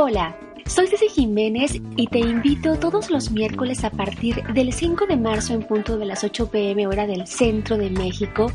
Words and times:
Hola, 0.00 0.36
soy 0.64 0.86
Ceci 0.86 1.08
Jiménez 1.08 1.72
y 1.96 2.06
te 2.06 2.20
invito 2.20 2.78
todos 2.78 3.10
los 3.10 3.32
miércoles 3.32 3.82
a 3.82 3.90
partir 3.90 4.44
del 4.54 4.72
5 4.72 5.06
de 5.06 5.16
marzo 5.16 5.54
en 5.54 5.64
punto 5.64 5.98
de 5.98 6.06
las 6.06 6.22
8 6.22 6.52
pm 6.52 6.86
hora 6.86 7.04
del 7.04 7.26
centro 7.26 7.76
de 7.76 7.90
México 7.90 8.52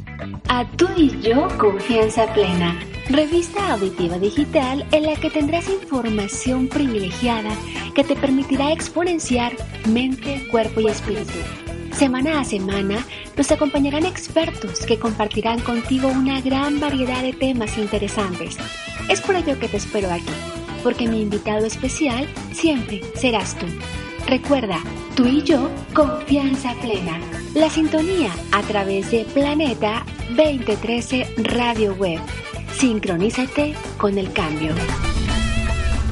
a 0.47 0.65
Tú 0.77 0.87
y 0.95 1.19
yo 1.19 1.49
Confianza 1.57 2.33
Plena, 2.33 2.79
revista 3.09 3.73
auditiva 3.73 4.17
digital 4.19 4.85
en 4.93 5.03
la 5.03 5.17
que 5.17 5.29
tendrás 5.29 5.67
información 5.67 6.69
privilegiada 6.69 7.53
que 7.93 8.05
te 8.05 8.15
permitirá 8.15 8.71
exponenciar 8.71 9.51
mente, 9.89 10.47
cuerpo 10.49 10.79
y 10.79 10.87
espíritu. 10.87 11.39
Semana 11.91 12.39
a 12.39 12.45
semana 12.45 13.05
nos 13.35 13.51
acompañarán 13.51 14.05
expertos 14.05 14.85
que 14.85 14.97
compartirán 14.97 15.59
contigo 15.59 16.07
una 16.07 16.39
gran 16.39 16.79
variedad 16.79 17.21
de 17.21 17.33
temas 17.33 17.77
interesantes. 17.77 18.55
Es 19.09 19.19
por 19.19 19.35
ello 19.35 19.59
que 19.59 19.67
te 19.67 19.75
espero 19.75 20.09
aquí 20.09 20.31
porque 20.83 21.07
mi 21.07 21.21
invitado 21.21 21.65
especial 21.65 22.27
siempre 22.51 23.01
serás 23.15 23.57
tú. 23.57 23.65
Recuerda, 24.27 24.79
tú 25.15 25.25
y 25.25 25.41
yo, 25.43 25.69
confianza 25.93 26.73
plena. 26.81 27.19
La 27.55 27.69
sintonía 27.69 28.31
a 28.51 28.61
través 28.63 29.11
de 29.11 29.25
Planeta 29.25 30.05
2013 30.35 31.35
Radio 31.37 31.93
Web. 31.95 32.19
Sincronízate 32.77 33.73
con 33.97 34.17
el 34.17 34.31
cambio. 34.33 34.73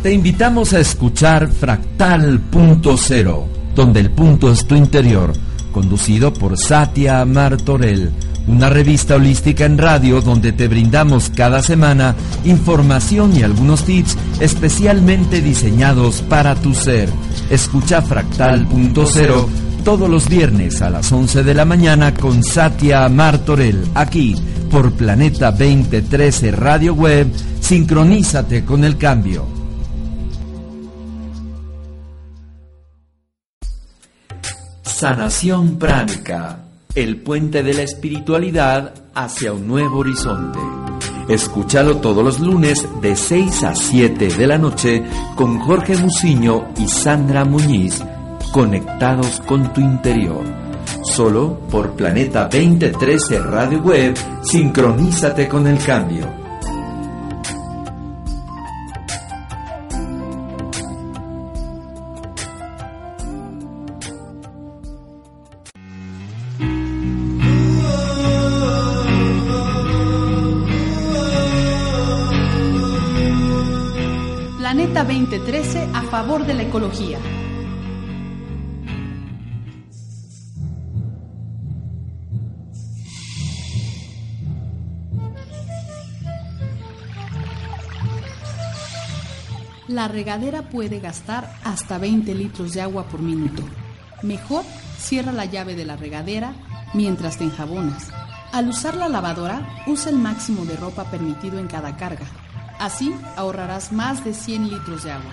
Te 0.04 0.12
invitamos 0.12 0.74
a 0.74 0.80
escuchar 0.80 1.50
Fractal.0, 1.50 3.46
donde 3.76 4.00
el 4.00 4.10
punto 4.12 4.52
es 4.52 4.66
tu 4.66 4.76
interior, 4.76 5.34
conducido 5.72 6.34
por 6.34 6.58
Satia 6.58 7.24
Martorell 7.26 8.12
una 8.52 8.70
revista 8.70 9.16
holística 9.16 9.66
en 9.66 9.78
radio 9.78 10.22
donde 10.22 10.52
te 10.52 10.68
brindamos 10.68 11.30
cada 11.30 11.64
semana 11.64 12.16
información 12.44 13.36
y 13.36 13.44
algunos 13.44 13.86
tips 13.86 14.18
especialmente 14.40 15.42
diseñados 15.42 16.22
para 16.24 16.56
tu 16.56 16.74
ser. 16.74 17.10
Escucha 17.50 18.02
Fractal.0 18.02 19.48
todos 19.86 20.10
los 20.10 20.28
viernes 20.28 20.82
a 20.82 20.90
las 20.90 21.12
11 21.12 21.44
de 21.44 21.54
la 21.54 21.66
mañana 21.66 22.14
con 22.14 22.44
Satya 22.44 23.08
Martorell, 23.10 23.84
aquí 23.96 24.36
por 24.70 24.92
Planeta 24.92 25.52
2013 25.52 26.52
Radio 26.52 26.94
Web. 26.94 27.28
Sincronízate 27.62 28.66
con 28.66 28.84
el 28.84 28.98
cambio. 28.98 29.46
Sanación 34.84 35.78
pránica 35.80 36.71
el 36.96 37.18
puente 37.18 37.64
de 37.64 37.74
la 37.74 37.84
espiritualidad 37.84 38.94
hacia 39.14 39.54
un 39.54 39.68
nuevo 39.68 40.00
horizonte. 40.00 40.60
Escúchalo 41.30 41.98
todos 41.98 42.24
los 42.24 42.40
lunes 42.40 42.88
de 43.02 43.16
6 43.16 43.64
a 43.64 43.76
7 43.76 44.28
de 44.28 44.48
la 44.48 44.58
noche 44.58 45.04
con 45.36 45.60
Jorge 45.60 45.96
Musiño 45.98 46.70
y 46.78 46.88
Sandra 46.88 47.46
Muñiz, 47.46 48.04
conectados 48.52 49.42
con 49.46 49.72
tu 49.72 49.80
interior. 49.82 50.44
Solo 51.04 51.60
por 51.70 51.92
Planeta 51.92 52.50
2013 52.52 53.40
Radio 53.40 53.82
Web, 53.82 54.16
sincronízate 54.44 55.48
con 55.48 55.68
el 55.68 55.78
cambio. 55.84 56.41
Ecología. 76.72 77.20
La 89.90 90.08
regadera 90.08 90.70
puede 90.70 91.02
gastar 91.02 91.54
hasta 91.66 91.98
20 91.98 92.34
litros 92.36 92.72
de 92.72 92.82
agua 92.82 93.04
por 93.04 93.20
minuto. 93.20 93.62
Mejor 94.24 94.64
cierra 94.98 95.34
la 95.34 95.44
llave 95.44 95.76
de 95.76 95.84
la 95.84 95.98
regadera 95.98 96.54
mientras 96.94 97.38
te 97.38 97.44
enjabonas. 97.44 98.08
Al 98.54 98.70
usar 98.70 98.96
la 98.96 99.10
lavadora, 99.10 99.84
usa 99.88 100.10
el 100.10 100.18
máximo 100.18 100.64
de 100.64 100.78
ropa 100.78 101.04
permitido 101.12 101.60
en 101.60 101.68
cada 101.68 101.98
carga 101.98 102.26
Así 102.82 103.14
ahorrarás 103.36 103.92
más 103.92 104.26
de 104.26 104.34
100 104.34 104.72
litros 104.72 105.04
de 105.04 105.12
agua. 105.12 105.32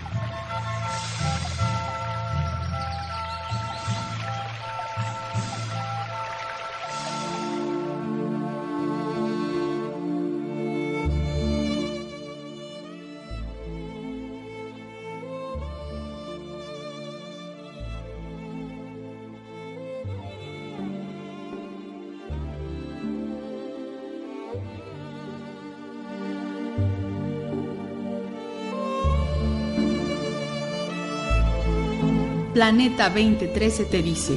Planeta 32.59 33.09
2013 33.09 33.85
te 33.85 34.03
dice, 34.03 34.37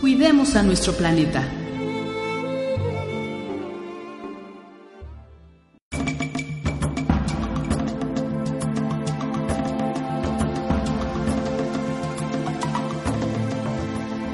cuidemos 0.00 0.56
a 0.56 0.64
nuestro 0.64 0.94
planeta. 0.94 1.48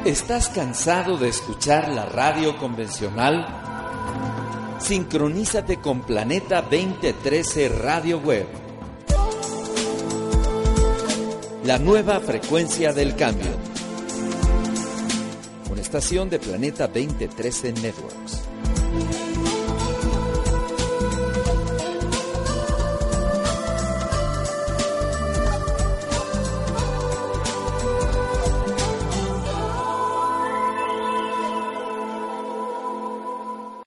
¿Estás 0.07 0.49
cansado 0.49 1.19
de 1.19 1.29
escuchar 1.29 1.91
la 1.91 2.07
radio 2.07 2.57
convencional? 2.57 3.47
Sincronízate 4.79 5.83
con 5.83 6.01
Planeta 6.01 6.63
2013 6.63 7.69
Radio 7.69 8.21
Web 8.21 8.66
la 11.67 11.81
nueva 11.81 12.21
frecuencia 12.21 12.93
del 12.93 13.17
cambio. 13.17 13.51
Una 15.69 15.81
estación 15.81 16.31
de 16.31 16.39
Planeta 16.39 16.87
2013 16.87 17.73
Networks. 17.73 18.43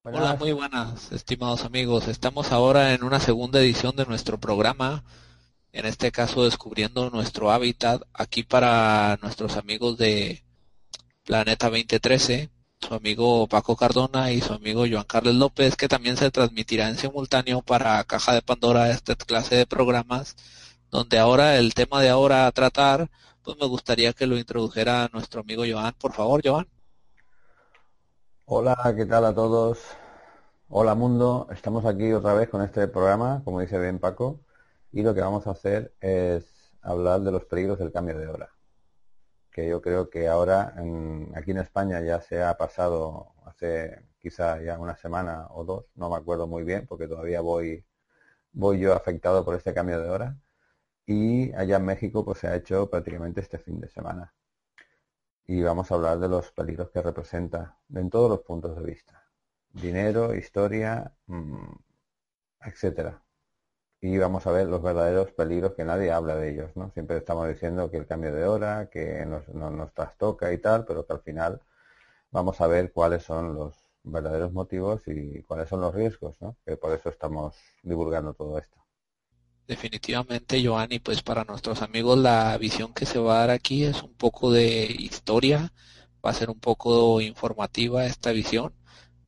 Hola, 0.04 0.36
muy 0.38 0.52
buenas, 0.52 1.14
estimados 1.14 1.64
amigos. 1.64 2.10
Estamos 2.10 2.52
ahora 2.52 2.94
en 2.94 3.06
una 3.06 3.22
segunda 3.22 3.62
edición 3.62 3.96
de 3.96 4.06
nuestro 4.06 4.38
programa 4.38 5.06
en 5.72 5.86
este 5.86 6.12
caso 6.12 6.44
descubriendo 6.44 7.10
nuestro 7.10 7.52
hábitat 7.52 8.02
aquí 8.14 8.44
para 8.44 9.18
nuestros 9.22 9.58
amigos 9.58 9.98
de 9.98 10.44
Planeta 11.26 11.70
2013, 11.70 12.50
su 12.80 12.94
amigo 12.94 13.48
Paco 13.48 13.76
Cardona 13.76 14.32
y 14.32 14.42
su 14.42 14.54
amigo 14.54 14.86
Joan 14.90 15.04
Carlos 15.04 15.36
López, 15.36 15.76
que 15.76 15.88
también 15.88 16.18
se 16.18 16.32
transmitirá 16.32 16.88
en 16.90 16.98
simultáneo 16.98 17.62
para 17.62 18.04
Caja 18.06 18.34
de 18.34 18.42
Pandora 18.42 18.90
esta 18.90 19.16
clase 19.16 19.56
de 19.56 19.68
programas, 19.68 20.36
donde 20.90 21.20
ahora 21.20 21.58
el 21.58 21.74
tema 21.74 22.02
de 22.02 22.10
ahora 22.10 22.48
a 22.48 22.52
tratar, 22.52 23.10
pues 23.44 23.58
me 23.60 23.68
gustaría 23.68 24.14
que 24.14 24.28
lo 24.28 24.38
introdujera 24.38 25.10
nuestro 25.14 25.42
amigo 25.42 25.64
Joan, 25.70 25.94
por 26.00 26.14
favor, 26.14 26.42
Joan. 26.44 26.68
Hola, 28.46 28.76
¿qué 28.98 29.06
tal 29.06 29.26
a 29.26 29.36
todos? 29.36 29.80
Hola 30.70 30.96
mundo, 30.96 31.48
estamos 31.52 31.86
aquí 31.86 32.12
otra 32.12 32.34
vez 32.34 32.50
con 32.50 32.64
este 32.64 32.88
programa, 32.88 33.42
como 33.44 33.60
dice 33.60 33.80
bien 33.80 34.00
Paco, 34.00 34.40
y 34.92 35.04
lo 35.04 35.14
que 35.14 35.22
vamos 35.22 35.48
a 35.48 35.52
hacer 35.52 35.94
es 36.00 36.74
hablar 36.82 37.22
de 37.22 37.32
los 37.32 37.46
peligros 37.46 37.80
del 37.80 37.92
cambio 37.92 38.18
de 38.18 38.28
hora, 38.28 38.50
que 39.52 39.68
yo 39.68 39.82
creo 39.82 40.10
que 40.10 40.28
ahora 40.28 40.76
aquí 41.36 41.52
en 41.52 41.58
España 41.60 42.02
ya 42.02 42.22
se 42.22 42.44
ha 42.44 42.58
pasado 42.58 43.34
hace 43.46 44.06
quizá 44.20 44.62
ya 44.62 44.80
una 44.80 44.96
semana 44.96 45.48
o 45.52 45.64
dos, 45.64 45.86
no 45.96 46.10
me 46.10 46.18
acuerdo 46.18 46.48
muy 46.48 46.64
bien 46.64 46.86
porque 46.88 47.08
todavía 47.08 47.42
voy, 47.42 47.86
voy 48.52 48.80
yo 48.80 48.94
afectado 48.94 49.46
por 49.46 49.56
este 49.56 49.74
cambio 49.74 50.00
de 50.02 50.10
hora, 50.10 50.38
y 51.06 51.54
allá 51.54 51.78
en 51.78 51.86
México 51.86 52.24
pues 52.26 52.40
se 52.40 52.48
ha 52.48 52.56
hecho 52.56 52.90
prácticamente 52.90 53.42
este 53.42 53.58
fin 53.60 53.80
de 53.80 53.90
semana. 53.90 54.34
Y 55.48 55.62
vamos 55.64 55.92
a 55.92 55.96
hablar 55.96 56.20
de 56.20 56.30
los 56.30 56.52
peligros 56.52 56.92
que 56.92 57.02
representa 57.02 57.80
en 57.94 58.10
todos 58.10 58.30
los 58.30 58.42
puntos 58.42 58.76
de 58.78 58.84
vista 58.84 59.30
dinero, 59.74 60.36
historia, 60.36 61.14
mm, 61.28 61.72
etcétera. 62.62 63.24
Y 64.02 64.18
vamos 64.18 64.46
a 64.48 64.52
ver 64.52 64.68
los 64.68 64.82
verdaderos 64.82 65.32
peligros 65.32 65.74
que 65.74 65.86
nadie 65.86 66.12
habla 66.12 66.36
de 66.36 66.52
ellos, 66.52 66.72
¿no? 66.76 66.92
Siempre 66.92 67.18
estamos 67.18 67.48
diciendo 67.48 67.90
que 67.92 67.98
el 67.98 68.08
cambio 68.08 68.34
de 68.34 68.46
hora, 68.46 68.90
que 68.90 69.26
nos, 69.26 69.48
nos 69.50 69.94
trastoca 69.94 70.52
y 70.54 70.58
tal, 70.60 70.86
pero 70.86 71.06
que 71.06 71.14
al 71.14 71.22
final 71.22 71.62
vamos 72.32 72.62
a 72.62 72.68
ver 72.68 72.92
cuáles 72.94 73.24
son 73.24 73.56
los 73.56 73.76
verdaderos 74.04 74.54
motivos 74.54 75.04
y 75.08 75.44
cuáles 75.44 75.70
son 75.70 75.82
los 75.82 75.96
riesgos, 75.96 76.42
¿no? 76.42 76.58
Que 76.66 76.78
por 76.78 76.94
eso 76.94 77.10
estamos 77.10 77.56
divulgando 77.84 78.34
todo 78.34 78.58
esto. 78.60 78.78
Definitivamente, 79.68 80.62
Joanny, 80.66 81.00
pues 81.00 81.22
para 81.22 81.44
nuestros 81.46 81.82
amigos 81.82 82.18
la 82.18 82.58
visión 82.58 82.94
que 82.94 83.06
se 83.06 83.20
va 83.20 83.36
a 83.36 83.40
dar 83.42 83.50
aquí 83.52 83.84
es 83.86 84.02
un 84.04 84.14
poco 84.16 84.52
de 84.52 84.84
historia, 85.00 85.72
va 86.26 86.32
a 86.32 86.34
ser 86.34 86.50
un 86.50 86.60
poco 86.60 87.22
informativa 87.22 88.06
esta 88.06 88.32
visión 88.32 88.74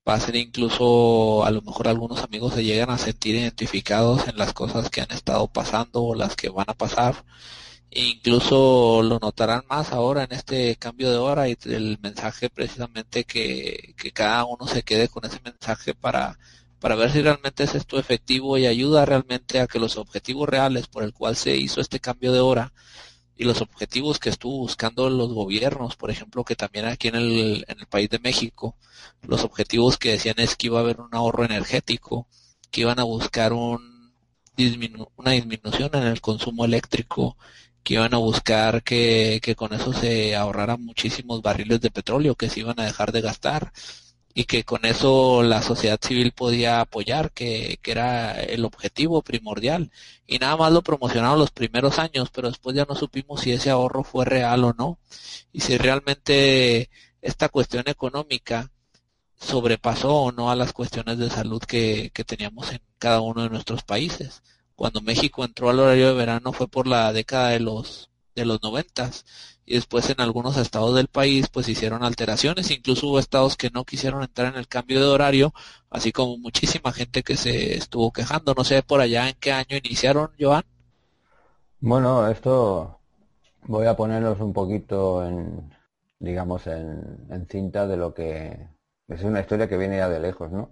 va 0.08 0.16
a 0.16 0.20
ser 0.20 0.36
incluso 0.36 1.46
a 1.46 1.52
lo 1.52 1.62
mejor 1.62 1.88
algunos 1.88 2.24
amigos 2.24 2.54
se 2.54 2.64
llegan 2.64 2.90
a 2.90 2.98
sentir 2.98 3.36
identificados 3.36 4.28
en 4.28 4.38
las 4.38 4.54
cosas 4.54 4.90
que 4.90 5.02
han 5.02 5.12
estado 5.12 5.48
pasando 5.48 6.04
o 6.04 6.16
las 6.16 6.36
que 6.36 6.50
van 6.50 6.66
a 6.70 6.74
pasar. 6.74 7.24
E 7.92 8.06
incluso 8.06 9.02
lo 9.04 9.20
notarán 9.20 9.64
más 9.70 9.92
ahora 9.92 10.24
en 10.24 10.32
este 10.32 10.76
cambio 10.78 11.12
de 11.12 11.18
hora 11.18 11.50
y 11.50 11.58
el 11.66 12.00
mensaje 12.02 12.50
precisamente 12.50 13.26
que, 13.26 13.94
que 13.98 14.12
cada 14.12 14.46
uno 14.46 14.66
se 14.68 14.84
quede 14.84 15.10
con 15.10 15.26
ese 15.26 15.42
mensaje 15.44 15.94
para, 15.94 16.40
para 16.80 16.96
ver 16.96 17.12
si 17.12 17.22
realmente 17.22 17.64
es 17.64 17.76
esto 17.76 18.00
efectivo 18.00 18.58
y 18.58 18.66
ayuda 18.66 19.06
realmente 19.06 19.60
a 19.60 19.68
que 19.68 19.80
los 19.80 19.98
objetivos 19.98 20.48
reales 20.50 20.88
por 20.88 21.04
el 21.04 21.14
cual 21.14 21.36
se 21.36 21.58
hizo 21.58 21.82
este 21.82 22.00
cambio 22.00 22.32
de 22.32 22.40
hora 22.40 22.74
y 23.38 23.44
los 23.46 23.62
objetivos 23.62 24.20
que 24.20 24.30
estuvo 24.30 24.58
buscando 24.60 25.10
los 25.10 25.34
gobiernos, 25.34 25.96
por 25.96 26.12
ejemplo, 26.12 26.44
que 26.44 26.56
también 26.56 26.86
aquí 26.86 27.08
en 27.08 27.16
el, 27.16 27.66
en 27.68 27.80
el 27.80 27.88
país 27.88 28.10
de 28.10 28.20
México, 28.20 28.76
los 29.24 29.44
objetivos 29.44 29.98
que 29.98 30.12
decían 30.12 30.36
es 30.40 30.56
que 30.56 30.68
iba 30.68 30.80
a 30.80 30.82
haber 30.84 31.02
un 31.02 31.14
ahorro 31.14 31.46
energético, 31.46 32.28
que 32.72 32.82
iban 32.82 33.00
a 33.00 33.04
buscar 33.04 33.54
un 33.54 33.92
una 35.18 35.32
disminución 35.32 35.90
en 35.94 36.04
el 36.04 36.22
consumo 36.22 36.66
eléctrico, 36.66 37.38
que 37.84 37.96
iban 37.96 38.14
a 38.14 38.18
buscar 38.18 38.84
que, 38.84 39.40
que 39.42 39.56
con 39.56 39.74
eso 39.74 39.94
se 39.94 40.36
ahorraran 40.36 40.84
muchísimos 40.84 41.42
barriles 41.42 41.82
de 41.82 41.92
petróleo 41.92 42.36
que 42.36 42.50
se 42.50 42.60
iban 42.62 42.80
a 42.80 42.86
dejar 42.86 43.12
de 43.12 43.22
gastar, 43.22 43.72
y 44.34 44.46
que 44.46 44.64
con 44.64 44.86
eso 44.86 45.44
la 45.44 45.62
sociedad 45.62 46.00
civil 46.02 46.32
podía 46.32 46.82
apoyar, 46.82 47.32
que, 47.32 47.80
que, 47.82 47.92
era 47.92 48.42
el 48.42 48.66
objetivo 48.66 49.22
primordial. 49.22 49.92
Y 50.28 50.40
nada 50.40 50.58
más 50.58 50.72
lo 50.72 50.82
promocionaron 50.82 51.40
los 51.40 51.52
primeros 51.52 52.00
años, 52.00 52.30
pero 52.32 52.50
después 52.50 52.76
ya 52.76 52.86
no 52.86 52.96
supimos 52.96 53.42
si 53.42 53.52
ese 53.52 53.70
ahorro 53.70 54.04
fue 54.04 54.26
real 54.26 54.64
o 54.64 54.74
no, 54.74 55.00
y 55.52 55.62
si 55.62 55.78
realmente 55.78 56.90
esta 57.22 57.50
cuestión 57.50 57.84
económica 57.88 58.72
sobrepasó 59.40 60.16
o 60.16 60.32
no 60.32 60.52
a 60.52 60.56
las 60.56 60.74
cuestiones 60.74 61.18
de 61.18 61.30
salud 61.30 61.62
que, 61.62 62.12
que 62.14 62.24
teníamos 62.24 62.72
en 62.72 62.82
cada 63.00 63.22
uno 63.22 63.44
de 63.44 63.50
nuestros 63.50 63.84
países. 63.84 64.44
Cuando 64.76 65.02
México 65.02 65.44
entró 65.44 65.70
al 65.70 65.80
horario 65.80 66.08
de 66.08 66.14
verano 66.14 66.54
fue 66.54 66.68
por 66.68 66.88
la 66.88 67.12
década 67.14 67.50
de 67.50 67.60
los 67.60 68.10
de 68.36 68.46
los 68.46 68.62
noventas 68.64 69.26
y 69.66 69.76
después 69.76 70.10
en 70.10 70.22
algunos 70.22 70.58
estados 70.58 70.96
del 70.96 71.08
país 71.08 71.48
pues 71.50 71.70
hicieron 71.70 72.04
alteraciones, 72.04 72.72
incluso 72.72 73.08
hubo 73.08 73.20
estados 73.20 73.58
que 73.58 73.70
no 73.72 73.86
quisieron 73.86 74.24
entrar 74.24 74.54
en 74.54 74.60
el 74.60 74.68
cambio 74.68 75.00
de 75.00 75.08
horario, 75.08 75.54
así 75.90 76.12
como 76.12 76.38
muchísima 76.38 76.92
gente 76.92 77.24
que 77.24 77.38
se 77.38 77.76
estuvo 77.78 78.12
quejando, 78.12 78.54
no 78.56 78.64
sé 78.64 78.84
por 78.84 79.02
allá 79.02 79.30
en 79.30 79.36
qué 79.40 79.52
año 79.54 79.78
iniciaron, 79.78 80.32
Joan. 80.40 80.64
Bueno, 81.80 82.28
esto 82.28 83.00
voy 83.64 83.88
a 83.88 83.96
ponernos 83.96 84.40
un 84.40 84.54
poquito 84.54 85.26
en, 85.26 85.72
digamos, 86.20 86.68
en, 86.68 87.28
en 87.30 87.48
cinta 87.48 87.88
de 87.88 87.98
lo 87.98 88.14
que 88.14 88.70
es 89.08 89.24
una 89.24 89.42
historia 89.42 89.68
que 89.68 89.78
viene 89.78 89.98
ya 89.98 90.10
de 90.10 90.20
lejos, 90.20 90.52
¿no? 90.52 90.72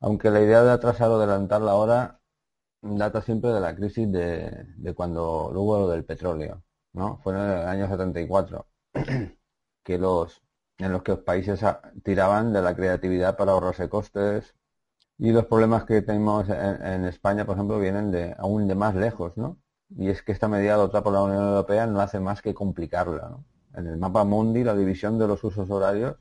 Aunque 0.00 0.30
la 0.30 0.40
idea 0.42 0.62
de 0.62 0.72
atrasar 0.72 1.10
o 1.10 1.16
adelantar 1.16 1.62
la 1.62 1.74
hora 1.76 2.20
data 2.82 3.22
siempre 3.22 3.50
de 3.52 3.60
la 3.60 3.74
crisis 3.76 4.10
de, 4.12 4.66
de 4.76 4.94
cuando 4.94 5.50
hubo 5.50 5.80
lo 5.80 5.88
del 5.88 6.04
petróleo. 6.04 6.62
¿No? 6.92 7.18
Fue 7.18 7.34
en 7.34 7.40
el 7.40 7.68
año 7.68 7.88
74 7.88 8.66
que 9.84 9.98
los 9.98 10.42
en 10.78 10.92
los 10.92 11.02
que 11.02 11.12
los 11.12 11.20
países 11.20 11.60
tiraban 12.02 12.52
de 12.52 12.62
la 12.62 12.74
creatividad 12.74 13.36
para 13.36 13.52
ahorrarse 13.52 13.88
costes 13.88 14.54
y 15.18 15.32
los 15.32 15.46
problemas 15.46 15.84
que 15.84 16.00
tenemos 16.00 16.48
en, 16.48 17.04
España, 17.04 17.44
por 17.44 17.56
ejemplo, 17.56 17.78
vienen 17.78 18.10
de 18.10 18.34
aún 18.38 18.66
de 18.66 18.74
más 18.74 18.94
lejos, 18.94 19.36
¿no? 19.36 19.58
Y 19.90 20.08
es 20.08 20.22
que 20.22 20.32
esta 20.32 20.48
medida 20.48 20.74
adoptada 20.74 21.04
por 21.04 21.12
la 21.12 21.22
Unión 21.22 21.44
Europea 21.44 21.86
no 21.86 22.00
hace 22.00 22.20
más 22.20 22.40
que 22.40 22.54
complicarla, 22.54 23.28
¿no? 23.28 23.44
En 23.74 23.86
el 23.86 23.98
mapa 23.98 24.24
mundi 24.24 24.64
la 24.64 24.74
división 24.74 25.18
de 25.18 25.28
los 25.28 25.44
usos 25.44 25.70
horarios 25.70 26.16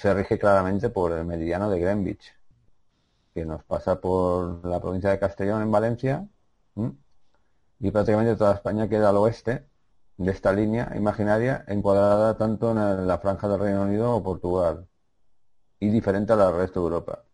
se 0.00 0.12
rige 0.14 0.38
claramente 0.38 0.90
por 0.90 1.12
el 1.12 1.24
meridiano 1.24 1.70
de 1.70 1.80
Greenwich, 1.80 2.34
que 3.32 3.44
nos 3.44 3.62
pasa 3.64 4.00
por 4.00 4.66
la 4.66 4.80
provincia 4.80 5.10
de 5.10 5.18
Castellón 5.18 5.62
en 5.62 5.70
Valencia, 5.70 6.28
y 7.80 7.90
prácticamente 7.90 8.36
toda 8.36 8.54
España 8.54 8.88
queda 8.88 9.10
al 9.10 9.16
oeste 9.16 9.66
de 10.16 10.30
esta 10.30 10.52
línea 10.52 10.92
imaginaria 10.96 11.64
encuadrada 11.68 12.36
tanto 12.36 12.70
en 12.70 13.06
la 13.06 13.18
franja 13.18 13.48
del 13.48 13.60
Reino 13.60 13.82
Unido 13.82 14.14
o 14.14 14.22
Portugal 14.22 14.86
y 15.80 15.88
diferente 15.90 16.32
a 16.32 16.36
la 16.36 16.52
resto 16.52 16.80
de 16.80 16.84
Europa. 16.84 17.24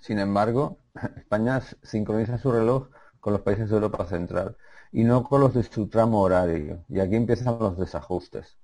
Sin 0.00 0.18
embargo, 0.18 0.78
España 1.16 1.60
sincroniza 1.82 2.38
su 2.38 2.52
reloj 2.52 2.88
con 3.20 3.32
los 3.32 3.42
países 3.42 3.68
de 3.68 3.76
Europa 3.76 4.06
Central 4.06 4.56
y 4.92 5.04
no 5.04 5.24
con 5.24 5.40
los 5.40 5.54
de 5.54 5.62
su 5.62 5.88
tramo 5.88 6.20
horario. 6.22 6.84
Y 6.88 7.00
aquí 7.00 7.16
empiezan 7.16 7.58
los 7.58 7.78
desajustes. 7.78 8.58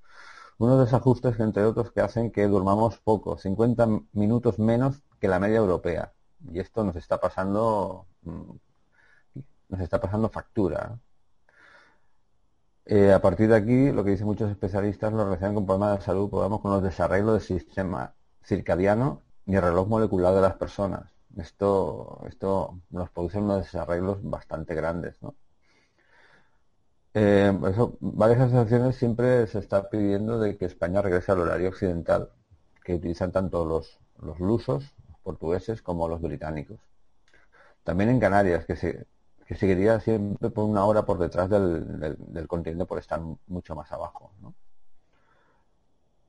Unos 0.59 0.81
desajustes, 0.81 1.39
entre 1.41 1.65
otros, 1.65 1.93
que 1.93 2.01
hacen 2.01 2.31
que 2.33 2.47
durmamos 2.49 2.99
poco, 2.99 3.37
50 3.37 3.87
minutos 4.13 4.59
menos 4.59 5.03
que 5.21 5.29
la 5.29 5.39
media 5.39 5.59
europea. 5.59 6.15
Y 6.53 6.61
esto 6.61 6.85
nos 6.85 6.97
está 6.97 7.21
pasando 7.21 8.07
mm, 8.23 8.51
nos 9.69 9.81
está 9.81 10.01
pasando 10.01 10.29
factura. 10.29 10.99
Eh, 12.85 13.13
a 13.13 13.21
partir 13.21 13.49
de 13.49 13.57
aquí, 13.57 13.91
lo 13.91 14.05
que 14.05 14.11
dicen 14.11 14.27
muchos 14.27 14.51
especialistas 14.51 15.13
lo 15.13 15.25
relacionan 15.25 15.55
con 15.57 15.67
problemas 15.67 15.99
de 15.99 16.05
salud, 16.05 16.31
podemos 16.31 16.61
con 16.61 16.71
los 16.71 16.83
desarreglos 16.83 17.35
del 17.35 17.59
sistema 17.59 18.15
circadiano 18.45 19.23
y 19.45 19.57
el 19.57 19.63
reloj 19.63 19.89
molecular 19.89 20.35
de 20.35 20.41
las 20.41 20.55
personas. 20.55 21.11
Esto, 21.37 22.23
esto 22.29 22.81
nos 22.91 23.11
produce 23.11 23.39
unos 23.39 23.65
desarreglos 23.65 24.19
bastante 24.23 24.75
grandes, 24.75 25.21
¿no? 25.23 25.35
Eh, 27.15 27.59
eso, 27.69 27.97
varias 28.01 28.41
asociaciones 28.41 28.97
siempre 28.97 29.47
se 29.47 29.59
está 29.59 29.89
pidiendo 29.89 30.39
de 30.39 30.57
que 30.57 30.67
España 30.67 31.03
regrese 31.03 31.33
al 31.33 31.41
horario 31.41 31.71
occidental, 31.71 32.31
que 32.85 32.95
utilizan 32.95 33.33
tanto 33.33 33.65
los, 33.65 33.99
los 34.21 34.39
lusos, 34.39 34.95
los 35.09 35.19
portugueses, 35.21 35.83
como 35.83 36.09
los 36.09 36.21
británicos. 36.21 36.79
También 37.85 38.11
en 38.11 38.21
Canarias, 38.21 38.67
que 38.67 38.77
se, 38.77 39.07
que 39.47 39.55
seguiría 39.55 40.01
siempre 40.01 40.51
por 40.51 40.65
una 40.65 40.85
hora 40.85 41.05
por 41.07 41.19
detrás 41.19 41.49
del, 41.49 42.17
del, 42.19 42.49
continente 42.49 42.85
por 42.85 42.99
estar 42.99 43.21
mucho 43.47 43.75
más 43.77 43.91
abajo. 43.93 44.33
¿no? 44.41 44.55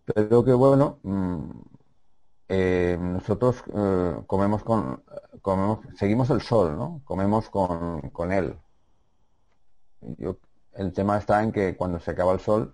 Pero 0.06 0.44
que 0.44 0.54
bueno, 0.54 1.00
mm, 1.04 1.50
eh, 2.50 2.98
nosotros 3.00 3.64
eh, 3.74 4.22
comemos 4.28 4.64
con, 4.64 5.04
comemos, 5.42 5.80
seguimos 5.98 6.30
el 6.30 6.42
sol, 6.42 6.78
¿no? 6.78 7.02
Comemos 7.06 7.50
con, 7.50 8.02
con 8.12 8.32
él. 8.32 8.58
Yo, 10.18 10.38
el 10.74 10.94
tema 10.94 11.18
está 11.18 11.44
en 11.44 11.52
que 11.52 11.76
cuando 11.76 12.00
se 12.00 12.12
acaba 12.12 12.34
el 12.34 12.40
sol, 12.40 12.74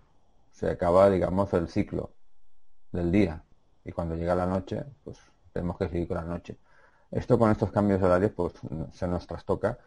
se 0.52 0.70
acaba, 0.70 1.10
digamos, 1.10 1.54
el 1.54 1.70
ciclo 1.70 2.12
del 2.92 3.12
día. 3.12 3.44
Y 3.86 3.92
cuando 3.92 4.16
llega 4.16 4.36
la 4.36 4.46
noche, 4.46 4.84
pues 5.04 5.18
tenemos 5.54 5.78
que 5.78 5.90
seguir 5.90 6.08
con 6.08 6.18
la 6.18 6.24
noche. 6.24 6.58
Esto 7.12 7.40
con 7.40 7.52
estos 7.52 7.72
cambios 7.72 8.02
horarios, 8.02 8.32
pues 8.32 8.54
se 8.92 9.08
nos 9.08 9.26
trastoca 9.28 9.80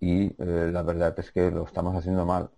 y 0.00 0.26
eh, 0.26 0.70
la 0.72 0.82
verdad 0.82 1.18
es 1.18 1.32
que 1.32 1.50
lo 1.50 1.64
estamos 1.64 1.96
haciendo 1.96 2.24
mal. 2.24 2.50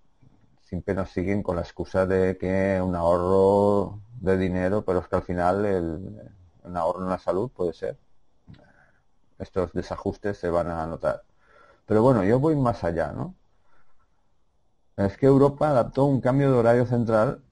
Siempre 0.62 0.94
nos 0.94 1.10
siguen 1.10 1.42
con 1.42 1.56
la 1.56 1.62
excusa 1.62 2.06
de 2.06 2.36
que 2.38 2.80
un 2.82 2.94
ahorro 2.94 4.00
de 4.20 4.36
dinero, 4.38 4.84
pero 4.84 5.00
es 5.00 5.08
que 5.08 5.16
al 5.16 5.22
final 5.22 5.64
el, 5.64 6.32
un 6.64 6.76
ahorro 6.76 7.02
en 7.02 7.10
la 7.10 7.18
salud 7.18 7.50
puede 7.50 7.72
ser. 7.72 7.98
Estos 9.38 9.72
desajustes 9.72 10.38
se 10.38 10.50
van 10.50 10.68
a 10.68 10.86
notar. 10.86 11.24
Pero 11.86 12.02
bueno, 12.02 12.22
yo 12.24 12.38
voy 12.38 12.56
más 12.56 12.84
allá, 12.84 13.12
¿no? 13.12 13.34
Es 14.96 15.16
que 15.16 15.26
Europa 15.26 15.70
adaptó 15.70 16.04
un 16.04 16.20
cambio 16.20 16.52
de 16.52 16.58
horario 16.58 16.86
central 16.86 17.42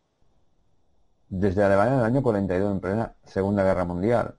desde 1.28 1.64
Alemania 1.64 1.95
en 1.95 1.99
el 2.00 2.04
año 2.04 2.23
42, 2.23 2.73
en 2.73 2.80
plena 2.80 3.14
Segunda 3.25 3.64
Guerra 3.64 3.85
Mundial. 3.85 4.37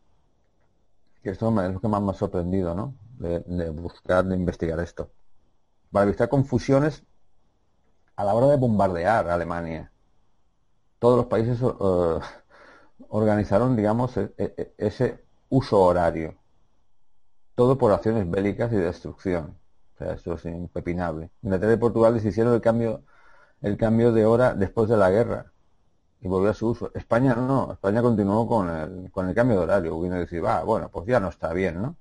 Que 1.24 1.32
esto 1.32 1.50
es 1.62 1.74
lo 1.74 1.82
que 1.82 1.88
más 1.88 2.02
me 2.02 2.12
ha 2.12 2.14
sorprendido, 2.14 2.76
¿no? 2.76 2.96
De, 3.18 3.70
buscar, 3.72 4.26
de 4.26 4.36
investigar 4.36 4.80
esto. 4.80 5.12
Para 5.92 6.06
evitar 6.06 6.30
confusiones 6.30 7.04
a 8.16 8.24
la 8.24 8.34
hora 8.34 8.48
de 8.48 8.58
bombardear 8.58 9.30
Alemania. 9.30 9.92
Todos 11.00 11.18
los 11.18 11.26
países 11.28 11.60
eh, 11.62 12.20
organizaron, 13.10 13.76
digamos, 13.76 14.18
e, 14.18 14.34
e, 14.38 14.54
e, 14.58 14.74
ese 14.78 15.24
uso 15.50 15.80
horario. 15.82 16.36
Todo 17.56 17.78
por 17.78 17.92
acciones 17.92 18.30
bélicas 18.30 18.72
y 18.74 18.76
destrucción. 18.76 19.58
O 19.96 19.98
sea, 19.98 20.14
esto 20.14 20.34
es 20.34 20.46
impepinable. 20.46 21.32
Inglaterra 21.42 21.74
y 21.74 21.78
Portugal 21.78 22.20
se 22.20 22.30
hicieron 22.30 22.54
el 22.54 22.62
cambio, 22.62 23.04
el 23.62 23.78
cambio 23.78 24.12
de 24.12 24.26
hora 24.26 24.54
después 24.54 24.90
de 24.90 24.98
la 24.98 25.10
guerra 25.10 25.52
y 26.22 26.28
volvió 26.28 26.52
a 26.52 26.54
su 26.54 26.70
uso. 26.70 26.92
España 26.94 27.36
no, 27.36 27.72
España 27.74 28.02
continuó 28.02 28.48
con 28.48 28.70
el, 28.70 29.12
con 29.12 29.28
el 29.30 29.36
cambio 29.36 29.58
de 29.58 29.64
horario. 29.64 30.00
Vino 30.02 30.16
a 30.16 30.20
decir, 30.20 30.44
va, 30.44 30.64
bueno, 30.64 30.90
pues 30.92 31.08
ya 31.08 31.20
no 31.20 31.30
está 31.30 31.54
bien, 31.54 31.82
¿no? 31.82 31.96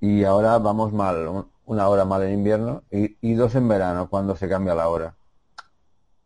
Y 0.00 0.24
ahora 0.24 0.58
vamos 0.58 0.92
mal, 0.92 1.46
una 1.66 1.88
hora 1.88 2.04
mal 2.04 2.22
en 2.22 2.34
invierno 2.34 2.82
y, 2.90 3.16
y 3.20 3.34
dos 3.34 3.54
en 3.54 3.68
verano, 3.68 4.08
cuando 4.08 4.36
se 4.36 4.48
cambia 4.48 4.74
la 4.74 4.88
hora. 4.88 5.14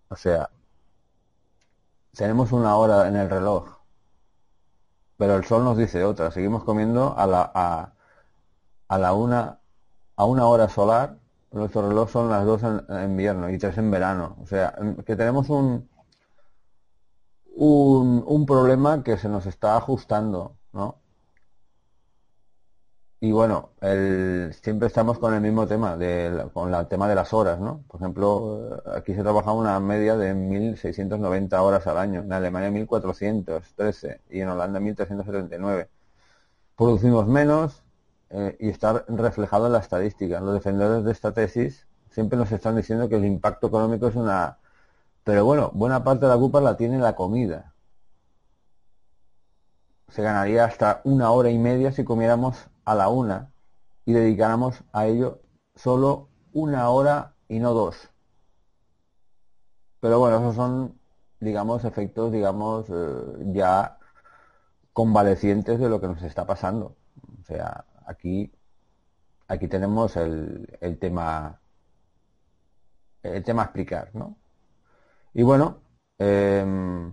O 0.09 0.17
sea, 0.17 0.51
tenemos 2.17 2.53
una 2.53 2.77
hora 2.77 3.09
en 3.09 3.17
el 3.17 3.31
reloj, 3.31 3.69
pero 5.17 5.37
el 5.37 5.45
sol 5.45 5.65
nos 5.65 5.77
dice 5.77 6.05
otra. 6.05 6.31
Seguimos 6.31 6.65
comiendo 6.65 7.17
a 7.17 7.27
la, 7.27 7.51
a, 7.55 7.93
a 8.89 8.99
la 8.99 9.13
una, 9.13 9.61
a 10.17 10.25
una 10.25 10.47
hora 10.47 10.69
solar. 10.69 11.19
Nuestro 11.51 11.89
reloj 11.89 12.11
son 12.11 12.29
las 12.29 12.45
dos 12.45 12.63
en, 12.63 12.85
en 12.89 13.11
invierno 13.11 13.49
y 13.51 13.59
tres 13.59 13.79
en 13.79 13.91
verano. 13.91 14.37
O 14.43 14.47
sea, 14.47 14.75
que 15.07 15.17
tenemos 15.17 15.49
un, 15.51 15.89
un, 17.55 18.25
un 18.27 18.47
problema 18.47 19.03
que 19.03 19.17
se 19.17 19.29
nos 19.29 19.47
está 19.47 19.77
ajustando, 19.77 20.57
¿no? 20.73 20.97
Y 23.21 23.33
bueno, 23.33 23.71
el, 23.81 24.55
siempre 24.63 24.87
estamos 24.87 25.19
con 25.19 25.35
el 25.35 25.41
mismo 25.41 25.67
tema, 25.67 25.97
de, 25.97 26.49
con 26.53 26.73
el 26.73 26.87
tema 26.87 27.09
de 27.09 27.17
las 27.17 27.33
horas, 27.33 27.59
¿no? 27.59 27.83
Por 27.89 28.01
ejemplo, 28.01 28.83
aquí 28.95 29.15
se 29.15 29.23
trabaja 29.23 29.53
una 29.53 29.81
media 29.81 30.17
de 30.17 30.35
1.690 30.35 31.53
horas 31.61 31.87
al 31.89 31.99
año, 31.99 32.21
en 32.21 32.33
Alemania 32.33 32.71
1.413 32.71 34.21
y 34.31 34.41
en 34.41 34.49
Holanda 34.49 34.79
1.379. 34.81 35.89
Producimos 36.77 37.27
menos 37.27 37.83
eh, 38.31 38.57
y 38.61 38.69
está 38.69 39.05
reflejado 39.09 39.67
en 39.67 39.73
la 39.73 39.81
estadística. 39.81 40.41
Los 40.41 40.55
defensores 40.55 41.05
de 41.05 41.13
esta 41.13 41.33
tesis 41.33 41.87
siempre 42.11 42.39
nos 42.39 42.53
están 42.53 42.77
diciendo 42.77 43.09
que 43.09 43.17
el 43.17 43.25
impacto 43.25 43.67
económico 43.67 44.07
es 44.09 44.15
una 44.17 44.59
pero 45.29 45.45
bueno, 45.45 45.71
buena 45.75 46.03
parte 46.03 46.25
de 46.25 46.33
la 46.33 46.39
culpa 46.39 46.59
la 46.59 46.79
tiene 46.79 46.99
la 46.99 47.15
comida. 47.15 47.75
Se 50.09 50.23
ganaría 50.23 50.65
hasta 50.65 51.03
una 51.05 51.31
hora 51.33 51.51
y 51.51 51.59
media 51.59 51.93
si 51.93 52.03
comiéramos 52.03 52.71
a 52.89 52.95
la 52.95 53.09
una 53.09 53.53
y 54.07 54.13
dedicáramos 54.15 54.83
a 54.93 55.07
ello 55.07 55.41
solo 55.75 56.29
una 56.53 56.89
hora 56.91 57.35
y 57.49 57.59
no 57.61 57.75
dos. 57.75 58.11
Pero 60.01 60.19
bueno, 60.19 60.39
esos 60.39 60.55
son, 60.57 60.99
digamos, 61.41 61.85
efectos, 61.85 62.33
digamos, 62.33 62.87
eh, 62.91 62.95
ya 63.53 63.99
convalecientes 64.93 65.81
de 65.81 65.89
lo 65.89 66.01
que 66.01 66.09
nos 66.09 66.23
está 66.23 66.47
pasando. 66.47 66.97
O 67.41 67.45
sea, 67.45 67.85
aquí, 68.07 68.53
aquí 69.49 69.69
tenemos 69.69 70.17
el, 70.17 70.79
el 70.81 70.99
tema, 70.99 71.61
el 73.23 73.45
tema 73.45 73.63
a 73.63 73.65
explicar, 73.67 74.11
¿no? 74.15 74.37
Y 75.35 75.43
bueno, 75.43 75.83
em, 76.19 77.13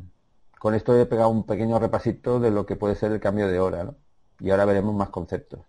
con 0.60 0.74
esto 0.75 1.00
he 1.00 1.05
pegado 1.05 1.29
un 1.29 1.46
pequeño 1.46 1.79
repasito 1.79 2.39
de 2.39 2.51
lo 2.51 2.65
que 2.65 2.75
puede 2.75 2.96
ser 2.96 3.12
el 3.12 3.20
cambio 3.20 3.48
de 3.48 3.60
hora, 3.60 3.84
¿no? 3.86 3.96
Y 4.39 4.49
ahora 4.49 4.65
veremos 4.65 4.93
más 4.95 5.09
conceptos. 5.09 5.59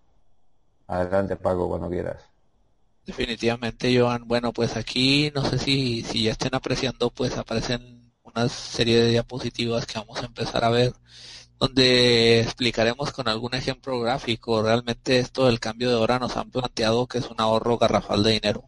Adelante, 0.87 1.37
Paco, 1.37 1.69
cuando 1.69 1.89
quieras. 1.89 2.23
Definitivamente, 3.05 3.97
Joan. 3.99 4.27
Bueno, 4.27 4.53
pues 4.53 4.77
aquí 4.77 5.31
no 5.35 5.45
sé 5.45 5.59
si, 5.59 6.03
si 6.03 6.25
ya 6.25 6.33
estén 6.33 6.55
apreciando, 6.55 7.11
pues 7.11 7.37
aparecen 7.37 8.13
una 8.23 8.49
serie 8.49 9.01
de 9.01 9.11
diapositivas 9.11 9.87
que 9.87 9.99
vamos 9.99 10.21
a 10.23 10.27
empezar 10.27 10.65
a 10.65 10.71
ver, 10.71 10.93
donde 11.59 12.41
explicaremos 12.41 13.13
con 13.13 13.29
algún 13.29 13.55
ejemplo 13.55 14.01
gráfico. 14.01 14.63
Realmente 14.63 15.19
esto 15.19 15.47
del 15.47 15.61
cambio 15.61 15.89
de 15.89 15.97
hora 15.97 16.19
nos 16.19 16.37
han 16.37 16.51
planteado 16.51 17.07
que 17.07 17.19
es 17.19 17.31
un 17.31 17.41
ahorro 17.41 17.79
garrafal 17.79 18.23
de 18.23 18.33
dinero. 18.33 18.65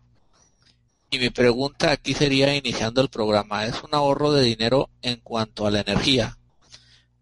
Y 1.10 1.18
mi 1.18 1.30
pregunta 1.30 1.90
aquí 1.90 2.14
sería, 2.14 2.54
iniciando 2.54 3.00
el 3.00 3.08
programa, 3.08 3.64
¿es 3.64 3.82
un 3.82 3.94
ahorro 3.94 4.32
de 4.32 4.42
dinero 4.42 4.90
en 5.02 5.20
cuanto 5.20 5.66
a 5.66 5.70
la 5.70 5.80
energía? 5.80 6.38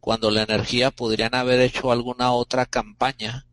Cuando 0.06 0.30
la 0.30 0.44
energía 0.44 0.92
podrían 0.92 1.34
haber 1.34 1.58
hecho 1.60 1.90
alguna 1.90 2.30
otra 2.30 2.64
campaña 2.64 3.44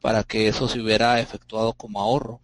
para 0.00 0.22
que 0.24 0.48
eso 0.48 0.66
se 0.66 0.80
hubiera 0.80 1.20
efectuado 1.20 1.74
como 1.74 2.00
ahorro. 2.00 2.40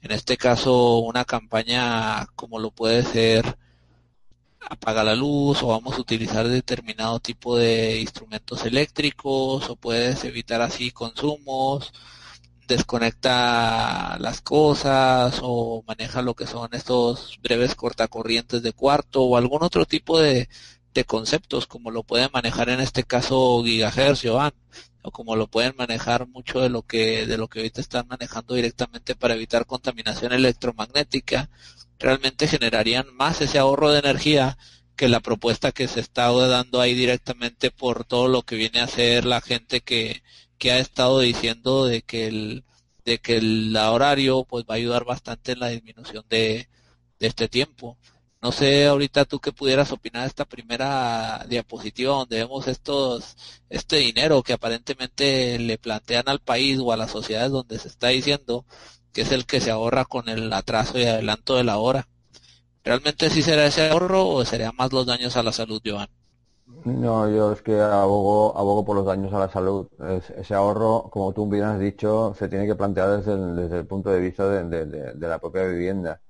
En 0.00 0.12
este 0.12 0.36
caso, 0.36 0.98
una 0.98 1.24
campaña 1.24 2.26
como 2.36 2.60
lo 2.60 2.70
puede 2.70 3.02
ser 3.02 3.58
apaga 4.60 5.02
la 5.02 5.16
luz 5.16 5.60
o 5.64 5.68
vamos 5.68 5.96
a 5.96 6.00
utilizar 6.02 6.46
determinado 6.46 7.18
tipo 7.18 7.56
de 7.56 8.00
instrumentos 8.00 8.64
eléctricos 8.64 9.68
o 9.68 9.74
puedes 9.74 10.22
evitar 10.22 10.62
así 10.62 10.92
consumos 10.92 11.92
desconecta 12.68 14.18
las 14.20 14.40
cosas 14.40 15.40
o 15.42 15.82
maneja 15.86 16.22
lo 16.22 16.34
que 16.34 16.46
son 16.46 16.68
estos 16.74 17.40
breves 17.42 17.74
cortacorrientes 17.74 18.62
de 18.62 18.72
cuarto 18.72 19.24
o 19.24 19.36
algún 19.36 19.64
otro 19.64 19.84
tipo 19.84 20.20
de, 20.20 20.48
de 20.94 21.04
conceptos 21.04 21.66
como 21.66 21.90
lo 21.90 22.04
pueden 22.04 22.30
manejar 22.32 22.70
en 22.70 22.80
este 22.80 23.04
caso 23.04 23.62
gigahertz 23.64 24.22
Joan 24.22 24.52
o 25.02 25.10
como 25.10 25.36
lo 25.36 25.48
pueden 25.48 25.74
manejar 25.76 26.28
mucho 26.28 26.60
de 26.60 26.70
lo 26.70 26.82
que 26.82 27.26
de 27.26 27.36
lo 27.36 27.48
que 27.48 27.58
ahorita 27.60 27.80
están 27.80 28.06
manejando 28.08 28.54
directamente 28.54 29.14
para 29.16 29.34
evitar 29.34 29.66
contaminación 29.66 30.32
electromagnética 30.32 31.50
realmente 31.98 32.48
generarían 32.48 33.06
más 33.14 33.40
ese 33.40 33.58
ahorro 33.58 33.90
de 33.90 33.98
energía 34.00 34.56
que 34.96 35.08
la 35.08 35.20
propuesta 35.20 35.72
que 35.72 35.88
se 35.88 36.00
está 36.00 36.30
dando 36.30 36.80
ahí 36.80 36.94
directamente 36.94 37.70
por 37.70 38.04
todo 38.04 38.28
lo 38.28 38.42
que 38.42 38.56
viene 38.56 38.80
a 38.80 38.86
ser 38.86 39.24
la 39.24 39.40
gente 39.40 39.80
que, 39.80 40.22
que 40.58 40.72
ha 40.72 40.78
estado 40.78 41.20
diciendo 41.20 41.86
de 41.86 42.02
que 42.02 42.26
el 42.28 42.64
de 43.04 43.18
que 43.18 43.36
el 43.36 43.76
horario 43.76 44.44
pues 44.44 44.64
va 44.64 44.74
a 44.74 44.76
ayudar 44.78 45.04
bastante 45.04 45.52
en 45.52 45.60
la 45.60 45.68
disminución 45.68 46.24
de, 46.30 46.68
de 47.18 47.26
este 47.26 47.48
tiempo. 47.48 47.98
No 48.44 48.52
sé 48.52 48.86
ahorita 48.86 49.24
tú 49.24 49.40
que 49.40 49.52
pudieras 49.52 49.90
opinar 49.90 50.24
de 50.24 50.28
esta 50.28 50.44
primera 50.44 51.46
diapositiva 51.48 52.12
donde 52.12 52.36
vemos 52.36 52.68
estos 52.68 53.38
este 53.70 53.96
dinero 53.96 54.42
que 54.42 54.52
aparentemente 54.52 55.58
le 55.58 55.78
plantean 55.78 56.24
al 56.28 56.40
país 56.40 56.78
o 56.78 56.92
a 56.92 56.98
las 56.98 57.10
sociedades 57.10 57.52
donde 57.52 57.78
se 57.78 57.88
está 57.88 58.08
diciendo 58.08 58.66
que 59.14 59.22
es 59.22 59.32
el 59.32 59.46
que 59.46 59.62
se 59.62 59.70
ahorra 59.70 60.04
con 60.04 60.28
el 60.28 60.52
atraso 60.52 60.98
y 60.98 61.04
adelanto 61.06 61.56
de 61.56 61.64
la 61.64 61.78
hora. 61.78 62.06
¿Realmente 62.84 63.30
sí 63.30 63.40
será 63.40 63.64
ese 63.64 63.88
ahorro 63.88 64.28
o 64.28 64.44
sería 64.44 64.72
más 64.72 64.92
los 64.92 65.06
daños 65.06 65.38
a 65.38 65.42
la 65.42 65.52
salud, 65.52 65.80
Joan? 65.82 66.10
No, 66.84 67.30
yo 67.30 67.52
es 67.52 67.62
que 67.62 67.80
abogo, 67.80 68.58
abogo 68.58 68.84
por 68.84 68.96
los 68.96 69.06
daños 69.06 69.32
a 69.32 69.38
la 69.38 69.48
salud. 69.48 69.88
ese 70.36 70.54
ahorro, 70.54 71.08
como 71.10 71.32
tú 71.32 71.48
bien 71.48 71.64
has 71.64 71.80
dicho, 71.80 72.34
se 72.38 72.48
tiene 72.48 72.66
que 72.66 72.74
plantear 72.74 73.22
desde 73.22 73.78
el, 73.78 73.86
punto 73.86 74.10
de 74.10 74.20
vista 74.20 74.46
de, 74.46 75.14
la 75.16 75.38
propia 75.38 75.64
vivienda. 75.64 76.20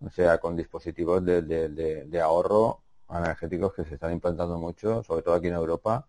O 0.00 0.10
sea, 0.10 0.38
con 0.38 0.56
dispositivos 0.56 1.24
de, 1.24 2.20
ahorro 2.22 2.82
energéticos 3.10 3.72
que 3.74 3.84
se 3.84 3.94
están 3.94 4.12
implantando 4.12 4.58
mucho, 4.58 5.02
sobre 5.02 5.22
todo 5.22 5.34
aquí 5.34 5.48
en 5.48 5.54
Europa. 5.54 6.08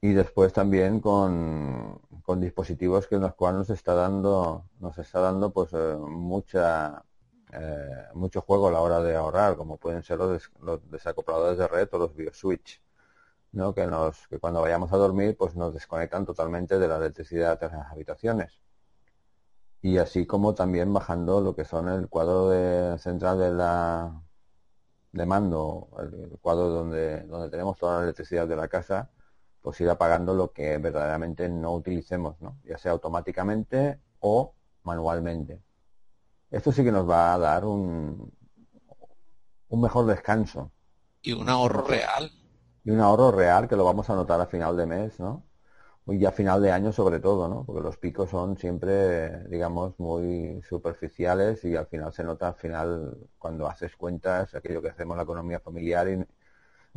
Y 0.00 0.12
después 0.12 0.52
también 0.52 1.00
con, 1.00 2.00
dispositivos 2.38 3.06
que 3.06 3.16
en 3.16 3.22
los 3.22 3.34
cuales 3.34 3.58
nos 3.60 3.70
está 3.70 3.94
dando, 3.94 4.64
nos 4.80 4.98
está 4.98 5.20
dando 5.20 5.52
pues 5.52 5.70
eh, 5.72 5.96
mucha 5.98 7.04
eh, 7.56 8.08
mucho 8.14 8.40
juego 8.40 8.68
a 8.68 8.72
la 8.72 8.80
hora 8.80 9.00
de 9.00 9.14
ahorrar, 9.16 9.56
como 9.56 9.76
pueden 9.78 10.02
ser 10.02 10.18
los, 10.18 10.50
desacopladores 10.90 11.58
de 11.58 11.68
red 11.68 11.88
o 11.92 11.98
los 11.98 12.14
bioswitch, 12.14 12.82
¿no? 13.52 13.74
que, 13.74 13.86
nos, 13.86 14.26
que 14.28 14.40
cuando 14.40 14.60
vayamos 14.60 14.92
a 14.92 14.96
dormir 14.96 15.36
pues 15.36 15.54
nos 15.54 15.72
desconectan 15.72 16.26
totalmente 16.26 16.78
de 16.78 16.88
la 16.88 16.96
electricidad 16.96 17.60
de 17.60 17.68
las 17.68 17.92
habitaciones. 17.92 18.60
Y 19.84 19.98
así 19.98 20.24
como 20.24 20.54
también 20.54 20.94
bajando 20.94 21.42
lo 21.42 21.54
que 21.54 21.66
son 21.66 21.90
el 21.90 22.08
cuadro 22.08 22.48
de, 22.48 22.96
central 22.98 23.38
de 23.38 23.52
la 23.52 24.18
de 25.12 25.26
mando, 25.26 25.90
el 25.98 26.38
cuadro 26.40 26.70
donde, 26.70 27.20
donde 27.24 27.50
tenemos 27.50 27.76
toda 27.76 27.98
la 27.98 28.04
electricidad 28.04 28.48
de 28.48 28.56
la 28.56 28.66
casa, 28.66 29.10
pues 29.60 29.78
ir 29.82 29.90
apagando 29.90 30.32
lo 30.32 30.52
que 30.52 30.78
verdaderamente 30.78 31.50
no 31.50 31.74
utilicemos, 31.74 32.40
¿no? 32.40 32.56
ya 32.64 32.78
sea 32.78 32.92
automáticamente 32.92 34.00
o 34.20 34.54
manualmente. 34.84 35.62
Esto 36.50 36.72
sí 36.72 36.82
que 36.82 36.90
nos 36.90 37.06
va 37.06 37.34
a 37.34 37.38
dar 37.38 37.66
un, 37.66 38.32
un 39.68 39.80
mejor 39.82 40.06
descanso. 40.06 40.72
Y 41.20 41.34
un 41.34 41.50
ahorro 41.50 41.82
real. 41.82 42.32
Y 42.84 42.90
un 42.90 43.00
ahorro 43.00 43.32
real 43.32 43.68
que 43.68 43.76
lo 43.76 43.84
vamos 43.84 44.08
a 44.08 44.14
notar 44.14 44.40
a 44.40 44.46
final 44.46 44.78
de 44.78 44.86
mes, 44.86 45.20
¿no? 45.20 45.44
Y 46.06 46.24
a 46.26 46.32
final 46.32 46.60
de 46.62 46.70
año 46.70 46.92
sobre 46.92 47.18
todo, 47.20 47.48
¿no? 47.48 47.64
Porque 47.64 47.80
los 47.82 47.96
picos 47.96 48.28
son 48.30 48.58
siempre, 48.58 49.44
digamos, 49.48 49.98
muy 49.98 50.60
superficiales 50.62 51.64
y 51.64 51.76
al 51.76 51.86
final 51.86 52.12
se 52.12 52.24
nota 52.24 52.48
al 52.48 52.54
final 52.56 53.16
cuando 53.38 53.66
haces 53.66 53.96
cuentas 53.96 54.54
aquello 54.54 54.82
que 54.82 54.90
hacemos 54.90 55.16
la 55.16 55.22
economía 55.22 55.60
familiar 55.60 56.08
y 56.08 56.24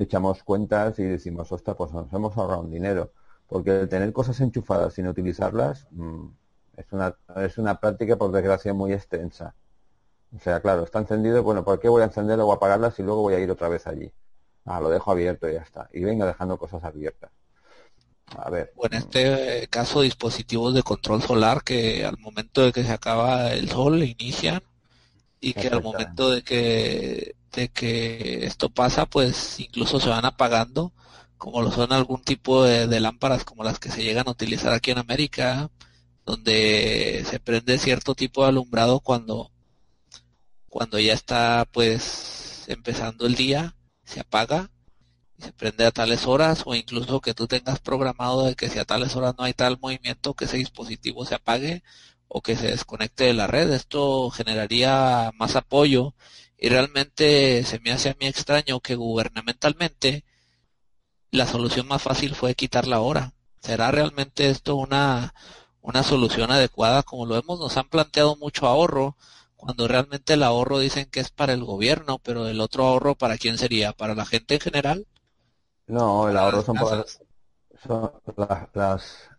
echamos 0.04 0.44
cuentas 0.44 1.00
y 1.00 1.04
decimos, 1.06 1.52
ostras, 1.52 1.76
pues 1.78 1.92
nos 1.94 2.12
hemos 2.14 2.38
ahorrado 2.38 2.62
un 2.62 2.72
dinero. 2.72 3.12
Porque 3.48 3.82
el 3.82 3.90
tener 3.90 4.14
cosas 4.14 4.40
enchufadas 4.42 4.94
sin 4.96 5.08
utilizarlas 5.08 5.88
mm, 5.92 6.28
es, 6.78 6.92
una, 6.94 7.18
es 7.38 7.58
una 7.58 7.80
práctica, 7.80 8.18
por 8.18 8.32
desgracia, 8.32 8.74
muy 8.74 8.94
extensa. 8.94 9.56
O 10.36 10.40
sea, 10.40 10.62
claro, 10.62 10.84
está 10.84 11.00
encendido, 11.00 11.44
bueno, 11.44 11.64
¿por 11.66 11.80
qué 11.80 11.90
voy 11.90 12.02
a 12.02 12.06
encenderlo 12.06 12.48
o 12.48 12.54
apagarlas 12.54 13.00
y 13.00 13.04
luego 13.04 13.22
voy 13.24 13.34
a 13.36 13.40
ir 13.40 13.52
otra 13.52 13.70
vez 13.70 13.88
allí? 13.88 14.14
Ah, 14.66 14.82
lo 14.82 14.90
dejo 14.90 15.12
abierto 15.12 15.50
y 15.50 15.54
ya 15.54 15.62
está. 15.62 15.90
Y 15.94 16.04
venga 16.04 16.26
dejando 16.26 16.58
cosas 16.58 16.84
abiertas. 16.84 17.32
A 18.36 18.50
ver. 18.50 18.74
O 18.76 18.86
en 18.86 18.94
este 18.94 19.68
caso, 19.70 20.02
dispositivos 20.02 20.74
de 20.74 20.84
control 20.84 21.22
solar 21.22 21.64
que 21.64 22.06
al 22.06 22.18
momento 22.18 22.62
de 22.62 22.74
que 22.74 22.84
se 22.84 22.92
acaba 22.92 23.54
el 23.54 23.70
sol 23.70 24.04
inician 24.04 24.62
y 25.40 25.54
que 25.54 25.68
al 25.68 25.82
momento 25.82 26.32
de 26.32 26.44
que 26.44 27.36
de 27.54 27.70
que 27.70 28.46
esto 28.46 28.70
pasa, 28.70 29.06
pues 29.08 29.60
incluso 29.60 30.00
se 30.00 30.10
van 30.10 30.26
apagando, 30.26 30.94
como 31.38 31.62
lo 31.62 31.72
son 31.72 31.92
algún 31.94 32.22
tipo 32.22 32.64
de, 32.64 33.00
lámparas 33.00 33.44
como 33.46 33.64
las 33.64 33.80
que 33.80 33.90
se 33.90 34.04
llegan 34.04 34.28
a 34.28 34.32
utilizar 34.32 34.74
aquí 34.74 34.92
en 34.92 35.00
América, 35.00 35.72
donde 36.26 37.24
se 37.28 37.40
prende 37.40 37.80
cierto 37.80 38.16
tipo 38.16 38.44
de 38.44 38.50
alumbrado 38.50 39.00
cuando 39.00 39.52
cuando 40.70 41.00
ya 41.00 41.14
está 41.14 41.66
pues 41.72 42.66
empezando 42.68 43.26
el 43.26 43.36
día, 43.36 43.76
se 44.04 44.20
apaga 44.20 44.70
y 45.38 45.44
se 45.44 45.54
prende 45.54 45.86
a 45.86 45.92
tales 45.92 46.26
horas 46.28 46.64
o 46.66 46.76
incluso 46.76 47.22
que 47.22 47.34
tú 47.34 47.48
tengas 47.48 47.80
programado 47.80 48.46
de 48.46 48.56
que 48.56 48.70
si 48.70 48.80
a 48.80 48.86
tales 48.86 49.16
horas 49.16 49.36
no 49.38 49.44
hay 49.46 49.54
tal 49.54 49.80
movimiento 49.80 50.34
que 50.34 50.46
ese 50.46 50.58
dispositivo 50.58 51.26
se 51.26 51.36
apague 51.36 51.84
o 52.28 52.42
que 52.42 52.56
se 52.56 52.68
desconecte 52.68 53.26
de 53.26 53.34
la 53.34 53.48
red. 53.48 53.72
Esto 53.72 54.30
generaría 54.32 55.32
más 55.36 55.56
apoyo 55.56 56.14
y 56.58 56.70
realmente 56.70 57.64
se 57.64 57.80
me 57.80 57.92
hace 57.92 58.10
a 58.10 58.18
mí 58.20 58.28
extraño 58.28 58.80
que 58.80 58.96
gubernamentalmente 58.96 60.24
la 61.32 61.46
solución 61.46 61.88
más 61.88 62.02
fácil 62.02 62.36
fue 62.36 62.56
quitar 62.56 62.88
la 62.88 63.00
hora. 63.00 63.34
¿Será 63.62 63.92
realmente 63.92 64.50
esto 64.50 64.76
una, 64.76 65.34
una 65.82 66.04
solución 66.04 66.52
adecuada? 66.52 67.04
Como 67.04 67.26
lo 67.26 67.38
hemos, 67.38 67.60
nos 67.60 67.78
han 67.78 67.90
planteado 67.90 68.36
mucho 68.38 68.68
ahorro, 68.68 69.18
cuando 69.56 69.88
realmente 69.88 70.34
el 70.34 70.44
ahorro 70.44 70.80
dicen 70.80 71.08
que 71.10 71.20
es 71.20 71.32
para 71.32 71.54
el 71.54 71.64
gobierno, 71.64 72.20
pero 72.20 72.48
el 72.48 72.62
otro 72.62 72.86
ahorro 72.86 73.16
para 73.16 73.38
quién 73.38 73.58
sería? 73.58 73.94
¿Para 73.94 74.16
la 74.16 74.26
gente 74.26 74.56
en 74.56 74.62
general? 74.62 75.08
No, 75.88 76.30
el 76.30 76.38
ahorro 76.38 76.62
son 76.62 76.76
para 76.76 77.04
son 77.78 78.12
las, 78.74 79.30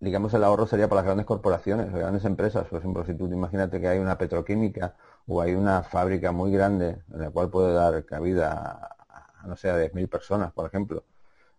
digamos 0.00 0.34
el 0.34 0.44
ahorro 0.44 0.66
sería 0.66 0.88
para 0.88 1.00
las 1.00 1.06
grandes 1.06 1.26
corporaciones, 1.26 1.86
las 1.92 2.00
grandes 2.00 2.24
empresas. 2.24 2.66
Por 2.68 2.78
ejemplo, 2.80 3.04
si 3.04 3.14
tú 3.14 3.26
imagínate 3.26 3.80
que 3.80 3.88
hay 3.88 3.98
una 3.98 4.18
petroquímica 4.18 4.96
o 5.26 5.40
hay 5.40 5.54
una 5.54 5.82
fábrica 5.82 6.32
muy 6.32 6.50
grande 6.52 7.02
en 7.12 7.20
la 7.20 7.30
cual 7.30 7.50
puede 7.50 7.72
dar 7.74 8.04
cabida 8.04 8.96
a, 9.42 9.46
no 9.46 9.56
sé, 9.56 9.70
a 9.70 9.76
10.000 9.78 10.08
personas, 10.08 10.52
por 10.52 10.66
ejemplo. 10.66 11.04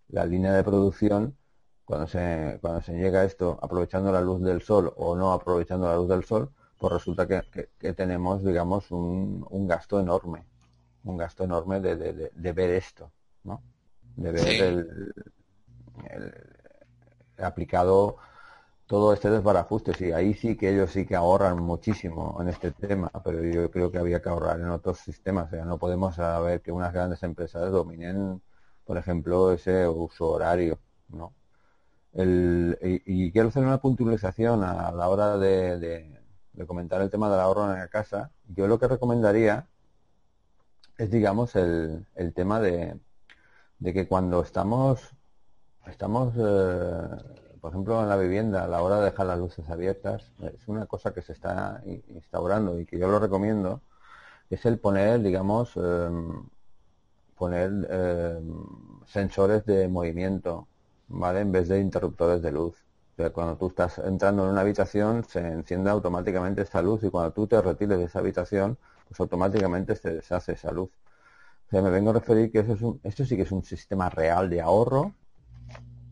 La 0.09 0.25
línea 0.25 0.53
de 0.53 0.63
producción, 0.63 1.37
cuando 1.85 2.07
se, 2.07 2.59
cuando 2.61 2.81
se 2.81 2.93
llega 2.93 3.21
a 3.21 3.25
esto 3.25 3.59
aprovechando 3.61 4.11
la 4.11 4.21
luz 4.21 4.41
del 4.41 4.61
sol 4.61 4.93
o 4.97 5.15
no 5.15 5.33
aprovechando 5.33 5.87
la 5.87 5.95
luz 5.95 6.09
del 6.09 6.23
sol, 6.25 6.51
pues 6.77 6.93
resulta 6.93 7.27
que, 7.27 7.93
tenemos, 7.93 8.43
digamos, 8.43 8.91
un, 8.91 9.45
un, 9.49 9.67
gasto 9.67 9.99
enorme, 9.99 10.45
un 11.03 11.17
gasto 11.17 11.43
enorme 11.45 11.79
de, 11.81 11.95
de, 11.95 12.53
ver 12.53 12.71
esto, 12.71 13.11
¿no? 13.43 13.63
De 14.15 14.31
ver 14.31 14.63
el, 14.63 15.13
aplicado 17.37 18.17
todo 18.87 19.13
este 19.13 19.29
desbarajuste. 19.29 19.93
Sí, 19.93 20.11
ahí 20.11 20.33
sí 20.33 20.55
que 20.55 20.69
ellos 20.69 20.91
sí 20.91 21.05
que 21.05 21.15
ahorran 21.15 21.61
muchísimo 21.61 22.37
en 22.41 22.49
este 22.49 22.71
tema, 22.71 23.11
pero 23.23 23.43
yo 23.43 23.71
creo 23.71 23.91
que 23.91 23.97
había 23.97 24.21
que 24.21 24.29
ahorrar 24.29 24.59
en 24.59 24.69
otros 24.69 24.99
sistemas. 24.99 25.47
O 25.47 25.49
sea, 25.51 25.65
no 25.65 25.77
podemos 25.77 26.15
saber 26.15 26.61
que 26.61 26.71
unas 26.71 26.93
grandes 26.93 27.23
empresas 27.23 27.71
dominen, 27.71 28.41
por 28.85 28.97
ejemplo, 28.97 29.51
ese 29.51 29.87
uso 29.87 30.29
horario, 30.29 30.79
¿no? 31.09 31.33
El, 32.13 32.77
y, 32.81 33.31
quiero 33.31 33.47
hacer 33.47 33.63
una 33.63 33.81
puntualización 33.81 34.63
a 34.63 34.91
la 34.91 35.09
hora 35.09 35.37
de 35.37 36.21
de 36.53 36.65
comentar 36.67 37.01
el 37.01 37.09
tema 37.09 37.29
del 37.29 37.39
ahorro 37.39 37.71
en 37.71 37.79
la 37.79 37.87
casa, 37.87 38.31
yo 38.47 38.67
lo 38.67 38.79
que 38.79 38.87
recomendaría 38.87 39.67
es, 40.97 41.09
digamos, 41.09 41.55
el, 41.55 42.05
el 42.15 42.33
tema 42.33 42.59
de, 42.59 42.99
de, 43.79 43.93
que 43.93 44.07
cuando 44.07 44.41
estamos, 44.41 45.15
estamos 45.87 46.33
eh, 46.37 47.07
por 47.61 47.71
ejemplo, 47.71 48.01
en 48.01 48.09
la 48.09 48.17
vivienda, 48.17 48.65
a 48.65 48.67
la 48.67 48.81
hora 48.83 48.99
de 48.99 49.05
dejar 49.05 49.27
las 49.27 49.39
luces 49.39 49.69
abiertas, 49.69 50.33
es 50.41 50.67
una 50.67 50.85
cosa 50.85 51.13
que 51.13 51.21
se 51.21 51.33
está 51.33 51.81
instaurando 51.85 52.79
y 52.79 52.85
que 52.85 52.99
yo 52.99 53.07
lo 53.07 53.19
recomiendo, 53.19 53.81
es 54.49 54.65
el 54.65 54.79
poner, 54.79 55.21
digamos, 55.21 55.75
em, 55.77 56.49
poner 57.37 57.71
em, 57.89 58.65
sensores 59.05 59.65
de 59.65 59.87
movimiento, 59.87 60.67
¿vale? 61.07 61.41
En 61.41 61.51
vez 61.51 61.67
de 61.69 61.79
interruptores 61.79 62.41
de 62.41 62.51
luz 62.51 62.83
cuando 63.31 63.57
tú 63.57 63.67
estás 63.67 63.99
entrando 63.99 64.43
en 64.43 64.51
una 64.51 64.61
habitación 64.61 65.23
se 65.23 65.39
enciende 65.39 65.89
automáticamente 65.89 66.63
esa 66.63 66.81
luz 66.81 67.03
y 67.03 67.09
cuando 67.09 67.31
tú 67.31 67.47
te 67.47 67.61
retires 67.61 67.97
de 67.99 68.05
esa 68.05 68.19
habitación, 68.19 68.77
pues 69.07 69.19
automáticamente 69.19 69.95
se 69.95 70.15
deshace 70.15 70.53
esa 70.53 70.71
luz. 70.71 70.89
O 71.67 71.69
sea, 71.69 71.81
me 71.81 71.89
vengo 71.89 72.11
a 72.11 72.13
referir 72.13 72.51
que 72.51 72.59
eso 72.59 72.99
esto 73.03 73.25
sí 73.25 73.35
que 73.35 73.43
es 73.43 73.51
un 73.51 73.63
sistema 73.63 74.09
real 74.09 74.49
de 74.49 74.61
ahorro 74.61 75.13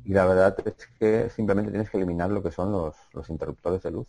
y 0.04 0.14
la 0.14 0.26
verdad 0.26 0.56
es 0.66 0.88
que 1.00 1.30
simplemente 1.30 1.72
tienes 1.72 1.90
que 1.90 1.98
eliminar 1.98 2.32
lo 2.32 2.42
que 2.42 2.52
son 2.52 2.72
los 3.14 3.30
interruptores 3.30 3.84
de 3.84 3.92
luz. 3.92 4.08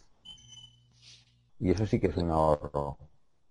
Y 1.58 1.70
eso 1.70 1.86
sí 1.86 2.00
que 2.00 2.08
es 2.08 2.16
un 2.16 2.30
ahorro 2.30 2.98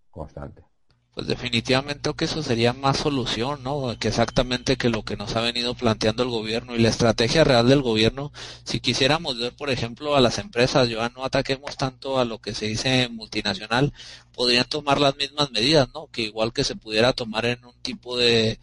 constante 0.10 0.71
pues 1.14 1.28
definitivamente 1.28 2.14
que 2.16 2.26
eso 2.26 2.42
sería 2.42 2.74
más 2.74 2.98
solución, 2.98 3.64
¿no? 3.64 3.96
Que 4.00 4.08
exactamente 4.10 4.78
que 4.78 4.90
lo 4.90 5.04
que 5.04 5.18
nos 5.18 5.36
ha 5.36 5.42
venido 5.42 5.76
planteando 5.76 6.24
el 6.24 6.30
gobierno 6.30 6.76
y 6.76 6.80
la 6.80 6.90
estrategia 6.90 7.44
real 7.44 7.68
del 7.68 7.82
gobierno. 7.82 8.32
Si 8.64 8.80
quisiéramos 8.80 9.38
ver, 9.38 9.54
por 9.56 9.70
ejemplo, 9.70 10.16
a 10.16 10.22
las 10.22 10.38
empresas, 10.38 10.88
ya 10.90 11.10
no 11.10 11.26
ataquemos 11.26 11.76
tanto 11.78 12.18
a 12.20 12.26
lo 12.26 12.40
que 12.40 12.54
se 12.54 12.68
dice 12.68 13.10
multinacional, 13.10 13.94
podrían 14.34 14.66
tomar 14.70 15.00
las 15.02 15.16
mismas 15.18 15.52
medidas, 15.52 15.90
¿no? 15.94 16.08
Que 16.12 16.24
igual 16.24 16.54
que 16.54 16.64
se 16.64 16.76
pudiera 16.76 17.14
tomar 17.14 17.46
en 17.46 17.66
un 17.66 17.76
tipo 17.82 18.18
de, 18.18 18.60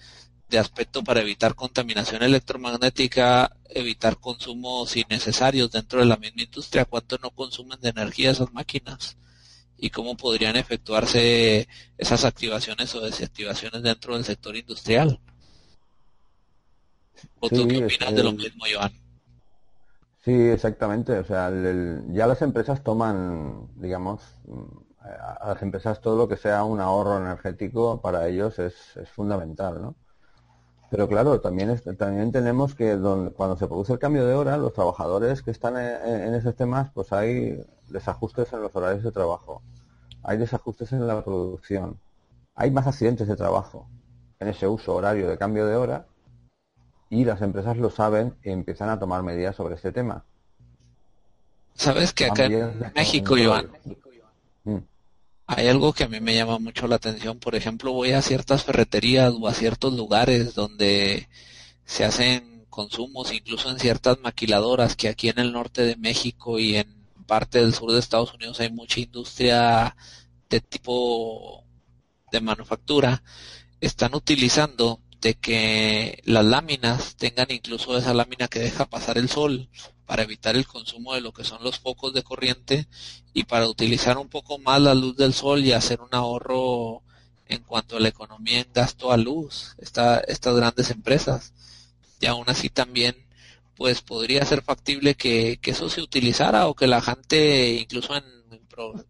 de 0.49 0.59
aspecto 0.59 1.05
para 1.05 1.21
evitar 1.21 1.55
contaminación 1.55 2.23
electromagnética, 2.23 3.57
evitar 3.69 4.19
consumos 4.19 4.97
innecesarios 4.97 5.71
dentro 5.71 6.01
de 6.01 6.07
la 6.07 6.17
misma 6.17 6.43
industria, 6.43 6.87
¿cuánto 6.87 7.19
no 7.23 7.31
consumen 7.31 7.81
de 7.81 7.91
energía 7.91 8.31
esas 8.31 8.53
máquinas? 8.53 9.17
Y 9.79 9.91
cómo 9.91 10.17
podrían 10.17 10.57
efectuarse 10.57 11.69
esas 11.97 12.25
activaciones 12.25 12.95
o 12.95 13.01
desactivaciones 13.01 13.83
dentro 13.83 14.15
del 14.15 14.25
sector 14.25 14.57
industrial. 14.57 15.21
¿O 17.41 17.49
tú 17.49 17.67
qué 17.67 17.85
opinas 17.85 18.15
de 18.15 18.23
lo 18.23 18.33
mismo, 18.33 18.65
Joan? 18.73 18.93
Sí, 20.25 20.33
exactamente. 20.33 21.19
O 21.19 21.25
sea, 21.25 21.51
ya 22.11 22.27
las 22.27 22.43
empresas 22.43 22.83
toman, 22.83 23.69
digamos, 23.77 24.21
a 25.01 25.49
las 25.49 25.63
empresas 25.63 26.01
todo 26.01 26.17
lo 26.17 26.29
que 26.29 26.37
sea 26.37 26.65
un 26.65 26.81
ahorro 26.81 27.17
energético 27.19 28.01
para 28.01 28.29
ellos 28.29 28.59
es, 28.59 28.75
es 28.97 29.09
fundamental, 29.09 29.81
¿no? 29.81 29.95
Pero 30.91 31.07
claro, 31.07 31.41
también, 31.41 31.79
también 31.99 32.33
tenemos 32.33 32.75
que 32.75 32.99
cuando 33.37 33.57
se 33.57 33.67
produce 33.67 33.93
el 33.93 33.99
cambio 33.99 34.27
de 34.27 34.35
hora, 34.35 34.57
los 34.57 34.73
trabajadores 34.73 35.43
que 35.43 35.51
están 35.51 35.77
en, 35.77 36.35
esos 36.35 36.57
temas, 36.57 36.91
pues 36.95 37.13
hay 37.13 37.63
desajustes 37.89 38.53
en 38.53 38.63
los 38.63 38.75
horarios 38.75 39.03
de 39.03 39.13
trabajo, 39.13 39.63
hay 40.23 40.39
desajustes 40.39 40.93
en 40.93 41.07
la 41.07 41.23
producción, 41.25 41.99
hay 42.55 42.71
más 42.71 42.87
accidentes 42.87 43.29
de 43.29 43.37
trabajo 43.37 43.89
en 44.41 44.49
ese 44.49 44.67
uso 44.67 44.95
horario 44.95 45.29
de 45.29 45.39
cambio 45.39 45.67
de 45.67 45.77
hora 45.77 46.07
y 47.11 47.25
las 47.25 47.41
empresas 47.43 47.77
lo 47.77 47.91
saben 47.91 48.35
y 48.43 48.51
empiezan 48.51 48.91
a 48.91 48.99
tomar 48.99 49.23
medidas 49.23 49.57
sobre 49.57 49.75
este 49.75 49.93
tema. 49.93 50.25
¿Sabes 51.75 52.13
que 52.13 52.27
acá 52.27 52.47
en 52.47 52.93
México, 52.95 53.37
Iván, 53.37 53.71
mm. 54.65 54.79
Hay 55.47 55.69
algo 55.69 55.95
que 55.95 56.05
a 56.05 56.09
mí 56.09 56.21
me 56.21 56.35
llama 56.35 56.59
mucho 56.59 56.87
la 56.89 56.97
atención, 56.97 57.39
por 57.39 57.55
ejemplo, 57.55 57.93
voy 57.93 58.13
a 58.13 58.21
ciertas 58.21 58.65
ferreterías 58.65 59.33
o 59.41 59.49
a 59.49 59.55
ciertos 59.55 59.95
lugares 59.95 60.55
donde 60.55 61.27
se 61.87 62.05
hacen 62.05 62.67
consumos, 62.69 63.33
incluso 63.33 63.71
en 63.71 63.79
ciertas 63.79 64.19
maquiladoras, 64.21 64.95
que 64.95 65.09
aquí 65.09 65.31
en 65.31 65.39
el 65.39 65.55
norte 65.55 65.83
de 65.83 65.97
México 65.97 66.59
y 66.59 66.77
en 66.77 66.98
parte 67.29 67.61
del 67.61 67.75
sur 67.75 67.93
de 67.93 68.01
Estados 68.01 68.35
Unidos 68.35 68.59
hay 68.59 68.73
mucha 68.73 69.01
industria 69.01 69.95
de 70.49 70.61
tipo 70.61 71.63
de 72.33 72.41
manufactura, 72.41 73.23
están 73.81 74.15
utilizando 74.15 75.01
de 75.21 75.35
que 75.35 76.23
las 76.25 76.45
láminas 76.45 77.17
tengan 77.17 77.51
incluso 77.51 77.97
esa 77.99 78.15
lámina 78.15 78.49
que 78.49 78.61
deja 78.61 78.87
pasar 78.87 79.19
el 79.19 79.29
sol 79.29 79.69
para 80.07 80.23
evitar 80.23 80.57
el 80.57 80.67
consumo 80.67 81.15
de 81.15 81.21
lo 81.21 81.33
que 81.33 81.45
son 81.45 81.63
los 81.63 81.79
focos 81.79 82.15
de 82.15 82.23
corriente 82.23 82.89
y 83.35 83.45
para 83.45 83.69
utilizar 83.69 84.17
un 84.17 84.29
poco 84.29 84.59
más 84.59 84.81
la 84.81 84.95
luz 84.95 85.17
del 85.17 85.35
sol 85.35 85.65
y 85.65 85.73
hacer 85.73 86.01
un 86.01 86.09
ahorro 86.13 87.03
en 87.47 87.63
cuanto 87.63 87.97
a 87.97 88.01
la 88.01 88.09
economía 88.09 88.61
en 88.61 88.73
gasto 88.73 89.13
a 89.13 89.19
luz, 89.19 89.75
esta, 89.79 90.21
estas 90.21 90.57
grandes 90.57 90.91
empresas. 90.91 91.53
Y 92.21 92.27
aún 92.27 92.45
así 92.49 92.71
también, 92.71 93.17
pues 93.79 94.03
podría 94.03 94.45
ser 94.45 94.63
factible 94.63 95.15
que, 95.15 95.61
eso 95.63 95.89
se 95.89 96.03
utilizara 96.03 96.67
o 96.67 96.75
que 96.75 96.89
la 96.89 97.01
gente, 97.01 97.75
incluso 97.75 98.17
en, 98.17 98.25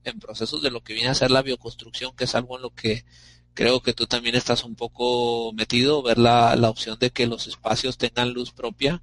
en 0.05 0.21
procesos 0.21 0.63
de 0.63 0.71
lo 0.71 0.83
que 0.83 0.93
viene 0.93 1.09
a 1.09 1.15
ser 1.15 1.31
la 1.31 1.41
bioconstrucción, 1.41 2.15
que 2.15 2.25
es 2.25 2.35
algo 2.35 2.57
en 2.57 2.63
lo 2.63 2.71
que 2.71 3.07
creo 3.55 3.81
que 3.81 3.95
tú 3.95 4.07
también 4.07 4.35
estás 4.35 4.65
un 4.65 4.77
poco 4.77 5.55
metido, 5.55 6.03
ver 6.03 6.19
la, 6.19 6.55
la 6.55 6.69
opción 6.69 6.99
de 6.99 7.11
que 7.11 7.27
los 7.27 7.47
espacios 7.47 7.97
tengan 7.97 8.35
luz 8.35 8.53
propia 8.53 9.03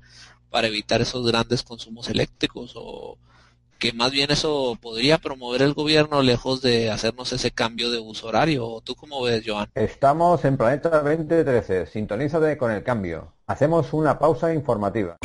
para 0.51 0.67
evitar 0.67 1.01
esos 1.01 1.25
grandes 1.25 1.63
consumos 1.63 2.10
eléctricos 2.10 2.73
o 2.75 3.17
que 3.80 3.91
más 3.91 4.12
bien 4.12 4.32
eso 4.32 4.78
podría 4.80 5.17
promover 5.17 5.63
el 5.63 5.73
gobierno 5.73 6.21
lejos 6.21 6.62
de 6.62 6.91
hacernos 6.91 7.34
ese 7.34 7.49
cambio 7.51 7.89
de 7.89 7.99
uso 7.99 8.28
horario. 8.28 8.82
¿Tú 8.84 8.95
cómo 8.95 9.23
ves, 9.23 9.43
Joan? 9.45 9.69
Estamos 9.73 10.45
en 10.45 10.58
Planeta 10.58 11.01
2013. 11.01 11.88
Sintonízate 11.88 12.56
con 12.56 12.71
el 12.71 12.84
cambio. 12.84 13.34
Hacemos 13.47 13.93
una 13.93 14.17
pausa 14.17 14.54
informativa. 14.54 15.17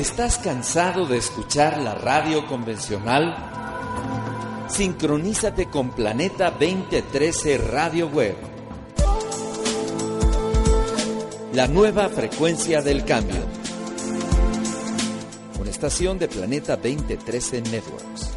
¿Estás 0.00 0.38
cansado 0.38 1.04
de 1.04 1.18
escuchar 1.18 1.76
la 1.76 1.94
radio 1.94 2.46
convencional? 2.46 3.36
Sincronízate 4.66 5.66
con 5.66 5.90
Planeta 5.90 6.50
2013 6.52 7.58
Radio 7.58 8.08
Web. 8.08 8.34
La 11.52 11.68
nueva 11.68 12.08
frecuencia 12.08 12.80
del 12.80 13.04
cambio. 13.04 13.42
Una 15.60 15.68
estación 15.68 16.18
de 16.18 16.28
Planeta 16.28 16.76
2013 16.76 17.60
Networks. 17.60 18.29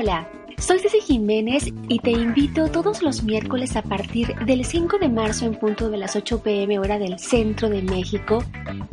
Hola, 0.00 0.28
soy 0.58 0.78
Ceci 0.78 1.00
Jiménez 1.00 1.72
y 1.88 1.98
te 1.98 2.12
invito 2.12 2.70
todos 2.70 3.02
los 3.02 3.24
miércoles 3.24 3.74
a 3.74 3.82
partir 3.82 4.32
del 4.46 4.64
5 4.64 4.96
de 4.98 5.08
marzo 5.08 5.44
en 5.44 5.56
punto 5.56 5.90
de 5.90 5.96
las 5.96 6.14
8 6.14 6.40
pm 6.40 6.78
hora 6.78 7.00
del 7.00 7.18
centro 7.18 7.68
de 7.68 7.82
México 7.82 8.44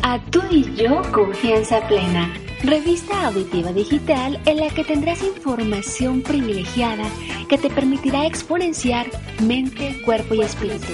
a 0.01 0.19
Tú 0.31 0.41
y 0.49 0.63
yo 0.73 1.03
Confianza 1.11 1.87
Plena, 1.87 2.33
revista 2.63 3.27
auditiva 3.27 3.71
digital 3.71 4.39
en 4.47 4.57
la 4.57 4.69
que 4.71 4.83
tendrás 4.83 5.21
información 5.21 6.23
privilegiada 6.23 7.05
que 7.49 7.59
te 7.59 7.69
permitirá 7.69 8.25
exponenciar 8.25 9.05
mente, 9.43 10.01
cuerpo 10.05 10.33
y 10.33 10.41
espíritu. 10.41 10.91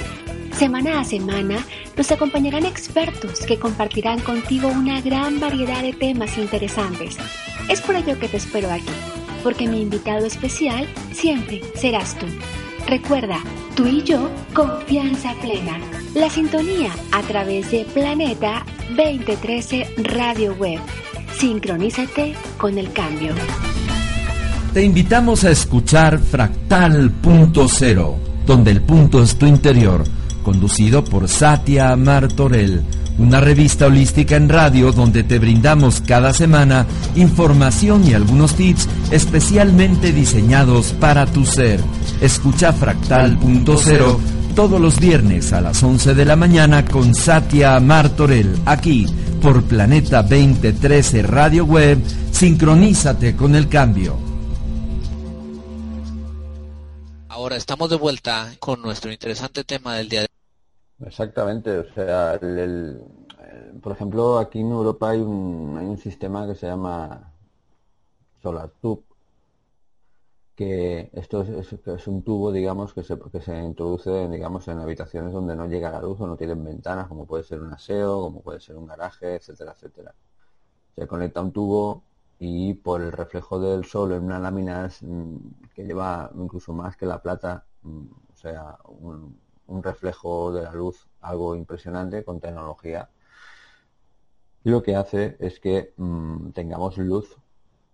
Semana 0.52 1.00
a 1.00 1.06
semana 1.06 1.66
nos 1.96 2.12
acompañarán 2.12 2.66
expertos 2.66 3.46
que 3.46 3.58
compartirán 3.58 4.20
contigo 4.20 4.68
una 4.68 5.00
gran 5.00 5.40
variedad 5.40 5.82
de 5.82 5.94
temas 5.94 6.38
interesantes. 6.38 7.18
Es 7.70 7.80
por 7.80 7.96
ello 7.96 8.20
que 8.20 8.28
te 8.28 8.36
espero 8.36 8.70
aquí 8.70 8.92
porque 9.44 9.68
mi 9.68 9.82
invitado 9.82 10.26
especial 10.26 10.88
siempre 11.14 11.62
serás 11.76 12.18
tú. 12.18 12.26
Recuerda, 12.88 13.40
tú 13.76 13.86
y 13.88 14.04
yo, 14.04 14.30
confianza 14.54 15.34
plena. 15.42 15.80
La 16.14 16.30
sintonía 16.30 16.92
a 17.12 17.22
través 17.22 17.72
de 17.72 17.86
Planeta 17.86 18.66
2013 18.96 19.96
Radio 19.98 20.54
Web. 20.56 20.80
Sincronízate 21.38 22.36
con 22.58 22.78
el 22.78 22.92
cambio. 22.92 23.34
Te 24.74 24.84
invitamos 24.84 25.44
a 25.44 25.52
escuchar 25.52 26.20
Fractal.0, 26.20 28.16
donde 28.46 28.72
el 28.72 28.82
punto 28.82 29.22
es 29.22 29.38
tu 29.38 29.46
interior, 29.46 30.04
conducido 30.44 31.04
por 31.04 31.28
Satia 31.28 31.96
Martorell 31.96 32.84
una 33.22 33.40
revista 33.40 33.86
holística 33.86 34.36
en 34.36 34.50
radio 34.50 34.92
donde 34.92 35.24
te 35.24 35.38
brindamos 35.38 36.02
cada 36.02 36.34
semana 36.34 36.88
información 37.16 38.08
y 38.08 38.14
algunos 38.14 38.56
tips 38.56 38.88
especialmente 39.12 40.12
diseñados 40.12 40.94
para 40.94 41.26
tu 41.28 41.46
ser. 41.46 41.80
Escucha 42.20 42.74
Fractal.0 42.74 44.18
todos 44.56 44.82
los 44.82 45.00
viernes 45.00 45.54
a 45.54 45.62
las 45.62 45.82
11 45.82 46.16
de 46.16 46.26
la 46.26 46.36
mañana 46.36 46.84
con 46.84 47.14
Satya 47.14 47.80
Martorell, 47.80 48.60
aquí 48.66 49.06
por 49.42 49.64
Planeta 49.64 50.24
2013 50.24 51.22
Radio 51.22 51.66
Web. 51.66 52.00
Sincronízate 52.32 53.36
con 53.36 53.56
el 53.56 53.70
cambio. 53.70 54.18
Ahora 57.30 57.56
estamos 57.56 57.90
de 57.90 57.96
vuelta 57.96 58.52
con 58.60 58.82
nuestro 58.82 59.12
interesante 59.12 59.64
tema 59.64 59.96
del 59.96 60.10
día 60.10 60.22
de 60.22 60.28
Exactamente, 61.06 61.80
o 61.80 61.84
sea, 61.94 62.40
por 63.82 63.92
ejemplo, 63.92 64.38
aquí 64.40 64.60
en 64.60 64.72
Europa 64.72 65.10
hay 65.10 65.20
un, 65.22 65.76
hay 65.78 65.86
un 65.86 65.98
sistema 65.98 66.48
que 66.48 66.56
se 66.56 66.68
llama 66.68 67.34
SolarTube, 68.42 69.06
que 70.56 71.10
esto 71.14 71.42
es, 71.42 72.08
un 72.08 72.24
tubo, 72.24 72.52
digamos, 72.52 72.94
que 72.94 73.04
se, 73.04 73.18
que 73.20 73.42
se 73.42 73.58
introduce, 73.64 74.28
digamos, 74.30 74.68
en 74.68 74.80
habitaciones 74.80 75.34
donde 75.34 75.56
no 75.56 75.66
llega 75.68 75.92
la 75.92 76.02
luz 76.02 76.20
o 76.22 76.28
no 76.28 76.36
tienen 76.38 76.64
ventanas, 76.64 77.08
como 77.08 77.26
puede 77.26 77.44
ser 77.44 77.62
un 77.62 77.74
aseo, 77.74 78.22
como 78.22 78.42
puede 78.42 78.60
ser 78.60 78.78
un 78.78 78.86
garaje, 78.88 79.36
etcétera, 79.36 79.72
etcétera. 79.74 80.14
Se 80.96 81.08
conecta 81.08 81.42
un 81.42 81.54
tubo 81.54 82.04
y 82.40 82.76
por 82.76 83.02
el 83.02 83.14
reflejo 83.14 83.60
del 83.62 83.86
sol 83.86 84.14
en 84.14 84.26
una 84.26 84.40
lámina 84.40 84.90
mm, 85.02 85.38
que 85.76 85.86
lleva 85.86 86.32
incluso 86.36 86.74
más 86.74 86.98
que 86.98 87.08
la 87.08 87.22
plata, 87.22 87.66
mm, 87.84 88.08
o 88.34 88.38
sea, 88.38 88.78
un, 88.90 89.41
un 89.72 89.84
reflejo 89.84 90.52
de 90.54 90.64
la 90.64 90.74
luz 90.74 91.08
algo 91.22 91.56
impresionante 91.56 92.24
con 92.24 92.40
tecnología. 92.40 93.10
lo 94.64 94.84
que 94.84 94.96
hace 94.96 95.38
es 95.40 95.60
que 95.60 95.94
mm, 95.98 96.52
tengamos 96.52 96.98
luz 96.98 97.38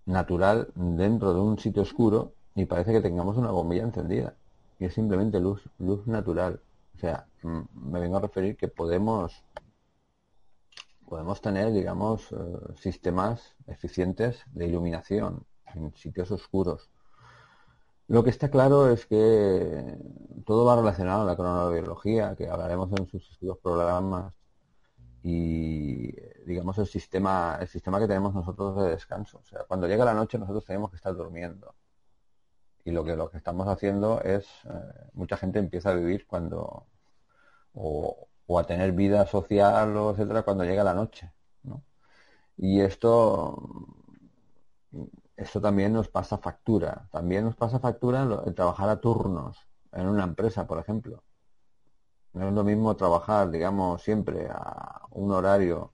natural 0.05 0.69
dentro 0.75 1.33
de 1.33 1.39
un 1.39 1.57
sitio 1.59 1.83
oscuro 1.83 2.33
y 2.55 2.65
parece 2.65 2.91
que 2.93 3.01
tengamos 3.01 3.37
una 3.37 3.51
bombilla 3.51 3.83
encendida. 3.83 4.35
Y 4.79 4.85
es 4.85 4.93
simplemente 4.93 5.39
luz, 5.39 5.61
luz 5.79 6.05
natural. 6.07 6.61
O 6.95 6.99
sea, 6.99 7.27
mm, 7.43 7.61
me 7.91 7.99
vengo 7.99 8.17
a 8.17 8.21
referir 8.21 8.57
que 8.57 8.67
podemos 8.67 9.43
podemos 11.07 11.41
tener, 11.41 11.71
digamos, 11.71 12.31
eh, 12.33 12.35
sistemas 12.75 13.55
eficientes 13.67 14.43
de 14.53 14.67
iluminación 14.67 15.45
en 15.73 15.93
sitios 15.95 16.31
oscuros 16.31 16.89
lo 18.07 18.23
que 18.23 18.29
está 18.29 18.49
claro 18.49 18.89
es 18.89 19.05
que 19.05 19.97
todo 20.45 20.65
va 20.65 20.75
relacionado 20.77 21.23
a 21.23 21.25
la 21.25 21.35
cronobiología, 21.35 22.35
que 22.35 22.49
hablaremos 22.49 22.89
en 22.97 23.07
sucesivos 23.07 23.57
programas, 23.59 24.33
y 25.23 26.11
digamos 26.45 26.77
el 26.77 26.87
sistema, 26.87 27.57
el 27.59 27.67
sistema 27.67 27.99
que 27.99 28.07
tenemos 28.07 28.33
nosotros 28.33 28.77
de 28.77 28.91
descanso. 28.91 29.39
O 29.39 29.43
sea, 29.45 29.65
cuando 29.67 29.87
llega 29.87 30.05
la 30.05 30.13
noche 30.13 30.37
nosotros 30.37 30.63
tenemos 30.65 30.89
que 30.89 30.95
estar 30.95 31.13
durmiendo. 31.15 31.75
Y 32.85 32.91
lo 32.91 33.03
que 33.03 33.15
lo 33.17 33.29
que 33.29 33.37
estamos 33.37 33.67
haciendo 33.67 34.21
es, 34.21 34.45
eh, 34.65 35.09
mucha 35.13 35.35
gente 35.37 35.59
empieza 35.59 35.89
a 35.89 35.95
vivir 35.95 36.25
cuando, 36.25 36.87
o, 37.73 38.29
o, 38.47 38.59
a 38.59 38.65
tener 38.65 38.93
vida 38.93 39.25
social 39.27 39.97
o 39.97 40.11
etcétera 40.11 40.43
cuando 40.43 40.63
llega 40.63 40.83
la 40.85 40.93
noche. 40.93 41.31
¿no? 41.63 41.83
Y 42.57 42.81
esto 42.81 43.57
eso 45.37 45.61
también 45.61 45.93
nos 45.93 46.09
pasa 46.09 46.37
factura. 46.39 47.07
También 47.11 47.45
nos 47.45 47.55
pasa 47.55 47.79
factura 47.79 48.23
el 48.45 48.55
trabajar 48.55 48.89
a 48.89 48.99
turnos 48.99 49.57
en 49.93 50.07
una 50.07 50.23
empresa, 50.23 50.67
por 50.67 50.79
ejemplo. 50.79 51.23
No 52.33 52.47
es 52.47 52.53
lo 52.53 52.63
mismo 52.63 52.95
trabajar, 52.95 53.49
digamos, 53.51 54.01
siempre 54.01 54.47
a 54.49 55.01
un 55.11 55.31
horario, 55.31 55.93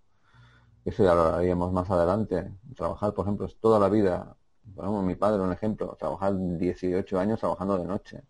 eso 0.86 1.04
ya 1.04 1.16
lo 1.16 1.24
haríamos 1.24 1.72
más 1.72 1.90
adelante. 1.92 2.54
Trabajar, 2.76 3.14
por 3.14 3.26
ejemplo, 3.26 3.48
toda 3.62 3.80
la 3.80 3.90
vida, 3.90 4.36
ponemos 4.76 5.04
mi 5.06 5.16
padre 5.16 5.42
un 5.42 5.52
ejemplo, 5.52 5.96
trabajar 6.00 6.34
18 6.38 7.20
años 7.20 7.40
trabajando 7.40 7.78
de 7.78 7.86
noche. 7.86 8.24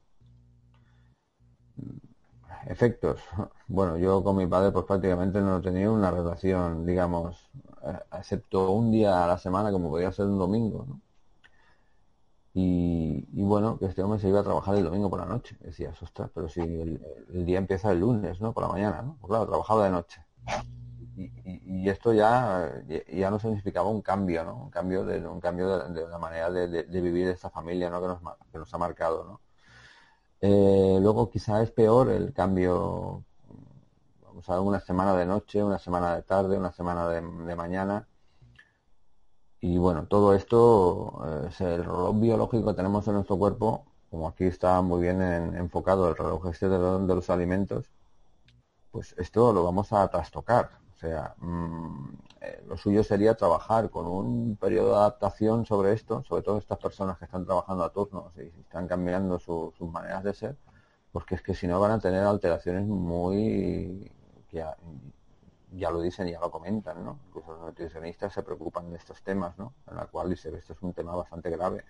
Efectos. 2.68 3.22
Bueno, 3.68 3.98
yo 3.98 4.24
con 4.24 4.36
mi 4.36 4.46
padre 4.46 4.72
pues 4.72 4.86
prácticamente 4.86 5.42
no 5.42 5.60
tenido 5.62 5.94
una 5.94 6.12
relación, 6.12 6.86
digamos, 6.86 7.50
excepto 8.14 8.72
un 8.72 8.92
día 8.92 9.24
a 9.24 9.28
la 9.28 9.38
semana 9.38 9.72
como 9.72 9.90
podía 9.90 10.12
ser 10.12 10.26
un 10.26 10.38
domingo, 10.38 10.86
¿no? 10.88 11.02
Y, 12.56 13.26
bueno, 13.44 13.80
que 13.80 13.86
este 13.86 14.04
hombre 14.04 14.20
se 14.20 14.30
iba 14.30 14.42
a 14.42 14.44
trabajar 14.44 14.76
el 14.76 14.84
domingo 14.84 15.10
por 15.10 15.20
la 15.20 15.26
noche. 15.26 15.58
Decía, 15.60 15.92
ostras, 16.02 16.30
pero 16.34 16.48
si 16.48 16.62
el, 16.62 17.00
día 17.46 17.58
empieza 17.58 17.92
el 17.92 18.00
lunes, 18.00 18.40
¿no? 18.42 18.54
Por 18.54 18.64
la 18.64 18.70
mañana, 18.70 19.02
¿no? 19.02 19.18
Pues 19.20 19.30
claro, 19.30 19.48
trabajaba 19.48 19.86
de 19.86 19.92
noche. 19.92 20.22
Y, 21.16 21.90
esto 21.90 22.14
ya, 22.14 22.72
ya 23.12 23.30
no 23.30 23.40
significaba 23.40 23.90
un 23.90 24.02
cambio, 24.02 24.44
¿no? 24.46 24.56
Un 24.56 24.70
cambio 24.70 25.04
de, 25.04 25.26
un 25.28 25.40
cambio 25.40 25.80
de, 25.80 26.08
la 26.08 26.18
manera 26.18 26.50
de, 26.52 27.02
vivir 27.02 27.28
esta 27.28 27.50
familia, 27.50 27.90
¿no? 27.90 28.00
Que 28.02 28.08
nos, 28.08 28.20
que 28.52 28.58
nos 28.60 28.74
ha 28.74 28.78
marcado, 28.78 29.24
¿no? 29.26 29.42
Eh, 30.42 31.00
luego 31.02 31.30
quizá 31.30 31.62
es 31.64 31.72
peor 31.72 32.10
el 32.10 32.34
cambio, 32.34 33.24
vamos 34.34 34.50
a 34.50 34.54
ver, 34.54 34.62
una 34.62 34.80
semana 34.80 35.16
de 35.16 35.26
noche, 35.26 35.64
una 35.64 35.80
semana 35.80 36.16
de 36.16 36.24
tarde, 36.24 36.58
una 36.58 36.72
semana 36.72 37.08
de 37.10 37.56
mañana 37.56 38.08
y 39.64 39.78
bueno, 39.78 40.08
todo 40.08 40.34
esto 40.36 41.24
eh, 41.26 41.48
es 41.48 41.62
el 41.62 41.86
reloj 41.86 42.20
biológico 42.20 42.66
que 42.68 42.74
tenemos 42.74 43.08
en 43.08 43.14
nuestro 43.14 43.38
cuerpo, 43.38 43.86
como 44.12 44.28
aquí 44.28 44.44
está 44.44 44.82
muy 44.82 45.02
bien 45.02 45.22
enfocado 45.22 46.10
el 46.10 46.18
reloj 46.18 46.48
este 46.48 46.68
de, 46.68 46.78
los 46.78 47.30
alimentos, 47.30 47.90
pues 48.92 49.16
esto 49.18 49.54
lo 49.54 49.64
vamos 49.64 49.94
a 49.94 50.06
trastocar. 50.10 50.70
O 50.94 50.98
sea, 50.98 51.36
mm, 51.40 52.10
eh, 52.42 52.64
lo 52.68 52.76
suyo 52.76 53.06
sería 53.06 53.36
trabajar 53.36 53.90
con 53.90 54.06
un 54.06 54.58
periodo 54.58 54.90
de 54.90 54.96
adaptación 54.98 55.66
sobre 55.66 55.94
esto, 55.94 56.24
sobre 56.28 56.42
todo 56.44 56.58
estas 56.58 56.80
personas 56.80 57.18
que 57.18 57.24
están 57.24 57.46
trabajando 57.46 57.86
a 57.86 57.90
turnos 57.94 58.34
y 58.38 58.52
están 58.60 58.86
cambiando 58.86 59.40
sus 59.40 59.80
maneras 59.80 60.26
de 60.26 60.34
ser, 60.34 60.58
porque 61.14 61.36
es 61.36 61.42
que 61.42 61.56
si 61.56 61.68
no 61.68 61.80
van 61.80 61.92
a 61.92 62.00
tener 62.00 62.24
alteraciones 62.24 62.86
muy 62.86 64.12
ya, 64.54 64.78
ya 65.72 65.90
lo 65.92 66.02
dicen, 66.02 66.28
ya 66.28 66.40
lo 66.40 66.52
comentan, 66.52 67.04
¿no? 67.04 67.20
Incluso 67.28 67.54
los 67.54 67.62
nutricionistas 67.62 68.34
se 68.34 68.44
preocupan 68.44 68.90
de 68.92 68.98
estos 68.98 69.22
temas, 69.24 69.58
¿no? 69.58 69.74
En 69.90 69.98
la 69.98 70.06
cual 70.06 70.30
dice 70.30 70.56
esto 70.56 70.74
es 70.74 70.82
un 70.82 70.94
tema 70.94 71.16
bastante 71.16 71.50
grave, 71.50 71.84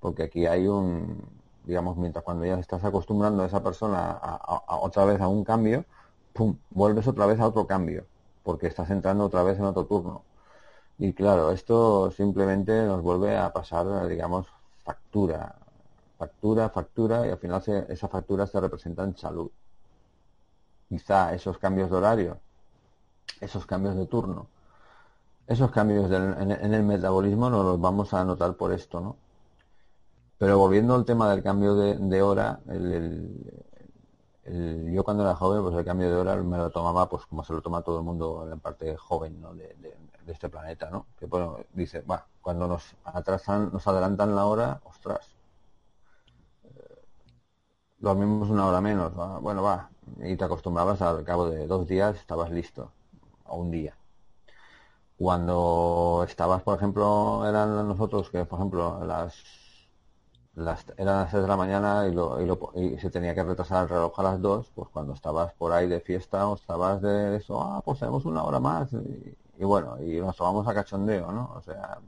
porque 0.00 0.24
aquí 0.24 0.46
hay 0.46 0.68
un, 0.68 1.22
digamos, 1.64 1.96
mientras 1.96 2.24
cuando 2.24 2.44
ya 2.44 2.58
estás 2.58 2.84
acostumbrando 2.84 3.42
a 3.42 3.46
esa 3.46 3.62
persona 3.62 4.12
a, 4.12 4.76
otra 4.80 5.04
vez 5.04 5.20
a 5.20 5.28
un 5.28 5.44
cambio, 5.44 5.84
pum, 6.32 6.56
vuelves 6.70 7.06
otra 7.08 7.26
vez 7.26 7.40
a 7.40 7.48
otro 7.48 7.66
cambio, 7.66 8.06
porque 8.44 8.66
estás 8.68 8.90
entrando 8.90 9.24
otra 9.24 9.42
vez 9.42 9.58
en 9.58 9.64
otro 9.64 9.86
turno. 9.86 10.22
Y 10.98 11.12
claro, 11.12 11.52
esto 11.52 12.10
simplemente 12.10 12.84
nos 12.84 13.02
vuelve 13.02 13.36
a 13.36 13.52
pasar, 13.52 14.08
digamos, 14.08 14.46
factura, 14.84 15.54
factura, 16.18 16.68
factura, 16.70 17.26
y 17.26 17.30
al 17.30 17.38
final 17.38 17.62
esa 17.88 18.08
factura 18.08 18.46
se 18.46 18.60
representa 18.60 19.04
en 19.04 19.16
salud. 19.16 19.50
Quizá 20.88 21.34
esos 21.34 21.58
cambios 21.58 21.90
de 21.90 21.96
horario, 21.96 22.38
esos 23.40 23.66
cambios 23.66 23.96
de 23.96 24.06
turno, 24.06 24.46
esos 25.46 25.70
cambios 25.70 26.10
en, 26.10 26.50
el 26.50 26.82
metabolismo 26.82 27.48
no 27.48 27.62
los 27.62 27.80
vamos 27.80 28.12
a 28.12 28.24
notar 28.24 28.54
por 28.54 28.72
esto, 28.72 29.00
¿no? 29.00 29.16
Pero 30.38 30.58
volviendo 30.58 30.94
al 30.94 31.04
tema 31.04 31.30
del 31.30 31.42
cambio 31.42 31.74
de, 31.74 32.22
hora, 32.22 32.60
yo 34.44 35.04
cuando 35.04 35.24
era 35.24 35.34
joven, 35.34 35.62
pues 35.62 35.74
el 35.74 35.84
cambio 35.84 36.10
de 36.10 36.16
hora 36.16 36.36
me 36.36 36.56
lo 36.58 36.70
tomaba 36.70 37.08
pues 37.08 37.26
como 37.26 37.42
se 37.42 37.52
lo 37.52 37.60
toma 37.60 37.82
todo 37.82 37.98
el 37.98 38.04
mundo 38.04 38.44
en 38.44 38.50
la 38.50 38.56
parte 38.56 38.96
joven 38.96 39.40
¿no? 39.40 39.54
de, 39.54 39.74
este 40.26 40.48
planeta, 40.48 40.90
¿no? 40.90 41.06
Que 41.18 41.26
bueno, 41.26 41.58
dice, 41.72 42.02
va, 42.02 42.26
cuando 42.42 42.68
nos 42.68 42.94
atrasan, 43.04 43.70
nos 43.72 43.86
adelantan 43.88 44.36
la 44.36 44.44
hora, 44.44 44.80
ostras, 44.84 45.34
eh, 46.64 47.02
dormimos 47.98 48.50
una 48.50 48.66
hora 48.66 48.80
menos, 48.82 49.14
bueno, 49.40 49.62
va, 49.62 49.88
y 50.22 50.36
te 50.36 50.44
acostumbrabas 50.44 51.02
al 51.02 51.24
cabo 51.24 51.48
de 51.48 51.66
dos 51.66 51.86
días, 51.88 52.16
estabas 52.16 52.50
listo, 52.50 52.92
a 53.44 53.54
un 53.54 53.70
día 53.70 53.94
cuando 55.18 56.24
estabas, 56.28 56.62
por 56.62 56.76
ejemplo, 56.76 57.44
eran 57.48 57.88
nosotros 57.88 58.30
que, 58.30 58.44
por 58.44 58.58
ejemplo, 58.58 59.04
las 59.04 59.34
las, 60.54 60.84
eran 60.96 61.20
las 61.22 61.30
6 61.30 61.42
de 61.42 61.48
la 61.48 61.56
mañana 61.56 62.06
y, 62.08 62.12
lo, 62.12 62.40
y, 62.40 62.46
lo, 62.46 62.58
y, 62.74 62.98
se 62.98 63.10
tenía 63.10 63.34
que 63.34 63.44
retrasar 63.44 63.84
el 63.84 63.88
reloj 63.88 64.18
a 64.18 64.22
las 64.24 64.40
2, 64.42 64.72
pues 64.74 64.88
cuando 64.92 65.12
estabas 65.14 65.52
por 65.54 65.72
ahí 65.72 65.88
de 65.88 66.00
fiesta 66.00 66.48
o 66.48 66.54
estabas 66.56 67.00
de 67.02 67.36
eso, 67.36 67.60
ah, 67.62 67.80
pues 67.84 68.00
tenemos 68.00 68.24
una 68.24 68.42
hora 68.44 68.60
más 68.60 68.90
y, 68.92 69.64
bueno, 69.64 70.00
y 70.02 70.20
nos 70.20 70.36
tomamos 70.36 70.66
a 70.68 70.74
cachondeo, 70.74 71.32
¿no? 71.32 71.52
O 71.56 71.62
sea, 71.62 71.98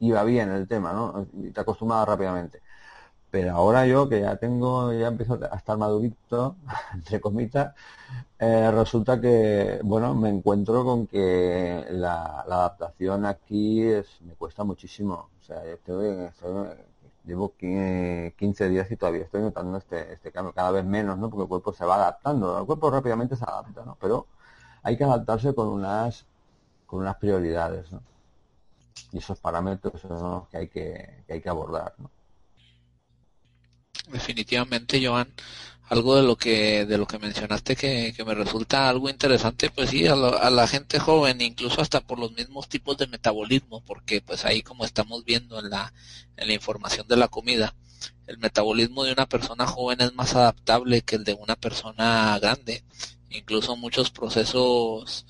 iba 0.00 0.24
bien 0.24 0.50
el 0.50 0.66
tema, 0.68 0.92
¿no? 0.92 1.26
Y 1.34 1.50
te 1.50 1.60
acostumbrabas 1.60 2.08
rápidamente. 2.08 2.62
Pero 3.34 3.50
ahora 3.56 3.84
yo 3.84 4.08
que 4.08 4.20
ya 4.20 4.36
tengo, 4.36 4.92
ya 4.92 5.08
empiezo 5.08 5.40
a 5.50 5.56
estar 5.56 5.76
madurito, 5.76 6.56
entre 6.94 7.20
comitas, 7.20 7.74
eh, 8.38 8.70
resulta 8.70 9.20
que, 9.20 9.80
bueno, 9.82 10.14
me 10.14 10.28
encuentro 10.28 10.84
con 10.84 11.08
que 11.08 11.84
la, 11.90 12.42
adaptación 12.42 13.26
aquí 13.26 13.82
es, 13.82 14.06
me 14.22 14.34
cuesta 14.34 14.62
muchísimo. 14.62 15.30
O 15.40 15.42
sea, 15.42 15.64
estoy, 15.64 16.06
estoy 16.26 16.68
llevo 17.24 17.54
15 17.58 18.68
días 18.68 18.88
y 18.92 18.96
todavía 18.96 19.24
estoy 19.24 19.42
notando 19.42 19.78
este, 19.78 20.12
este 20.12 20.30
cambio, 20.30 20.52
cada 20.54 20.70
vez 20.70 20.84
menos, 20.84 21.18
¿no? 21.18 21.28
Porque 21.28 21.42
el 21.42 21.48
cuerpo 21.48 21.72
se 21.72 21.84
va 21.84 21.96
adaptando, 21.96 22.56
el 22.60 22.66
cuerpo 22.66 22.90
rápidamente 22.90 23.34
se 23.34 23.44
adapta, 23.44 23.84
¿no? 23.84 23.96
Pero 24.00 24.28
hay 24.84 24.96
que 24.96 25.04
adaptarse 25.04 25.54
con 25.56 25.68
unas, 25.68 26.24
con 26.86 27.00
unas 27.00 27.16
prioridades, 27.16 27.90
¿no? 27.90 28.00
Y 29.12 29.18
esos 29.18 29.40
parámetros 29.40 30.00
son 30.02 30.46
que 30.46 30.56
hay 30.58 30.68
que, 30.68 31.24
que 31.26 31.32
hay 31.34 31.40
que 31.40 31.48
abordar, 31.48 31.94
¿no? 31.98 32.10
Definitivamente, 34.08 35.04
Joan 35.04 35.32
algo 35.88 36.16
de 36.16 36.22
lo 36.22 36.36
que 36.36 36.86
de 36.86 36.96
lo 36.96 37.06
que 37.06 37.18
mencionaste 37.18 37.76
que, 37.76 38.14
me 38.24 38.34
resulta 38.34 38.88
algo 38.88 39.10
interesante 39.10 39.68
pues 39.68 39.90
sí 39.90 40.06
a, 40.06 40.16
la 40.16 40.66
gente 40.66 40.98
joven 40.98 41.42
incluso 41.42 41.82
hasta 41.82 42.00
por 42.00 42.18
los 42.18 42.32
mismos 42.32 42.70
tipos 42.70 42.96
de 42.96 43.06
metabolismo 43.06 43.82
porque 43.84 44.22
pues 44.22 44.46
ahí 44.46 44.62
como 44.62 44.86
estamos 44.86 45.26
viendo 45.26 45.60
en 45.60 45.68
la 45.68 45.92
en 46.38 46.48
la 46.48 46.54
información 46.54 47.06
de 47.06 47.18
la 47.18 47.28
comida 47.28 47.74
el 48.26 48.38
metabolismo 48.38 49.04
de 49.04 49.12
una 49.12 49.26
persona 49.26 49.66
joven 49.66 50.00
es 50.00 50.14
más 50.14 50.34
adaptable 50.34 51.02
que 51.02 51.16
el 51.16 51.24
de 51.24 51.34
una 51.34 51.56
persona 51.56 52.38
grande. 52.38 52.84
Incluso 53.30 53.76
muchos 53.76 54.10
procesos 54.10 55.26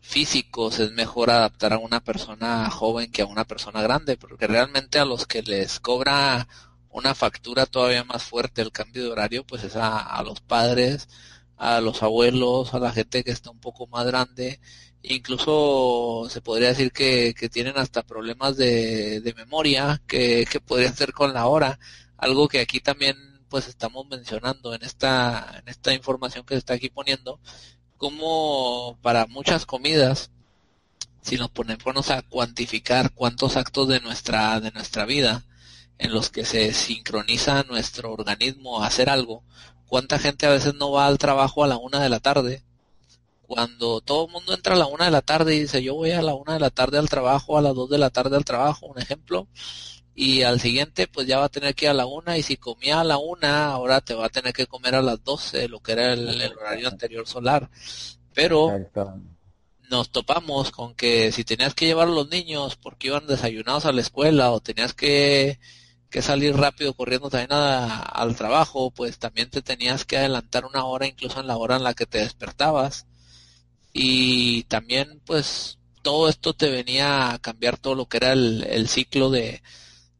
físicos 0.00 0.78
es 0.78 0.92
mejor 0.92 1.30
adaptar 1.30 1.72
a 1.74 1.78
una 1.78 2.00
persona 2.00 2.70
joven 2.70 3.10
que 3.12 3.22
a 3.22 3.26
una 3.26 3.44
persona 3.44 3.82
grande 3.82 4.16
porque 4.16 4.46
realmente 4.46 4.98
a 4.98 5.04
los 5.04 5.26
que 5.26 5.42
les 5.42 5.80
cobra 5.80 6.48
una 6.90 7.14
factura 7.14 7.66
todavía 7.66 8.04
más 8.04 8.22
fuerte 8.24 8.62
el 8.62 8.72
cambio 8.72 9.04
de 9.04 9.10
horario, 9.10 9.44
pues 9.44 9.64
es 9.64 9.76
a, 9.76 10.22
los 10.24 10.40
padres, 10.40 11.08
a 11.56 11.80
los 11.80 12.02
abuelos, 12.02 12.74
a 12.74 12.78
la 12.80 12.92
gente 12.92 13.24
que 13.24 13.30
está 13.30 13.50
un 13.50 13.60
poco 13.60 13.86
más 13.86 14.06
grande, 14.06 14.60
incluso 15.02 16.28
se 16.30 16.40
podría 16.40 16.68
decir 16.68 16.92
que, 16.92 17.34
tienen 17.52 17.78
hasta 17.78 18.02
problemas 18.02 18.56
de, 18.56 19.32
memoria 19.36 20.02
que, 20.06 20.46
que 20.50 20.60
podrían 20.60 20.96
ser 20.96 21.12
con 21.12 21.34
la 21.34 21.46
hora, 21.46 21.78
algo 22.16 22.48
que 22.48 22.60
aquí 22.60 22.80
también 22.80 23.16
pues 23.48 23.68
estamos 23.68 24.06
mencionando 24.08 24.74
en 24.74 24.82
esta, 24.82 25.60
en 25.60 25.68
esta 25.68 25.94
información 25.94 26.44
que 26.44 26.54
se 26.54 26.58
está 26.58 26.74
aquí 26.74 26.90
poniendo, 26.90 27.40
como 27.96 28.98
para 29.02 29.26
muchas 29.26 29.66
comidas, 29.66 30.30
si 31.22 31.36
nos 31.36 31.50
ponemos 31.50 32.10
a 32.10 32.22
cuantificar 32.22 33.12
cuántos 33.12 33.56
actos 33.56 33.88
de 33.88 34.00
nuestra, 34.00 34.60
de 34.60 34.70
nuestra 34.70 35.04
vida 35.04 35.44
en 35.98 36.12
los 36.12 36.30
que 36.30 36.44
se 36.44 36.72
sincroniza 36.72 37.64
nuestro 37.64 38.12
organismo 38.12 38.82
a 38.82 38.86
hacer 38.86 39.10
algo. 39.10 39.42
¿Cuánta 39.86 40.18
gente 40.18 40.46
a 40.46 40.50
veces 40.50 40.74
no 40.74 40.92
va 40.92 41.06
al 41.06 41.18
trabajo 41.18 41.64
a 41.64 41.66
la 41.66 41.76
una 41.76 42.00
de 42.00 42.08
la 42.08 42.20
tarde? 42.20 42.62
Cuando 43.42 44.00
todo 44.00 44.26
el 44.26 44.32
mundo 44.32 44.54
entra 44.54 44.74
a 44.74 44.78
la 44.78 44.86
una 44.86 45.06
de 45.06 45.10
la 45.10 45.22
tarde 45.22 45.54
y 45.54 45.60
dice 45.60 45.82
yo 45.82 45.94
voy 45.94 46.10
a 46.10 46.22
la 46.22 46.34
una 46.34 46.54
de 46.54 46.60
la 46.60 46.70
tarde 46.70 46.98
al 46.98 47.08
trabajo, 47.08 47.56
a 47.56 47.62
las 47.62 47.74
dos 47.74 47.88
de 47.88 47.98
la 47.98 48.10
tarde 48.10 48.36
al 48.36 48.44
trabajo, 48.44 48.86
un 48.86 48.98
ejemplo, 48.98 49.48
y 50.14 50.42
al 50.42 50.60
siguiente 50.60 51.06
pues 51.06 51.26
ya 51.26 51.38
va 51.38 51.44
a 51.44 51.48
tener 51.48 51.74
que 51.74 51.86
ir 51.86 51.90
a 51.90 51.94
la 51.94 52.04
una 52.04 52.36
y 52.36 52.42
si 52.42 52.56
comía 52.56 53.00
a 53.00 53.04
la 53.04 53.18
una, 53.18 53.72
ahora 53.72 54.00
te 54.02 54.14
va 54.14 54.26
a 54.26 54.30
tener 54.30 54.52
que 54.52 54.66
comer 54.66 54.94
a 54.96 55.02
las 55.02 55.24
doce, 55.24 55.68
lo 55.68 55.80
que 55.80 55.92
era 55.92 56.12
el, 56.12 56.52
horario 56.52 56.88
anterior 56.88 57.26
solar. 57.26 57.70
Pero 58.34 58.70
nos 59.88 60.10
topamos 60.10 60.70
con 60.70 60.94
que 60.94 61.32
si 61.32 61.44
tenías 61.44 61.74
que 61.74 61.86
llevar 61.86 62.08
a 62.08 62.10
los 62.10 62.28
niños 62.28 62.76
porque 62.76 63.06
iban 63.06 63.26
desayunados 63.26 63.86
a 63.86 63.92
la 63.92 64.00
escuela 64.00 64.50
o 64.50 64.60
tenías 64.60 64.92
que 64.92 65.58
que 66.10 66.22
salir 66.22 66.56
rápido 66.56 66.94
corriendo 66.94 67.30
también 67.30 67.50
al 67.52 68.36
trabajo, 68.36 68.90
pues 68.90 69.18
también 69.18 69.50
te 69.50 69.62
tenías 69.62 70.04
que 70.04 70.16
adelantar 70.16 70.64
una 70.64 70.84
hora 70.84 71.06
incluso 71.06 71.40
en 71.40 71.46
la 71.46 71.56
hora 71.56 71.76
en 71.76 71.84
la 71.84 71.94
que 71.94 72.06
te 72.06 72.18
despertabas. 72.18 73.06
Y 73.92 74.64
también 74.64 75.20
pues 75.26 75.78
todo 76.02 76.28
esto 76.28 76.54
te 76.54 76.70
venía 76.70 77.32
a 77.32 77.38
cambiar 77.38 77.78
todo 77.78 77.94
lo 77.94 78.06
que 78.08 78.18
era 78.18 78.32
el, 78.32 78.88
ciclo 78.88 79.30
de, 79.30 79.62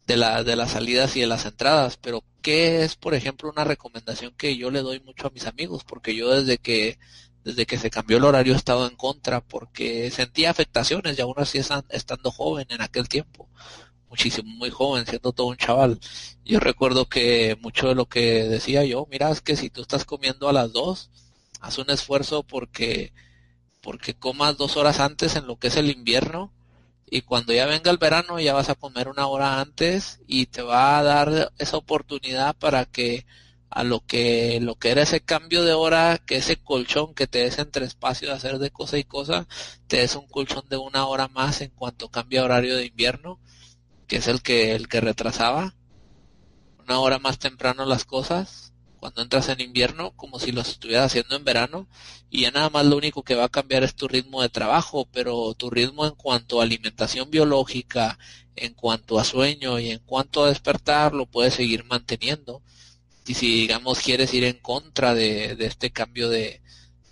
de, 0.06 0.16
la, 0.16 0.44
de 0.44 0.56
las 0.56 0.72
salidas 0.72 1.16
y 1.16 1.20
de 1.20 1.26
las 1.26 1.46
entradas. 1.46 1.96
Pero 1.98 2.24
¿qué 2.42 2.84
es, 2.84 2.96
por 2.96 3.14
ejemplo, 3.14 3.50
una 3.50 3.64
recomendación 3.64 4.34
que 4.36 4.56
yo 4.56 4.70
le 4.70 4.82
doy 4.82 5.00
mucho 5.00 5.28
a 5.28 5.30
mis 5.30 5.46
amigos? 5.46 5.84
Porque 5.84 6.14
yo 6.14 6.30
desde 6.30 6.58
que 6.58 6.98
desde 7.44 7.66
que 7.66 7.78
se 7.78 7.88
cambió 7.88 8.18
el 8.18 8.24
horario 8.24 8.52
he 8.52 8.56
estado 8.56 8.86
en 8.86 8.96
contra 8.96 9.40
porque 9.40 10.10
sentía 10.10 10.50
afectaciones 10.50 11.18
y 11.18 11.22
aún 11.22 11.36
así 11.38 11.58
estando 11.88 12.30
joven 12.30 12.66
en 12.68 12.82
aquel 12.82 13.08
tiempo 13.08 13.48
muchísimo, 14.08 14.50
muy 14.50 14.70
joven, 14.70 15.06
siendo 15.06 15.32
todo 15.32 15.48
un 15.48 15.56
chaval. 15.56 15.98
Yo 16.44 16.60
recuerdo 16.60 17.08
que 17.08 17.56
mucho 17.60 17.88
de 17.88 17.94
lo 17.94 18.06
que 18.06 18.44
decía 18.44 18.84
yo, 18.84 19.06
mira, 19.10 19.30
es 19.30 19.40
que 19.40 19.56
si 19.56 19.70
tú 19.70 19.82
estás 19.82 20.04
comiendo 20.04 20.48
a 20.48 20.52
las 20.52 20.72
dos, 20.72 21.10
haz 21.60 21.78
un 21.78 21.90
esfuerzo 21.90 22.42
porque, 22.42 23.12
porque 23.82 24.14
comas 24.14 24.56
dos 24.56 24.76
horas 24.76 25.00
antes 25.00 25.36
en 25.36 25.46
lo 25.46 25.58
que 25.58 25.68
es 25.68 25.76
el 25.76 25.90
invierno 25.90 26.52
y 27.10 27.22
cuando 27.22 27.52
ya 27.52 27.66
venga 27.66 27.90
el 27.90 27.98
verano 27.98 28.38
ya 28.38 28.54
vas 28.54 28.68
a 28.68 28.74
comer 28.74 29.08
una 29.08 29.26
hora 29.26 29.60
antes 29.60 30.20
y 30.26 30.46
te 30.46 30.62
va 30.62 30.98
a 30.98 31.02
dar 31.02 31.52
esa 31.58 31.76
oportunidad 31.76 32.56
para 32.56 32.84
que 32.84 33.26
a 33.70 33.84
lo 33.84 34.00
que 34.00 34.60
lo 34.62 34.76
que 34.76 34.90
era 34.90 35.02
ese 35.02 35.20
cambio 35.20 35.62
de 35.64 35.74
hora, 35.74 36.18
que 36.18 36.36
ese 36.36 36.56
colchón 36.56 37.14
que 37.14 37.26
te 37.26 37.40
des 37.40 37.58
entre 37.58 37.84
espacio 37.84 38.28
de 38.28 38.34
hacer 38.34 38.58
de 38.58 38.70
cosa 38.70 38.98
y 38.98 39.04
cosa, 39.04 39.46
te 39.86 39.98
des 39.98 40.16
un 40.16 40.26
colchón 40.28 40.64
de 40.68 40.76
una 40.78 41.06
hora 41.06 41.28
más 41.28 41.60
en 41.60 41.70
cuanto 41.70 42.08
cambia 42.08 42.44
horario 42.44 42.76
de 42.76 42.86
invierno 42.86 43.38
que 44.08 44.16
es 44.16 44.26
el 44.26 44.42
que 44.42 44.74
el 44.74 44.88
que 44.88 45.00
retrasaba 45.00 45.74
una 46.80 46.98
hora 47.00 47.18
más 47.18 47.38
temprano 47.38 47.84
las 47.84 48.04
cosas 48.04 48.72
cuando 48.98 49.22
entras 49.22 49.48
en 49.48 49.60
invierno 49.60 50.12
como 50.16 50.40
si 50.40 50.50
lo 50.50 50.62
estuvieras 50.62 51.06
haciendo 51.06 51.36
en 51.36 51.44
verano 51.44 51.88
y 52.30 52.42
ya 52.42 52.50
nada 52.50 52.70
más 52.70 52.86
lo 52.86 52.96
único 52.96 53.22
que 53.22 53.36
va 53.36 53.44
a 53.44 53.48
cambiar 53.48 53.84
es 53.84 53.94
tu 53.94 54.08
ritmo 54.08 54.42
de 54.42 54.48
trabajo 54.48 55.08
pero 55.12 55.54
tu 55.54 55.70
ritmo 55.70 56.06
en 56.06 56.14
cuanto 56.14 56.60
a 56.60 56.64
alimentación 56.64 57.30
biológica 57.30 58.18
en 58.56 58.74
cuanto 58.74 59.20
a 59.20 59.24
sueño 59.24 59.78
y 59.78 59.90
en 59.90 60.00
cuanto 60.00 60.42
a 60.44 60.48
despertar 60.48 61.14
lo 61.14 61.26
puedes 61.26 61.54
seguir 61.54 61.84
manteniendo 61.84 62.62
y 63.26 63.34
si 63.34 63.46
digamos 63.60 64.00
quieres 64.00 64.32
ir 64.34 64.44
en 64.44 64.58
contra 64.58 65.14
de, 65.14 65.54
de 65.54 65.66
este 65.66 65.90
cambio 65.90 66.30
de, 66.30 66.62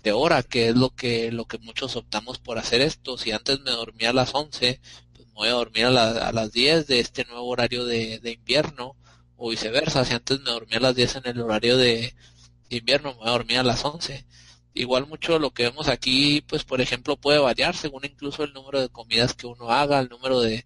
de 0.07 0.11
hora, 0.13 0.41
que 0.43 0.69
es 0.69 0.75
lo 0.75 0.89
que, 0.95 1.31
lo 1.31 1.45
que 1.45 1.57
muchos 1.59 1.95
optamos 1.97 2.39
por 2.39 2.57
hacer 2.57 2.81
esto. 2.81 3.17
Si 3.17 3.31
antes 3.31 3.59
me 3.61 3.71
dormía 3.71 4.11
a 4.11 4.13
las 4.13 4.33
11, 4.33 4.79
pues 4.79 4.81
me 5.06 5.06
voy 5.37 5.49
a 5.49 5.51
dormir 5.51 5.85
a, 5.85 6.27
a 6.27 6.31
las 6.33 6.51
10 6.51 6.87
de 6.87 6.99
este 6.99 7.23
nuevo 7.25 7.47
horario 7.47 7.85
de, 7.85 8.19
de, 8.19 8.31
invierno, 8.31 8.95
o 9.37 9.49
viceversa. 9.51 10.03
Si 10.03 10.13
antes 10.13 10.39
me 10.41 10.51
dormía 10.51 10.79
a 10.79 10.81
las 10.81 10.95
10 10.95 11.17
en 11.17 11.27
el 11.27 11.41
horario 11.41 11.77
de, 11.77 12.15
invierno, 12.69 13.11
me 13.11 13.19
voy 13.19 13.27
a 13.29 13.31
dormir 13.31 13.59
a 13.59 13.63
las 13.63 13.85
11. 13.85 14.25
Igual 14.73 15.07
mucho 15.07 15.39
lo 15.39 15.51
que 15.51 15.63
vemos 15.63 15.87
aquí, 15.89 16.41
pues 16.47 16.63
por 16.63 16.81
ejemplo, 16.81 17.17
puede 17.17 17.39
variar 17.39 17.75
según 17.75 18.05
incluso 18.05 18.43
el 18.43 18.53
número 18.53 18.81
de 18.81 18.89
comidas 18.89 19.33
que 19.33 19.47
uno 19.47 19.69
haga, 19.71 19.99
el 19.99 20.09
número 20.09 20.41
de, 20.41 20.65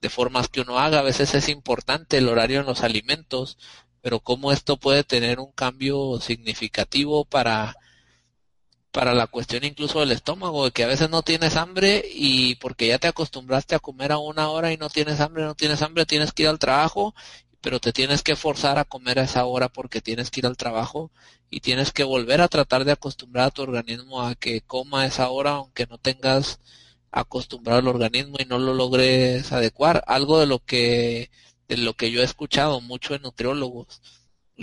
de 0.00 0.10
formas 0.10 0.48
que 0.48 0.60
uno 0.60 0.78
haga. 0.78 1.00
A 1.00 1.02
veces 1.02 1.34
es 1.34 1.48
importante 1.48 2.18
el 2.18 2.28
horario 2.28 2.60
en 2.60 2.66
los 2.66 2.82
alimentos, 2.82 3.58
pero 4.02 4.20
cómo 4.20 4.52
esto 4.52 4.76
puede 4.78 5.04
tener 5.04 5.40
un 5.40 5.52
cambio 5.52 6.20
significativo 6.20 7.24
para 7.24 7.76
para 8.94 9.12
la 9.12 9.26
cuestión 9.26 9.64
incluso 9.64 9.98
del 10.00 10.12
estómago, 10.12 10.66
de 10.66 10.70
que 10.70 10.84
a 10.84 10.86
veces 10.86 11.10
no 11.10 11.22
tienes 11.22 11.56
hambre 11.56 12.04
y 12.14 12.54
porque 12.56 12.86
ya 12.86 12.98
te 13.00 13.08
acostumbraste 13.08 13.74
a 13.74 13.80
comer 13.80 14.12
a 14.12 14.18
una 14.18 14.50
hora 14.50 14.72
y 14.72 14.76
no 14.76 14.88
tienes 14.88 15.20
hambre, 15.20 15.42
no 15.42 15.56
tienes 15.56 15.82
hambre, 15.82 16.06
tienes 16.06 16.32
que 16.32 16.44
ir 16.44 16.48
al 16.48 16.60
trabajo, 16.60 17.12
pero 17.60 17.80
te 17.80 17.92
tienes 17.92 18.22
que 18.22 18.36
forzar 18.36 18.78
a 18.78 18.84
comer 18.84 19.18
a 19.18 19.24
esa 19.24 19.46
hora 19.46 19.68
porque 19.68 20.00
tienes 20.00 20.30
que 20.30 20.40
ir 20.40 20.46
al 20.46 20.56
trabajo 20.56 21.10
y 21.50 21.60
tienes 21.60 21.92
que 21.92 22.04
volver 22.04 22.40
a 22.40 22.46
tratar 22.48 22.84
de 22.84 22.92
acostumbrar 22.92 23.46
a 23.46 23.50
tu 23.50 23.62
organismo 23.62 24.22
a 24.22 24.36
que 24.36 24.60
coma 24.60 25.02
a 25.02 25.06
esa 25.06 25.28
hora 25.30 25.52
aunque 25.52 25.86
no 25.86 25.98
tengas 25.98 26.60
acostumbrado 27.10 27.80
el 27.80 27.88
organismo 27.88 28.36
y 28.38 28.44
no 28.44 28.58
lo 28.60 28.74
logres 28.74 29.50
adecuar. 29.52 30.04
Algo 30.06 30.38
de 30.38 30.46
lo 30.46 30.60
que 30.60 31.30
de 31.68 31.78
lo 31.78 31.94
que 31.94 32.12
yo 32.12 32.20
he 32.20 32.24
escuchado 32.24 32.80
mucho 32.80 33.14
en 33.14 33.22
nutriólogos 33.22 34.00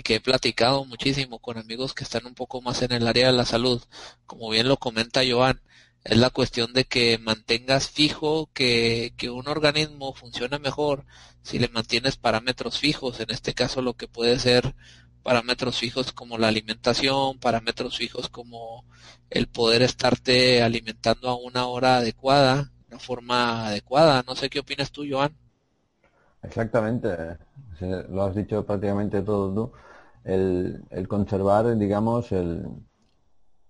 que 0.04 0.16
he 0.16 0.20
platicado 0.20 0.84
muchísimo 0.84 1.38
con 1.40 1.58
amigos 1.58 1.94
que 1.94 2.04
están 2.04 2.26
un 2.26 2.34
poco 2.34 2.60
más 2.62 2.82
en 2.82 2.92
el 2.92 3.06
área 3.06 3.26
de 3.28 3.32
la 3.32 3.44
salud, 3.44 3.82
como 4.26 4.50
bien 4.50 4.68
lo 4.68 4.78
comenta 4.78 5.22
Joan, 5.28 5.60
es 6.04 6.16
la 6.16 6.30
cuestión 6.30 6.72
de 6.72 6.84
que 6.84 7.18
mantengas 7.18 7.90
fijo 7.90 8.50
que, 8.52 9.14
que 9.16 9.30
un 9.30 9.48
organismo 9.48 10.14
funciona 10.14 10.58
mejor 10.58 11.06
si 11.42 11.58
le 11.58 11.68
mantienes 11.68 12.16
parámetros 12.16 12.78
fijos, 12.78 13.20
en 13.20 13.30
este 13.30 13.54
caso 13.54 13.82
lo 13.82 13.94
que 13.94 14.08
puede 14.08 14.38
ser 14.38 14.74
parámetros 15.22 15.78
fijos 15.78 16.12
como 16.12 16.38
la 16.38 16.48
alimentación, 16.48 17.38
parámetros 17.38 17.96
fijos 17.96 18.28
como 18.28 18.84
el 19.30 19.48
poder 19.48 19.82
estarte 19.82 20.62
alimentando 20.62 21.28
a 21.28 21.36
una 21.36 21.66
hora 21.66 21.98
adecuada, 21.98 22.72
una 22.88 22.98
forma 22.98 23.66
adecuada. 23.66 24.24
No 24.26 24.36
sé 24.36 24.50
qué 24.50 24.60
opinas 24.60 24.92
tú, 24.92 25.04
Joan. 25.08 25.36
Exactamente, 26.42 27.38
lo 27.80 28.22
has 28.24 28.34
dicho 28.34 28.64
prácticamente 28.66 29.22
todo 29.22 29.54
tú. 29.54 29.72
El, 30.24 31.08
conservar, 31.08 31.76
digamos, 31.78 32.30
el, 32.32 32.66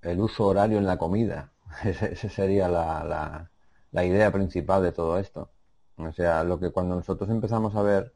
el, 0.02 0.20
uso 0.20 0.46
horario 0.46 0.78
en 0.78 0.86
la 0.86 0.98
comida. 0.98 1.52
Esa 1.84 2.28
sería 2.28 2.68
la, 2.68 3.04
la, 3.04 3.50
la, 3.90 4.04
idea 4.04 4.30
principal 4.32 4.82
de 4.82 4.92
todo 4.92 5.18
esto. 5.18 5.50
O 5.96 6.12
sea, 6.12 6.44
lo 6.44 6.60
que 6.60 6.70
cuando 6.70 6.94
nosotros 6.96 7.30
empezamos 7.30 7.74
a 7.76 7.82
ver, 7.82 8.12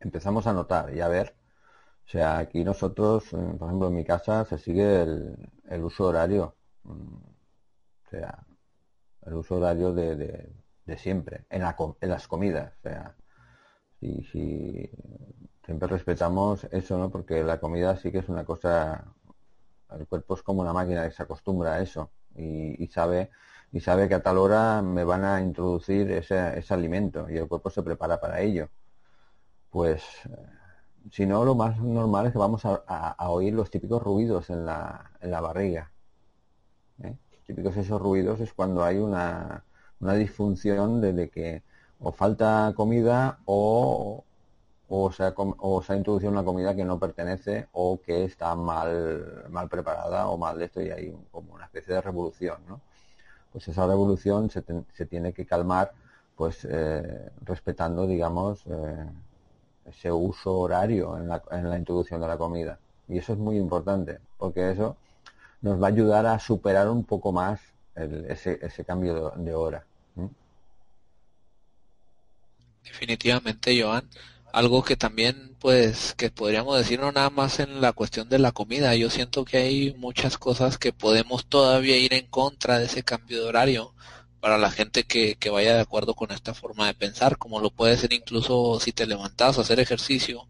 empezamos 0.00 0.46
a 0.46 0.52
notar 0.52 0.94
y 0.94 1.00
a 1.00 1.08
ver, 1.08 1.34
o 2.06 2.08
sea, 2.10 2.38
aquí 2.38 2.64
nosotros, 2.64 3.32
eh, 3.34 3.36
por 3.58 3.68
ejemplo, 3.68 3.88
en 3.88 3.94
mi 3.96 4.04
casa 4.04 4.44
se 4.46 4.58
sigue 4.58 5.02
el, 5.02 5.36
el 5.70 5.84
uso 5.84 6.06
horario. 6.06 6.56
Mm, 6.84 7.16
o 8.06 8.10
sea, 8.10 8.46
el 9.26 9.34
uso 9.34 9.56
horario 9.56 9.92
de, 9.94 10.16
de, 10.16 10.52
de 10.88 10.96
siempre, 10.96 11.44
en, 11.50 11.62
la, 11.62 11.76
en 12.00 12.08
las 12.08 12.26
comidas. 12.26 12.72
O 12.78 12.80
sea, 12.82 13.14
si 14.00 14.90
siempre 15.64 15.88
respetamos 15.88 16.64
eso, 16.72 16.98
¿no? 16.98 17.10
Porque 17.10 17.44
la 17.44 17.60
comida 17.60 17.96
sí 17.96 18.10
que 18.10 18.18
es 18.18 18.28
una 18.30 18.44
cosa, 18.44 19.04
el 19.90 20.06
cuerpo 20.06 20.34
es 20.34 20.42
como 20.42 20.62
una 20.62 20.72
máquina 20.72 21.04
que 21.04 21.14
se 21.14 21.22
acostumbra 21.22 21.74
a 21.74 21.82
eso 21.82 22.10
y, 22.34 22.86
sabe 22.88 23.30
y 23.70 23.80
sabe 23.80 24.08
que 24.08 24.14
a 24.14 24.22
tal 24.22 24.38
hora 24.38 24.80
me 24.80 25.04
van 25.04 25.24
a 25.24 25.42
introducir 25.42 26.10
ese, 26.10 26.64
alimento 26.70 27.28
y 27.28 27.36
el 27.36 27.48
cuerpo 27.48 27.68
se 27.68 27.82
prepara 27.82 28.18
para 28.18 28.40
ello. 28.40 28.70
Pues 29.68 30.02
si 31.10 31.26
no, 31.26 31.44
lo 31.44 31.54
más 31.54 31.78
normal 31.78 32.26
es 32.26 32.32
que 32.32 32.38
vamos 32.38 32.62
a, 32.64 33.28
oír 33.28 33.52
los 33.52 33.70
típicos 33.70 34.02
ruidos 34.02 34.48
en 34.48 34.64
la, 34.64 35.10
en 35.20 35.30
la 35.30 35.42
barriga. 35.42 35.92
¿eh? 37.02 37.14
Típicos 37.46 37.76
esos 37.76 38.00
ruidos 38.00 38.40
es 38.40 38.54
cuando 38.54 38.82
hay 38.82 38.96
una, 38.96 39.64
una 40.00 40.14
disfunción 40.14 41.00
de, 41.00 41.28
que 41.30 41.62
o 42.00 42.12
falta 42.12 42.72
comida 42.76 43.38
o, 43.46 44.24
o, 44.88 45.12
se 45.12 45.24
ha, 45.24 45.34
o 45.36 45.82
se 45.82 45.92
ha 45.92 45.96
introducido 45.96 46.30
una 46.32 46.44
comida 46.44 46.74
que 46.74 46.84
no 46.84 46.98
pertenece 46.98 47.68
o 47.72 48.00
que 48.00 48.24
está 48.24 48.54
mal, 48.54 49.44
mal 49.50 49.68
preparada 49.68 50.28
o 50.28 50.38
mal 50.38 50.58
de 50.58 50.66
esto 50.66 50.80
y 50.80 50.90
hay 50.90 51.16
como 51.30 51.54
una 51.54 51.64
especie 51.64 51.94
de 51.94 52.00
revolución, 52.00 52.58
¿no? 52.68 52.80
Pues 53.52 53.66
esa 53.68 53.86
revolución 53.86 54.50
se, 54.50 54.62
se 54.92 55.06
tiene 55.06 55.32
que 55.32 55.46
calmar 55.46 55.92
pues 56.36 56.64
eh, 56.70 57.30
respetando, 57.44 58.06
digamos, 58.06 58.64
eh, 58.66 59.06
ese 59.86 60.12
uso 60.12 60.56
horario 60.56 61.16
en 61.16 61.28
la, 61.28 61.42
en 61.50 61.68
la 61.68 61.76
introducción 61.76 62.20
de 62.20 62.28
la 62.28 62.38
comida. 62.38 62.78
Y 63.08 63.18
eso 63.18 63.32
es 63.32 63.38
muy 63.40 63.56
importante, 63.56 64.20
porque 64.38 64.70
eso 64.70 64.96
nos 65.62 65.82
va 65.82 65.86
a 65.88 65.90
ayudar 65.90 66.26
a 66.26 66.38
superar 66.38 66.88
un 66.88 67.04
poco 67.04 67.32
más 67.32 67.60
ese, 67.96 68.58
ese 68.62 68.84
cambio 68.84 69.32
de, 69.36 69.54
hora. 69.54 69.84
Definitivamente, 72.88 73.80
Joan. 73.80 74.08
Algo 74.52 74.82
que 74.82 74.96
también, 74.96 75.54
pues, 75.60 76.14
que 76.14 76.30
podríamos 76.30 76.76
decir 76.78 76.98
no 77.00 77.12
nada 77.12 77.30
más 77.30 77.60
en 77.60 77.80
la 77.80 77.92
cuestión 77.92 78.28
de 78.28 78.38
la 78.38 78.52
comida. 78.52 78.94
Yo 78.96 79.10
siento 79.10 79.44
que 79.44 79.58
hay 79.58 79.94
muchas 79.94 80.38
cosas 80.38 80.78
que 80.78 80.92
podemos 80.92 81.46
todavía 81.46 81.96
ir 81.98 82.14
en 82.14 82.26
contra 82.26 82.78
de 82.78 82.86
ese 82.86 83.02
cambio 83.04 83.42
de 83.42 83.48
horario 83.48 83.94
para 84.40 84.58
la 84.58 84.70
gente 84.70 85.04
que, 85.04 85.36
que 85.36 85.50
vaya 85.50 85.74
de 85.74 85.80
acuerdo 85.80 86.14
con 86.14 86.30
esta 86.32 86.54
forma 86.54 86.86
de 86.86 86.94
pensar, 86.94 87.38
como 87.38 87.60
lo 87.60 87.70
puede 87.70 87.96
ser 87.96 88.12
incluso 88.12 88.78
si 88.80 88.92
te 88.92 89.06
levantas 89.06 89.58
a 89.58 89.62
hacer 89.62 89.80
ejercicio 89.80 90.48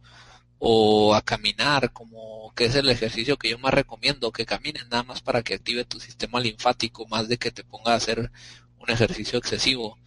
o 0.59 1.15
a 1.15 1.23
caminar, 1.23 1.93
como 1.93 2.53
que 2.55 2.67
es 2.67 2.75
el 2.75 2.89
ejercicio 2.91 3.39
que 3.39 3.51
yo 3.51 3.59
más 3.59 3.75
recomiendo, 3.75 4.33
que 4.33 4.47
camines 4.47 4.89
nada 4.89 5.05
más 5.05 5.23
para 5.23 5.43
que 5.43 5.55
active 5.55 5.85
tu 5.85 6.01
sistema 6.01 6.41
linfático, 6.41 7.07
más 7.09 7.29
de 7.29 7.39
que 7.39 7.51
te 7.53 7.65
ponga 7.65 7.93
a 7.93 7.97
hacer 7.97 8.31
un 8.79 8.91
ejercicio 8.91 9.39
excesivo 9.39 9.99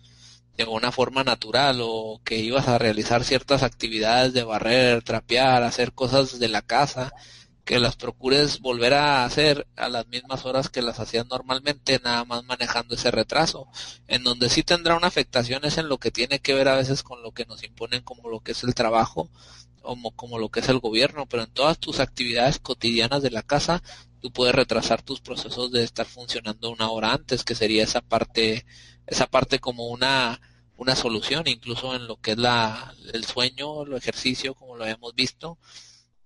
de 0.58 0.66
una 0.66 0.92
forma 0.92 1.24
natural 1.24 1.80
o 1.82 2.22
que 2.24 2.38
ibas 2.38 2.68
a 2.68 2.78
realizar 2.78 3.24
ciertas 3.24 3.64
actividades 3.64 4.34
de 4.34 4.44
barrer, 4.44 5.04
trapear, 5.04 5.64
hacer 5.64 5.94
cosas 5.94 6.40
de 6.40 6.48
la 6.50 6.62
casa, 6.62 7.14
que 7.64 7.80
las 7.80 7.96
procures 7.96 8.60
volver 8.60 8.94
a 8.94 9.24
hacer 9.24 9.68
a 9.76 9.88
las 9.88 10.08
mismas 10.08 10.46
horas 10.46 10.70
que 10.70 10.82
las 10.82 11.00
hacías 11.00 11.28
normalmente, 11.28 12.00
nada 12.04 12.26
más 12.26 12.44
manejando 12.44 12.96
ese 12.96 13.12
retraso, 13.12 13.68
en 14.08 14.24
donde 14.24 14.50
sí 14.50 14.64
tendrá 14.64 14.98
una 14.98 15.08
afectación 15.08 15.64
es 15.66 15.78
en 15.78 15.88
lo 15.88 16.00
que 16.00 16.12
tiene 16.12 16.40
que 16.40 16.54
ver 16.54 16.68
a 16.68 16.76
veces 16.76 17.04
con 17.04 17.22
lo 17.22 17.32
que 17.32 17.46
nos 17.46 17.64
imponen 17.64 18.02
como 18.02 18.30
lo 18.30 18.42
que 18.42 18.54
es 18.54 18.64
el 18.64 18.74
trabajo, 18.74 19.30
como, 19.82 20.12
como 20.12 20.38
lo 20.40 20.50
que 20.50 20.60
es 20.62 20.70
el 20.70 20.80
gobierno, 20.80 21.28
pero 21.28 21.44
en 21.44 21.52
todas 21.52 21.80
tus 21.80 22.00
actividades 22.00 22.60
cotidianas 22.60 23.22
de 23.22 23.32
la 23.32 23.44
casa, 23.44 23.82
tú 24.22 24.32
puedes 24.32 24.56
retrasar 24.56 25.02
tus 25.02 25.22
procesos 25.22 25.72
de 25.72 25.84
estar 25.84 26.06
funcionando 26.06 26.70
una 26.70 26.90
hora 26.90 27.14
antes, 27.14 27.44
que 27.44 27.56
sería 27.56 27.84
esa 27.84 28.02
parte, 28.02 28.66
esa 29.08 29.28
parte 29.28 29.60
como 29.60 29.88
una, 29.88 30.42
una 30.78 30.96
solución, 30.96 31.48
incluso 31.48 31.96
en 31.96 32.08
lo 32.08 32.18
que 32.18 32.32
es 32.32 32.38
la, 32.38 32.94
el 33.14 33.26
sueño, 33.26 33.84
el 33.84 33.94
ejercicio, 33.94 34.56
como 34.56 34.78
lo 34.78 34.84
habíamos 34.84 35.16
visto. 35.16 35.58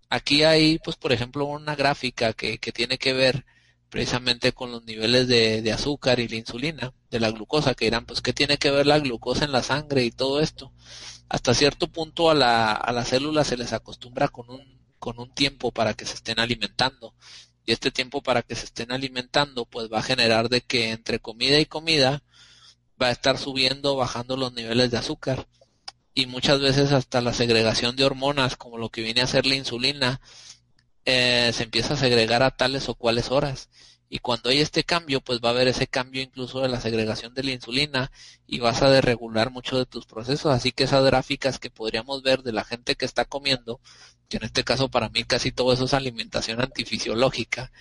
Aquí 0.10 0.43
hay, 0.43 0.79
pues, 0.79 0.97
por 0.97 1.12
ejemplo, 1.13 1.45
una 1.45 1.75
gráfica 1.75 2.34
que, 2.34 2.58
que 2.60 2.71
tiene 2.71 2.97
que 2.97 3.13
ver 3.13 3.45
precisamente 3.89 4.51
con 4.53 4.71
los 4.71 4.84
niveles 4.86 5.27
de, 5.27 5.62
de, 5.62 5.71
azúcar 5.71 6.19
y 6.19 6.27
la 6.27 6.36
insulina, 6.36 6.93
de 7.10 7.19
la 7.19 7.31
glucosa, 7.31 7.75
que 7.75 7.86
dirán, 7.86 8.05
pues, 8.05 8.21
¿qué 8.21 8.34
tiene 8.34 8.58
que 8.58 8.71
ver 8.71 8.88
la 8.88 8.99
glucosa 8.99 9.45
en 9.45 9.51
la 9.51 9.63
sangre 9.63 10.03
y 10.03 10.12
todo 10.12 10.41
esto? 10.41 10.73
hasta 11.29 11.53
cierto 11.53 11.88
punto 11.88 12.29
a 12.29 12.34
la, 12.34 12.71
a 12.73 12.91
las 12.91 13.10
células 13.10 13.47
se 13.47 13.58
les 13.58 13.73
acostumbra 13.73 14.27
con 14.27 14.49
un, 14.49 14.79
con 14.99 15.19
un 15.19 15.34
tiempo 15.34 15.71
para 15.71 15.93
que 15.93 16.05
se 16.05 16.15
estén 16.15 16.39
alimentando. 16.39 17.15
Y 17.65 17.71
este 17.71 17.91
tiempo 17.91 18.21
para 18.21 18.41
que 18.43 18.56
se 18.56 18.65
estén 18.65 18.91
alimentando, 18.91 19.65
pues 19.65 19.91
va 19.91 19.99
a 19.99 20.04
generar 20.04 20.49
de 20.49 20.62
que 20.62 20.91
entre 20.91 21.19
comida 21.19 21.60
y 21.60 21.65
comida 21.65 22.23
va 23.02 23.08
a 23.08 23.12
estar 23.12 23.37
subiendo 23.37 23.96
bajando 23.96 24.37
los 24.37 24.54
niveles 24.54 24.92
de 24.92 24.98
azúcar. 24.98 25.48
Y 26.13 26.27
muchas 26.27 26.60
veces 26.62 26.92
hasta 26.92 27.21
la 27.21 27.33
segregación 27.33 27.96
de 27.96 28.06
hormonas, 28.06 28.56
como 28.56 28.77
lo 28.77 28.89
que 28.89 29.02
viene 29.02 29.21
a 29.21 29.27
ser 29.27 29.46
la 29.46 29.56
insulina, 29.56 30.21
eh, 31.06 31.52
se 31.54 31.63
empieza 31.63 31.96
a 31.96 31.98
segregar 31.98 32.44
a 32.44 32.52
tales 32.52 32.89
o 32.89 32.96
cuales 32.96 33.31
horas 33.31 33.69
y 34.10 34.19
cuando 34.19 34.49
hay 34.49 34.60
este 34.60 34.83
cambio, 34.83 35.21
pues 35.21 35.39
va 35.43 35.49
a 35.49 35.51
haber 35.51 35.67
ese 35.67 35.87
cambio 35.87 36.21
incluso 36.21 36.62
de 36.62 36.69
la 36.69 36.79
segregación 36.79 37.33
de 37.33 37.43
la 37.43 37.51
insulina 37.51 38.12
y 38.45 38.60
vas 38.60 38.81
a 38.81 38.89
desregular 38.89 39.49
mucho 39.51 39.77
de 39.77 39.85
tus 39.85 40.06
procesos. 40.06 40.53
Así 40.53 40.71
que 40.71 40.83
esas 40.83 41.03
gráficas 41.03 41.60
que 41.60 41.71
podríamos 41.71 42.21
ver 42.21 42.43
de 42.43 42.53
la 42.53 42.63
gente 42.63 42.95
que 42.95 43.06
está 43.06 43.25
comiendo, 43.25 43.81
que 44.29 44.37
en 44.37 44.43
este 44.43 44.63
caso 44.63 44.89
para 44.89 45.10
mí 45.10 45.23
casi 45.23 45.51
todo 45.51 45.73
eso 45.73 45.85
es 45.85 45.93
alimentación 45.93 46.62
antifisiológica, 46.62 47.71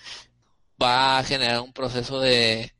va 0.81 1.19
a 1.19 1.23
generar 1.23 1.61
un 1.61 1.73
proceso 1.73 2.19
de, 2.19 2.73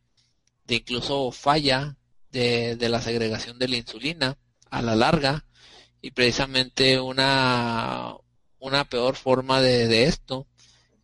de 0.66 0.76
incluso 0.76 1.32
falla 1.32 1.98
de, 2.32 2.78
la 2.90 3.02
segregación 3.02 3.60
de 3.60 3.68
la 3.70 3.78
insulina 3.78 4.38
a 4.70 4.82
la 4.82 4.96
larga 4.96 5.46
y 6.02 6.12
precisamente 6.12 7.00
una, 7.00 8.16
una 8.60 8.86
peor 8.86 9.16
forma 9.16 9.62
de 9.62 10.06
esto 10.06 10.48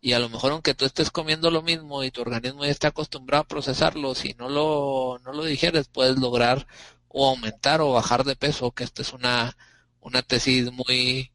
y 0.02 0.14
a 0.14 0.20
lo 0.20 0.30
mejor 0.30 0.52
aunque 0.52 0.74
tú 0.74 0.86
estés 0.86 1.12
comiendo 1.12 1.52
lo 1.52 1.62
mismo 1.62 2.04
y 2.04 2.12
tu 2.12 2.22
organismo 2.22 2.66
ya 2.66 2.72
está 2.72 2.90
acostumbrado 2.90 3.44
a 3.44 3.48
procesarlo, 3.48 4.16
si 4.16 4.34
no 4.36 4.50
lo, 4.50 5.20
no 5.24 5.34
lo 5.34 5.46
digieres, 5.46 5.88
puedes 5.90 6.18
lograr 6.20 6.68
o 7.08 7.28
aumentar 7.30 7.82
o 7.82 7.92
bajar 7.94 8.24
de 8.24 8.36
peso, 8.36 8.72
que 8.72 8.84
esta 8.84 9.02
es 9.04 9.14
una, 9.14 9.56
una 10.00 10.22
tesis 10.24 10.72
muy, 10.72 11.32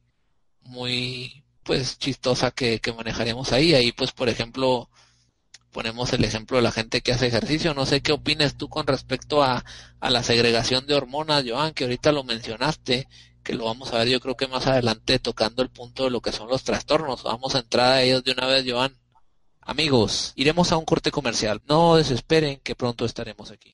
muy, 0.61 1.43
pues 1.63 1.97
chistosa 1.99 2.51
que, 2.51 2.79
que 2.79 2.93
manejaríamos 2.93 3.51
ahí. 3.53 3.73
Ahí, 3.75 3.91
pues, 3.91 4.11
por 4.11 4.29
ejemplo, 4.29 4.89
ponemos 5.71 6.13
el 6.13 6.23
ejemplo 6.23 6.57
de 6.57 6.63
la 6.63 6.71
gente 6.71 7.01
que 7.01 7.13
hace 7.13 7.27
ejercicio. 7.27 7.73
No 7.73 7.85
sé 7.85 8.01
qué 8.01 8.11
opines 8.13 8.57
tú 8.57 8.69
con 8.69 8.87
respecto 8.87 9.43
a, 9.43 9.63
a 9.99 10.09
la 10.09 10.23
segregación 10.23 10.87
de 10.87 10.95
hormonas, 10.95 11.43
Joan, 11.47 11.73
que 11.73 11.85
ahorita 11.85 12.11
lo 12.11 12.23
mencionaste, 12.23 13.07
que 13.47 13.53
lo 13.53 13.63
vamos 13.63 13.93
a 13.93 13.99
ver 13.99 14.09
yo 14.09 14.19
creo 14.19 14.35
que 14.35 14.49
más 14.49 14.67
adelante 14.67 15.19
tocando 15.19 15.63
el 15.63 15.69
punto 15.69 16.03
de 16.03 16.09
lo 16.09 16.19
que 16.19 16.33
son 16.33 16.49
los 16.49 16.65
trastornos. 16.65 17.23
Vamos 17.23 17.55
a 17.55 17.59
entrar 17.59 17.93
a 17.93 18.01
ellos 18.01 18.21
de 18.25 18.33
una 18.33 18.45
vez, 18.45 18.65
Joan. 18.67 18.93
Amigos, 19.61 20.33
iremos 20.35 20.73
a 20.73 20.77
un 20.77 20.83
corte 20.83 21.11
comercial. 21.11 21.61
No 21.65 21.95
desesperen 21.95 22.59
que 22.61 22.75
pronto 22.75 23.05
estaremos 23.05 23.49
aquí. 23.51 23.73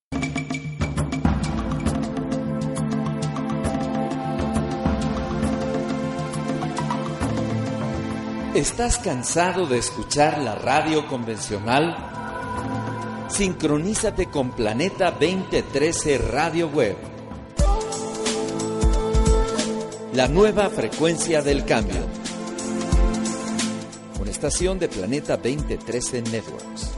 ¿Estás 8.54 9.00
cansado 9.00 9.66
de 9.66 9.80
escuchar 9.80 10.38
la 10.38 10.54
radio 10.54 11.08
convencional? 11.08 11.98
Sincronízate 13.28 14.28
con 14.28 14.52
Planeta 14.52 15.10
2013 15.10 16.20
Radio 16.20 16.68
Web 16.68 17.13
la 20.16 20.28
nueva 20.28 20.70
frecuencia 20.70 21.42
del 21.42 21.66
cambio. 21.66 22.06
Una 24.20 24.30
estación 24.30 24.78
de 24.78 24.88
Planeta 24.88 25.38
2013 25.38 26.22
Networks. 26.22 26.93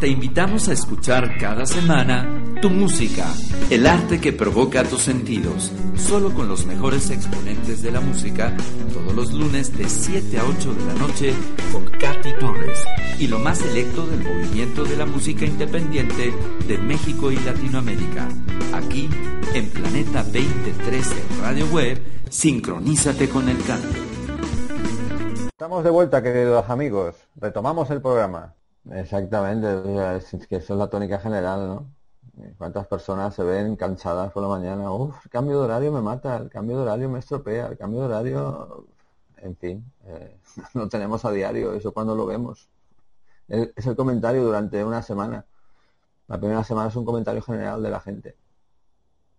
Te 0.00 0.06
invitamos 0.06 0.68
a 0.68 0.74
escuchar 0.74 1.36
cada 1.38 1.66
semana 1.66 2.44
tu 2.62 2.70
música, 2.70 3.26
el 3.68 3.84
arte 3.84 4.20
que 4.20 4.32
provoca 4.32 4.84
tus 4.84 5.02
sentidos, 5.02 5.72
solo 5.96 6.32
con 6.32 6.46
los 6.46 6.66
mejores 6.66 7.10
exponentes 7.10 7.82
de 7.82 7.90
la 7.90 8.00
música, 8.00 8.56
todos 8.92 9.12
los 9.12 9.32
lunes 9.32 9.76
de 9.76 9.88
7 9.88 10.38
a 10.38 10.44
8 10.44 10.74
de 10.74 10.84
la 10.84 10.94
noche 10.94 11.34
con 11.72 11.84
Katy 11.86 12.32
Torres 12.38 12.84
y 13.18 13.26
lo 13.26 13.40
más 13.40 13.58
selecto 13.58 14.06
del 14.06 14.22
movimiento 14.22 14.84
de 14.84 14.96
la 14.96 15.04
música 15.04 15.44
independiente 15.44 16.32
de 16.68 16.78
México 16.78 17.32
y 17.32 17.36
Latinoamérica. 17.40 18.28
Aquí, 18.74 19.10
en 19.52 19.68
Planeta 19.70 20.22
2013 20.22 21.14
Radio 21.42 21.66
Web, 21.72 22.00
sincronízate 22.30 23.28
con 23.28 23.48
el 23.48 23.60
canto. 23.64 23.98
Estamos 25.48 25.82
de 25.82 25.90
vuelta, 25.90 26.22
queridos 26.22 26.70
amigos. 26.70 27.16
Retomamos 27.34 27.90
el 27.90 28.00
programa. 28.00 28.57
Exactamente, 28.92 30.16
es 30.16 30.46
que 30.46 30.56
eso 30.56 30.74
es 30.74 30.78
la 30.78 30.88
tónica 30.88 31.18
general, 31.18 31.68
¿no? 31.68 31.94
¿Cuántas 32.56 32.86
personas 32.86 33.34
se 33.34 33.42
ven 33.42 33.76
cansadas 33.76 34.32
por 34.32 34.42
la 34.42 34.48
mañana? 34.48 34.92
Uf, 34.92 35.24
el 35.24 35.30
cambio 35.30 35.58
de 35.58 35.64
horario 35.64 35.92
me 35.92 36.00
mata, 36.00 36.36
el 36.36 36.48
cambio 36.48 36.76
de 36.76 36.82
horario 36.82 37.08
me 37.08 37.18
estropea, 37.18 37.66
el 37.66 37.76
cambio 37.76 38.00
de 38.00 38.06
horario, 38.06 38.86
en 39.38 39.56
fin, 39.56 39.92
eh, 40.06 40.38
no 40.74 40.88
tenemos 40.88 41.24
a 41.24 41.32
diario, 41.32 41.74
eso 41.74 41.92
cuando 41.92 42.14
lo 42.14 42.26
vemos. 42.26 42.68
Es 43.48 43.86
el 43.86 43.96
comentario 43.96 44.44
durante 44.44 44.84
una 44.84 45.02
semana. 45.02 45.44
La 46.28 46.38
primera 46.38 46.62
semana 46.64 46.90
es 46.90 46.96
un 46.96 47.04
comentario 47.04 47.42
general 47.42 47.82
de 47.82 47.90
la 47.90 48.00
gente. 48.00 48.36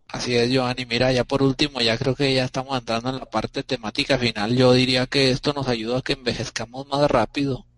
Así 0.07 0.35
es, 0.35 0.49
Giovanni. 0.49 0.85
Mira, 0.87 1.11
ya 1.11 1.23
por 1.23 1.43
último, 1.43 1.81
ya 1.81 1.97
creo 1.97 2.15
que 2.15 2.33
ya 2.33 2.43
estamos 2.43 2.77
entrando 2.77 3.09
en 3.09 3.19
la 3.19 3.25
parte 3.29 3.61
temática 3.61 4.17
final. 4.17 4.55
Yo 4.55 4.73
diría 4.73 5.05
que 5.05 5.29
esto 5.29 5.53
nos 5.53 5.67
ayuda 5.67 5.99
a 5.99 6.01
que 6.01 6.13
envejezcamos 6.13 6.87
más 6.87 7.09
rápido 7.09 7.68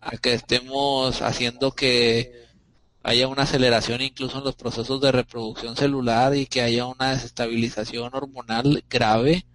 a 0.00 0.16
que 0.16 0.34
estemos 0.34 1.22
haciendo 1.22 1.72
que 1.72 2.48
haya 3.02 3.28
una 3.28 3.42
aceleración 3.44 4.00
incluso 4.02 4.38
en 4.38 4.44
los 4.44 4.56
procesos 4.56 5.00
de 5.00 5.12
reproducción 5.12 5.76
celular 5.76 6.34
y 6.36 6.46
que 6.46 6.62
haya 6.62 6.86
una 6.86 7.10
desestabilización 7.10 8.14
hormonal 8.14 8.84
grave. 8.88 9.46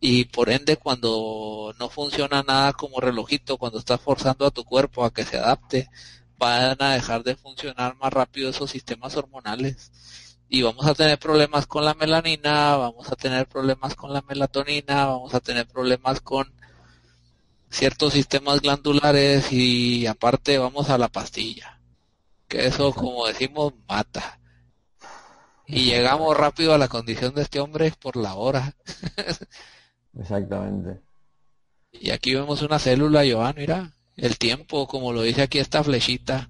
Y 0.00 0.26
por 0.26 0.50
ende 0.50 0.76
cuando 0.76 1.74
no 1.78 1.88
funciona 1.88 2.42
nada 2.42 2.72
como 2.74 3.00
relojito, 3.00 3.58
cuando 3.58 3.78
estás 3.78 4.00
forzando 4.00 4.46
a 4.46 4.50
tu 4.50 4.64
cuerpo 4.64 5.04
a 5.04 5.12
que 5.12 5.24
se 5.24 5.38
adapte, 5.38 5.88
van 6.38 6.76
a 6.80 6.94
dejar 6.94 7.22
de 7.24 7.36
funcionar 7.36 7.96
más 7.96 8.12
rápido 8.12 8.50
esos 8.50 8.70
sistemas 8.70 9.16
hormonales. 9.16 9.92
Y 10.48 10.62
vamos 10.62 10.86
a 10.86 10.94
tener 10.94 11.18
problemas 11.18 11.66
con 11.66 11.84
la 11.84 11.94
melanina, 11.94 12.76
vamos 12.76 13.10
a 13.10 13.16
tener 13.16 13.48
problemas 13.48 13.94
con 13.96 14.12
la 14.12 14.22
melatonina, 14.22 15.06
vamos 15.06 15.34
a 15.34 15.40
tener 15.40 15.66
problemas 15.66 16.20
con 16.20 16.52
ciertos 17.76 18.14
sistemas 18.14 18.62
glandulares 18.62 19.52
y 19.52 20.06
aparte 20.06 20.58
vamos 20.58 20.88
a 20.88 20.98
la 20.98 21.08
pastilla. 21.08 21.78
Que 22.48 22.66
eso, 22.66 22.92
como 22.92 23.26
decimos, 23.26 23.74
mata. 23.86 24.40
Y 25.66 25.84
llegamos 25.84 26.36
rápido 26.36 26.72
a 26.72 26.78
la 26.78 26.88
condición 26.88 27.34
de 27.34 27.42
este 27.42 27.60
hombre 27.60 27.92
por 28.00 28.16
la 28.16 28.34
hora. 28.34 28.74
Exactamente. 30.18 31.00
Y 31.92 32.10
aquí 32.10 32.34
vemos 32.34 32.62
una 32.62 32.78
célula, 32.78 33.24
Joan, 33.30 33.54
mira, 33.56 33.92
el 34.16 34.38
tiempo, 34.38 34.86
como 34.86 35.12
lo 35.12 35.22
dice 35.22 35.42
aquí 35.42 35.58
esta 35.58 35.84
flechita, 35.84 36.48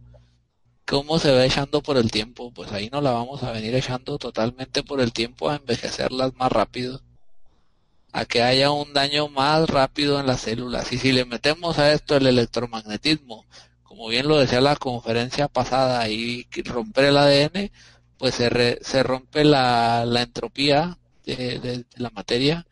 cómo 0.85 1.19
se 1.19 1.33
va 1.33 1.45
echando 1.45 1.83
por 1.83 1.97
el 1.97 2.11
tiempo, 2.11 2.53
pues 2.53 2.71
ahí 2.73 2.89
no 2.91 3.01
la 3.01 3.11
vamos 3.11 3.43
a 3.43 3.51
venir 3.51 3.75
echando 3.75 4.19
totalmente 4.19 4.83
por 4.85 5.01
el 5.01 5.13
tiempo 5.13 5.51
a 5.51 5.57
envejecerlas 5.57 6.35
más 6.35 6.53
rápido 6.53 7.01
a 8.17 8.25
que 8.25 8.43
haya 8.43 8.71
un 8.71 8.95
daño 8.95 9.29
más 9.29 9.69
rápido 9.69 10.19
en 10.19 10.27
las 10.27 10.41
células. 10.41 10.91
Y 10.91 10.97
si 10.97 11.13
le 11.13 11.27
metemos 11.27 11.79
a 11.79 11.93
esto 11.93 12.17
el 12.17 12.27
electromagnetismo, 12.27 13.45
como 13.83 14.09
bien 14.09 14.27
lo 14.27 14.39
decía 14.39 14.63
la 14.63 14.75
conferencia 14.77 15.49
pasada, 15.49 16.09
y 16.09 16.47
romper 16.65 17.05
el 17.05 17.19
ADN, 17.19 17.71
pues 18.17 18.37
se, 18.37 18.79
se 18.83 19.03
rompe 19.03 19.45
la, 19.45 20.03
entropía 20.17 20.97
de, 21.27 21.85
la 21.97 22.09
materia 22.09 22.67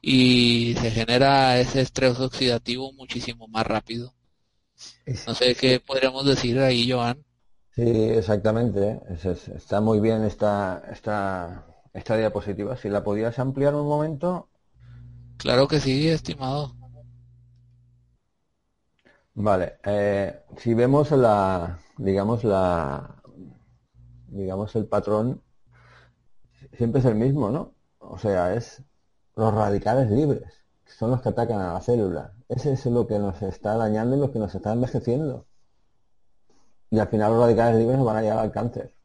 y 0.00 0.74
se 0.80 0.90
genera 0.90 1.60
ese 1.60 1.80
estrés 1.80 2.18
oxidativo 2.18 2.92
muchísimo 2.92 3.46
más 3.46 3.68
rápido. 3.68 4.14
No 5.28 5.34
sé 5.36 5.54
qué 5.54 5.78
podríamos 5.78 6.26
decir 6.26 6.58
ahí, 6.58 6.90
Joan. 6.90 7.24
Sí, 7.76 7.84
exactamente. 7.84 9.00
está 9.54 9.80
muy 9.80 10.00
bien 10.00 10.24
esta, 10.24 10.82
esta, 10.90 11.66
esta 11.94 12.16
diapositiva. 12.16 12.76
Si 12.76 12.88
la 12.88 13.04
podías 13.04 13.38
ampliar 13.38 13.76
un 13.76 13.86
momento, 13.86 14.48
Claro 15.38 15.68
que 15.68 15.80
sí, 15.80 16.08
estimado. 16.08 16.74
Vale, 19.34 19.78
eh, 19.84 20.44
si 20.56 20.74
vemos 20.74 21.12
la, 21.12 21.78
digamos 21.96 22.42
la, 22.42 23.22
digamos 24.26 24.74
el 24.74 24.86
patrón, 24.86 25.40
siempre 26.76 27.00
es 27.00 27.06
el 27.06 27.14
mismo, 27.14 27.50
¿no? 27.50 27.74
O 28.00 28.18
sea, 28.18 28.54
es 28.54 28.82
los 29.36 29.54
radicales 29.54 30.10
libres, 30.10 30.64
son 30.86 31.12
los 31.12 31.22
que 31.22 31.28
atacan 31.28 31.60
a 31.60 31.74
la 31.74 31.80
célula. 31.80 32.32
Ese 32.48 32.72
es 32.72 32.84
lo 32.86 33.06
que 33.06 33.18
nos 33.20 33.40
está 33.42 33.76
dañando 33.76 34.16
y 34.16 34.20
lo 34.20 34.32
que 34.32 34.40
nos 34.40 34.54
está 34.54 34.72
envejeciendo. 34.72 35.46
Y 36.90 36.98
al 36.98 37.08
final 37.08 37.32
los 37.32 37.42
radicales 37.42 37.78
libres 37.78 37.98
nos 37.98 38.06
van 38.06 38.16
a 38.16 38.22
llevar 38.22 38.38
al 38.40 38.52
cáncer. 38.52 38.97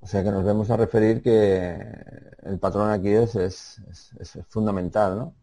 O 0.00 0.06
sea 0.06 0.22
que 0.22 0.30
nos 0.30 0.44
vemos 0.44 0.70
a 0.70 0.76
referir 0.76 1.22
que 1.22 1.76
el 2.42 2.58
patrón 2.58 2.90
aquí 2.90 3.10
es, 3.10 3.34
es, 3.34 3.80
fundamental, 4.48 5.16
¿no? 5.18 5.34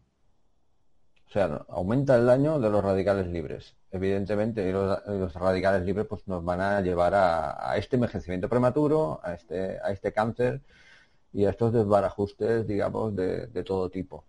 O 1.28 1.30
sea, 1.30 1.66
aumenta 1.68 2.16
el 2.16 2.26
daño 2.26 2.58
de 2.58 2.70
los 2.70 2.82
radicales 2.82 3.26
libres. 3.26 3.76
Evidentemente, 3.90 4.72
los, 4.72 5.34
radicales 5.34 5.82
libres 5.84 6.06
pues, 6.06 6.26
nos 6.26 6.44
van 6.44 6.60
a 6.60 6.80
llevar 6.80 7.14
a, 7.14 7.76
este 7.76 7.96
envejecimiento 7.96 8.48
prematuro, 8.48 9.20
a 9.22 9.34
este, 9.34 9.78
a 9.82 9.90
este 9.92 10.12
cáncer 10.12 10.62
y 11.32 11.44
a 11.44 11.50
estos 11.50 11.72
desbarajustes, 11.72 12.66
digamos, 12.66 13.14
de, 13.16 13.62
todo 13.64 13.90
tipo. 13.90 14.24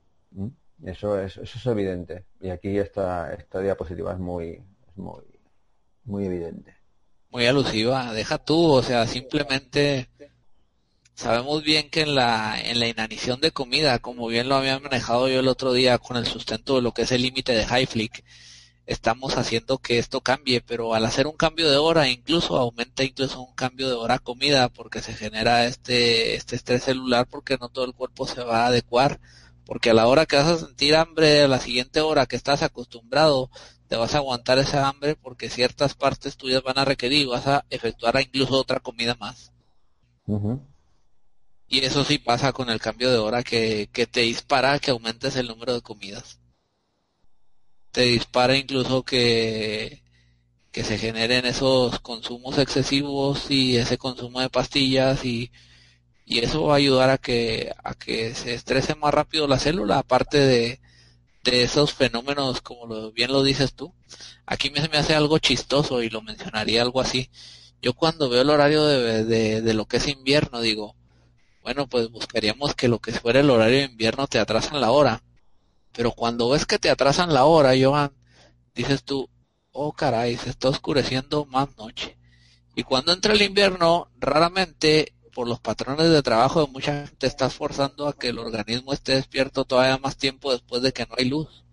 Eso 0.84 1.20
es, 1.20 1.38
eso 1.38 1.58
es 1.58 1.66
evidente. 1.66 2.26
Y 2.42 2.50
aquí 2.50 2.78
esta, 2.78 3.34
esta 3.34 3.60
diapositiva 3.62 4.14
es 4.14 4.20
muy, 4.20 4.64
muy, 4.96 5.24
muy 6.06 6.26
evidente. 6.26 6.77
Muy 7.38 7.46
alusiva. 7.46 8.12
Deja 8.14 8.40
tú, 8.40 8.72
o 8.72 8.82
sea, 8.82 9.06
simplemente 9.06 10.10
Sabemos 11.14 11.62
bien 11.62 11.92
que 11.92 12.02
en 12.02 12.16
la, 12.16 12.60
en 12.60 12.80
la 12.80 12.88
inanición 12.88 13.40
de 13.42 13.52
comida, 13.52 14.00
como 14.00 14.26
bien 14.26 14.50
lo 14.50 14.56
había 14.56 14.80
manejado 14.80 15.28
yo 15.30 15.42
el 15.42 15.48
otro 15.48 15.72
día 15.74 16.00
con 16.00 16.18
el 16.18 16.26
sustento 16.26 16.78
de 16.78 16.82
lo 16.82 16.94
que 16.94 17.04
es 17.04 17.12
el 17.12 17.22
límite 17.22 17.52
de 17.52 17.64
Highflick, 17.64 18.24
estamos 18.88 19.38
haciendo 19.38 19.78
que 19.78 20.00
esto 20.00 20.22
cambie, 20.22 20.62
pero 20.62 20.96
al 20.96 21.06
hacer 21.06 21.28
un 21.28 21.38
cambio 21.38 21.70
de 21.70 21.78
hora, 21.78 22.08
incluso 22.10 22.58
aumenta 22.58 23.04
incluso 23.04 23.40
un 23.40 23.54
cambio 23.54 23.88
de 23.88 23.94
hora 23.94 24.18
comida, 24.18 24.70
porque 24.70 25.04
se 25.04 25.14
genera 25.14 25.66
este, 25.66 26.36
este 26.36 26.56
estrés 26.56 26.86
celular, 26.86 27.28
porque 27.30 27.58
no 27.62 27.70
todo 27.70 27.86
el 27.86 27.94
cuerpo 27.94 28.26
se 28.26 28.42
va 28.44 28.64
a 28.64 28.68
adecuar 28.68 29.20
porque 29.68 29.90
a 29.90 29.94
la 29.94 30.08
hora 30.08 30.26
que 30.26 30.38
vas 30.38 30.48
a 30.48 30.58
sentir 30.58 30.96
hambre, 30.96 31.42
a 31.42 31.48
la 31.50 31.60
siguiente 31.60 32.00
hora 32.00 32.26
que 32.26 32.38
estás 32.38 32.64
acostumbrado, 32.64 33.52
te 33.88 33.96
vas 33.96 34.16
a 34.16 34.18
aguantar 34.18 34.60
esa 34.60 34.88
hambre 34.88 35.16
porque 35.16 35.50
ciertas 35.50 35.94
partes 35.96 36.38
tuyas 36.38 36.64
van 36.64 36.78
a 36.78 36.86
requerir 36.86 37.22
y 37.22 37.26
vas 37.26 37.48
a 37.48 37.66
efectuar 37.70 38.20
incluso 38.22 38.56
otra 38.56 38.80
comida 38.80 39.16
más. 39.20 39.52
Y 41.70 41.80
eso 41.84 42.04
sí 42.04 42.18
pasa 42.18 42.54
con 42.54 42.70
el 42.70 42.80
cambio 42.80 43.12
de 43.12 43.18
hora 43.18 43.44
que, 43.44 43.90
que 43.92 44.08
te 44.08 44.22
dispara 44.22 44.80
que 44.80 44.92
aumentes 44.92 45.36
el 45.36 45.48
número 45.48 45.74
de 45.74 45.82
comidas. 45.82 46.40
Te 47.92 48.02
dispara 48.02 48.58
incluso 48.58 49.04
que, 49.04 50.04
que 50.72 50.84
se 50.84 50.98
generen 50.98 51.46
esos 51.46 52.00
consumos 52.00 52.58
excesivos 52.58 53.50
y 53.50 53.78
ese 53.78 53.98
consumo 53.98 54.42
de 54.42 54.50
pastillas 54.50 55.26
y 55.26 55.52
y 56.30 56.40
eso 56.40 56.66
va 56.66 56.74
a 56.74 56.78
ayudar 56.78 57.10
a 57.10 57.18
que, 57.18 57.74
a 57.84 57.94
que 57.94 58.36
se 58.36 58.54
estrese 58.54 58.96
más 58.96 59.14
rápido 59.14 59.48
la 59.48 59.58
célula, 59.58 60.00
aparte 60.00 60.38
de, 60.38 60.82
de 61.52 61.64
esos 61.64 61.94
fenómenos, 61.94 62.62
como 62.62 62.86
lo, 62.86 63.12
bien 63.12 63.32
lo 63.32 63.44
dices 63.44 63.74
tú. 63.74 63.94
Aquí 64.46 64.70
me, 64.70 64.88
me 64.90 64.98
hace 64.98 65.16
algo 65.16 65.40
chistoso 65.40 66.02
y 66.02 66.10
lo 66.10 66.22
mencionaría 66.22 66.82
algo 66.82 67.02
así. 67.02 67.30
Yo 67.82 67.94
cuando 67.94 68.30
veo 68.30 68.42
el 68.42 68.50
horario 68.50 68.86
de, 68.86 69.24
de, 69.24 69.62
de, 69.62 69.74
lo 69.74 69.86
que 69.86 69.98
es 69.98 70.08
invierno, 70.08 70.62
digo, 70.62 70.96
bueno, 71.62 71.88
pues 71.88 72.10
buscaríamos 72.10 72.76
que 72.76 72.88
lo 72.88 73.00
que 73.00 73.12
fuera 73.12 73.40
el 73.40 73.50
horario 73.50 73.80
de 73.80 73.86
invierno 73.86 74.28
te 74.28 74.40
atrasan 74.40 74.82
la 74.82 74.92
hora. 74.92 75.24
Pero 75.94 76.12
cuando 76.12 76.50
ves 76.50 76.66
que 76.66 76.80
te 76.80 76.90
atrasan 76.90 77.34
la 77.34 77.46
hora, 77.46 77.74
Joan, 77.80 78.14
dices 78.76 79.04
tú, 79.04 79.30
oh 79.72 79.94
caray, 79.94 80.38
se 80.38 80.50
está 80.50 80.70
oscureciendo 80.70 81.46
más 81.46 81.76
noche. 81.78 82.18
Y 82.76 82.84
cuando 82.84 83.14
entra 83.14 83.34
el 83.34 83.42
invierno, 83.42 84.10
raramente 84.20 85.14
por 85.38 85.48
los 85.48 85.60
patrones 85.60 86.10
de 86.10 86.24
trabajo 86.24 86.66
de 86.66 86.72
mucha 86.72 87.06
gente 87.06 87.28
estás 87.28 87.54
forzando 87.54 88.08
a 88.08 88.18
que 88.18 88.30
el 88.30 88.40
organismo 88.40 88.92
esté 88.92 89.14
despierto 89.14 89.66
todavía 89.66 90.00
más 90.00 90.18
tiempo 90.18 90.52
después 90.52 90.82
de 90.82 90.92
que 90.92 91.06
no 91.06 91.14
hay 91.16 91.26
luz. 91.26 91.64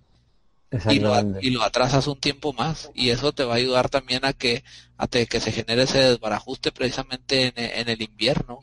Y 0.91 0.99
lo, 0.99 1.15
y 1.41 1.49
lo, 1.49 1.62
atrasas 1.62 2.07
un 2.07 2.21
tiempo 2.21 2.53
más 2.53 2.91
y 2.95 3.09
eso 3.09 3.33
te 3.33 3.43
va 3.43 3.55
a 3.55 3.57
ayudar 3.57 3.89
también 3.89 4.27
a 4.27 4.35
que 4.35 4.65
a 4.99 5.09
que 5.09 5.41
se 5.41 5.51
genere 5.51 5.85
ese 5.85 5.99
desbarajuste 6.01 6.73
precisamente 6.73 7.55
en, 7.57 7.89
el 7.89 8.03
invierno 8.03 8.59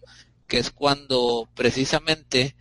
que 0.46 0.60
es 0.60 0.70
cuando 0.70 1.50
precisamente 1.56 2.56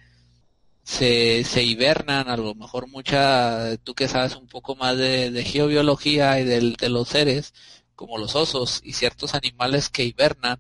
se, 0.83 1.45
se 1.45 1.63
hibernan 1.63 2.31
a 2.31 2.39
lo 2.39 2.55
mejor 2.55 2.87
mucha 2.87 3.77
tú 3.85 3.95
que 3.95 4.09
sabes 4.09 4.35
un 4.35 4.47
poco 4.47 4.77
más 4.77 4.97
de, 4.97 5.31
de 5.31 5.45
geobiología 5.45 6.41
y 6.41 6.45
de 6.45 6.89
los 6.89 7.07
seres 7.07 7.53
como 7.97 8.17
los 8.17 8.35
osos 8.35 8.81
y 8.83 8.95
ciertos 8.95 9.35
animales 9.35 9.91
que 9.91 10.05
hibernan 10.05 10.59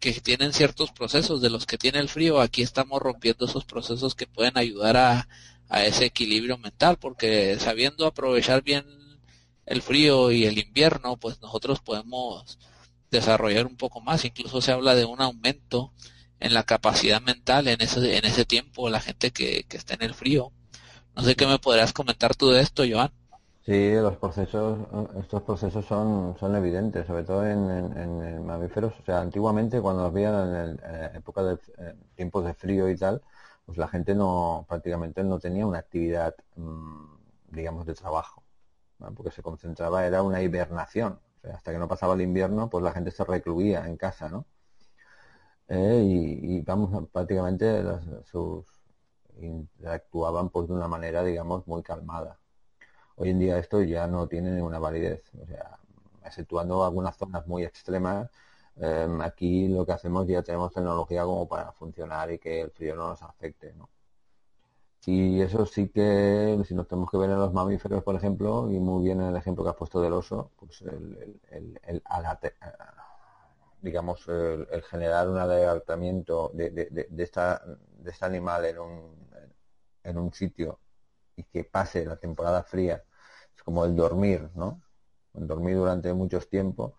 que 0.00 0.12
tienen 0.20 0.52
ciertos 0.52 0.90
procesos 0.92 1.40
de 1.42 1.50
los 1.50 1.66
que 1.66 1.78
tiene 1.78 1.98
el 1.98 2.08
frío, 2.08 2.40
aquí 2.40 2.62
estamos 2.62 3.00
rompiendo 3.00 3.46
esos 3.46 3.64
procesos 3.64 4.14
que 4.14 4.26
pueden 4.26 4.58
ayudar 4.58 4.96
a, 4.96 5.28
a 5.68 5.84
ese 5.84 6.06
equilibrio 6.06 6.58
mental, 6.58 6.98
porque 6.98 7.56
sabiendo 7.60 8.06
aprovechar 8.06 8.62
bien 8.62 8.84
el 9.66 9.82
frío 9.82 10.32
y 10.32 10.46
el 10.46 10.58
invierno, 10.58 11.16
pues 11.16 11.40
nosotros 11.40 11.80
podemos 11.80 12.58
desarrollar 13.10 13.66
un 13.66 13.76
poco 13.76 14.00
más, 14.00 14.24
incluso 14.24 14.60
se 14.60 14.72
habla 14.72 14.94
de 14.94 15.04
un 15.04 15.20
aumento 15.20 15.92
en 16.40 16.54
la 16.54 16.64
capacidad 16.64 17.20
mental 17.20 17.68
en 17.68 17.80
ese, 17.80 18.16
en 18.16 18.24
ese 18.24 18.44
tiempo, 18.44 18.88
la 18.90 19.00
gente 19.00 19.30
que, 19.30 19.64
que 19.64 19.76
está 19.76 19.94
en 19.94 20.02
el 20.02 20.14
frío. 20.14 20.52
No 21.14 21.22
sé 21.22 21.36
qué 21.36 21.46
me 21.46 21.58
podrías 21.58 21.92
comentar 21.92 22.34
tú 22.34 22.50
de 22.50 22.62
esto, 22.62 22.84
Joan. 22.88 23.12
Sí, 23.62 23.92
los 23.94 24.16
procesos, 24.16 24.78
estos 25.18 25.42
procesos 25.42 25.84
son, 25.84 26.34
son 26.38 26.56
evidentes, 26.56 27.06
sobre 27.06 27.24
todo 27.24 27.46
en, 27.46 27.70
en, 27.70 28.44
mamíferos. 28.46 28.98
O 28.98 29.04
sea, 29.04 29.20
antiguamente 29.20 29.80
cuando 29.80 30.02
nos 30.02 30.12
veían 30.12 30.54
en 30.56 30.80
eh, 30.82 31.10
época 31.14 31.42
de 31.44 31.58
tiempos 32.14 32.44
de 32.44 32.54
frío 32.54 32.88
y 32.88 32.96
tal, 32.96 33.22
pues 33.66 33.76
la 33.78 33.86
gente 33.88 34.14
no, 34.14 34.64
prácticamente 34.68 35.22
no 35.24 35.38
tenía 35.38 35.66
una 35.66 35.78
actividad, 35.78 36.34
mm, 36.56 37.04
digamos, 37.50 37.86
de 37.86 37.94
trabajo, 37.94 38.42
porque 39.16 39.30
se 39.32 39.42
concentraba, 39.42 40.06
era 40.06 40.22
una 40.22 40.42
hibernación. 40.42 41.20
O 41.38 41.40
sea, 41.42 41.56
hasta 41.56 41.72
que 41.72 41.78
no 41.78 41.88
pasaba 41.88 42.14
el 42.14 42.22
invierno, 42.22 42.70
pues 42.70 42.84
la 42.84 42.92
gente 42.92 43.10
se 43.12 43.24
recluía 43.24 43.86
en 43.86 43.96
casa, 43.96 44.28
¿no? 44.30 44.46
Eh, 45.68 46.02
y, 46.04 46.60
vamos, 46.62 47.08
prácticamente 47.12 47.82
sus 48.24 48.66
actuaban 49.86 50.50
pues 50.50 50.68
de 50.68 50.74
una 50.74 50.88
manera, 50.88 51.22
digamos, 51.24 51.66
muy 51.66 51.82
calmada. 51.82 52.39
Hoy 53.16 53.30
en 53.30 53.38
día 53.38 53.58
esto 53.58 53.82
ya 53.82 54.06
no 54.06 54.26
tiene 54.28 54.50
ninguna 54.52 54.78
validez. 54.78 55.22
O 55.42 55.46
sea, 55.46 55.78
exceptuando 56.24 56.84
algunas 56.84 57.16
zonas 57.16 57.46
muy 57.46 57.64
extremas, 57.64 58.30
em, 58.76 59.20
aquí 59.22 59.68
lo 59.68 59.84
que 59.86 59.92
hacemos 59.92 60.26
ya 60.26 60.42
tenemos 60.42 60.72
tecnología 60.72 61.24
como 61.24 61.48
para 61.48 61.72
funcionar 61.72 62.30
y 62.32 62.38
que 62.38 62.62
el 62.62 62.70
frío 62.70 62.96
no 62.96 63.08
nos 63.08 63.22
afecte. 63.22 63.72
¿no? 63.74 63.88
Y 65.06 65.40
eso 65.40 65.66
sí 65.66 65.88
que, 65.88 66.62
si 66.66 66.74
nos 66.74 66.86
tenemos 66.86 67.10
que 67.10 67.16
ver 67.16 67.30
en 67.30 67.38
los 67.38 67.52
mamíferos, 67.52 68.02
por 68.04 68.14
ejemplo, 68.16 68.70
y 68.70 68.78
muy 68.78 69.04
bien 69.04 69.20
en 69.20 69.28
el 69.28 69.36
ejemplo 69.36 69.64
que 69.64 69.70
has 69.70 69.76
puesto 69.76 70.00
del 70.00 70.12
oso, 70.12 70.50
pues 70.56 70.82
el, 70.82 71.40
el, 71.50 72.02
digamos, 73.82 74.28
el, 74.28 74.82
generar 74.82 75.28
un 75.28 75.38
adelantamiento 75.38 76.50
de, 76.54 76.70
de, 76.70 77.06
de, 77.10 77.22
esta, 77.22 77.62
de 77.64 78.10
este 78.10 78.24
animal 78.24 78.64
en 78.66 78.78
un, 78.78 79.30
en 80.04 80.18
un 80.18 80.32
sitio 80.32 80.78
y 81.40 81.44
que 81.44 81.64
pase 81.64 82.04
la 82.06 82.16
temporada 82.16 82.62
fría 82.62 83.02
como 83.64 83.84
el 83.84 83.94
dormir, 83.96 84.50
¿no? 84.54 84.82
Dormir 85.32 85.76
durante 85.76 86.12
muchos 86.12 86.48
tiempos. 86.48 86.94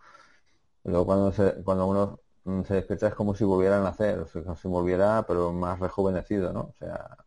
Luego 0.83 1.05
cuando, 1.05 1.31
se, 1.31 1.63
cuando 1.63 1.85
uno 1.87 2.19
se 2.65 2.75
despierta 2.75 3.07
es 3.07 3.15
como 3.15 3.35
si 3.35 3.43
volviera 3.43 3.77
a 3.79 3.83
nacer, 3.83 4.19
o 4.19 4.27
sea, 4.27 4.43
como 4.43 4.79
volviera, 4.79 5.25
pero 5.27 5.51
más 5.53 5.79
rejuvenecido, 5.79 6.53
¿no? 6.53 6.61
O 6.61 6.75
sea, 6.79 7.17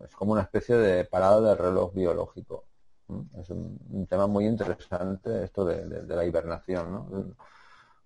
es 0.00 0.14
como 0.16 0.32
una 0.32 0.42
especie 0.42 0.76
de 0.76 1.04
parada 1.04 1.40
del 1.40 1.58
reloj 1.58 1.94
biológico. 1.94 2.66
Es 3.38 3.50
un, 3.50 4.06
tema 4.08 4.26
muy 4.26 4.46
interesante 4.46 5.44
esto 5.44 5.64
de, 5.64 6.02
la 6.06 6.24
hibernación, 6.24 6.92
¿no? 6.92 7.34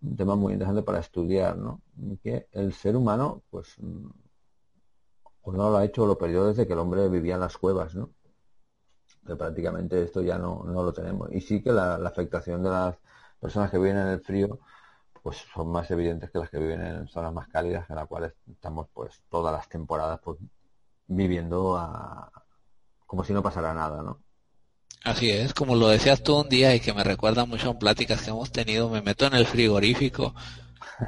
Un 0.01 0.17
tema 0.17 0.37
muy 0.37 0.53
interesante 0.53 0.83
para 0.83 1.01
estudiar, 1.01 1.57
¿no? 1.57 1.81
Que 2.23 2.49
el 2.53 2.73
ser 2.73 2.95
humano, 2.97 3.43
pues, 3.51 3.77
pues 5.43 5.57
no 5.57 5.71
lo 5.71 5.77
ha 5.79 5.85
hecho, 5.85 6.07
lo 6.07 6.19
perdió 6.19 6.47
desde 6.47 6.67
que 6.67 6.75
el 6.75 6.79
hombre 6.79 7.09
vivía 7.09 7.35
en 7.35 7.41
las 7.41 7.57
cuevas, 7.57 7.95
¿no? 7.95 8.11
Prácticamente 9.37 10.03
esto 10.03 10.23
ya 10.23 10.39
no, 10.39 10.65
no 10.65 10.83
lo 10.83 10.93
tenemos. 10.93 11.31
Y 11.33 11.41
sí 11.41 11.63
que 11.63 11.73
la, 11.73 11.97
afectación 11.97 12.63
de 12.63 12.71
las 12.71 12.97
personas 13.41 13.71
que 13.71 13.79
viven 13.79 13.99
en 13.99 14.09
el 14.09 14.21
frío 14.21 14.59
pues 15.23 15.45
son 15.53 15.69
más 15.69 15.91
evidentes 15.91 16.31
que 16.31 16.39
las 16.39 16.49
que 16.49 16.59
viven 16.59 16.81
en 16.81 17.09
zonas 17.09 17.33
más 17.33 17.49
cálidas 17.49 17.89
en 17.91 17.97
las 17.97 18.07
cuales 18.07 18.33
estamos 18.51 18.87
pues 18.95 19.21
todas 19.29 19.53
las 19.53 19.69
temporadas 19.69 20.21
pues 20.23 20.39
viviendo 21.07 21.77
como 23.07 23.25
si 23.25 23.33
no 23.33 23.43
pasara 23.43 23.75
nada, 23.75 24.03
¿no? 24.03 24.21
Así 25.05 25.31
es, 25.31 25.55
como 25.55 25.77
lo 25.77 25.89
decías 25.89 26.23
tú 26.23 26.37
un 26.41 26.49
día 26.49 26.75
y 26.75 26.81
que 26.81 26.93
me 26.93 27.05
recuerda 27.05 27.45
mucho 27.45 27.71
a 27.71 27.79
pláticas 27.79 28.23
que 28.23 28.31
hemos 28.31 28.51
tenido, 28.51 28.91
me 28.91 29.01
meto 29.01 29.27
en 29.27 29.35
el 29.35 29.47
frigorífico, 29.47 30.35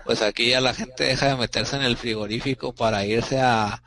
pues 0.04 0.22
aquí 0.22 0.50
ya 0.50 0.60
la 0.60 0.74
gente 0.74 1.04
deja 1.04 1.28
de 1.28 1.36
meterse 1.36 1.76
en 1.76 1.82
el 1.82 1.96
frigorífico 1.96 2.72
para 2.74 3.04
irse 3.04 3.40
a, 3.40 3.82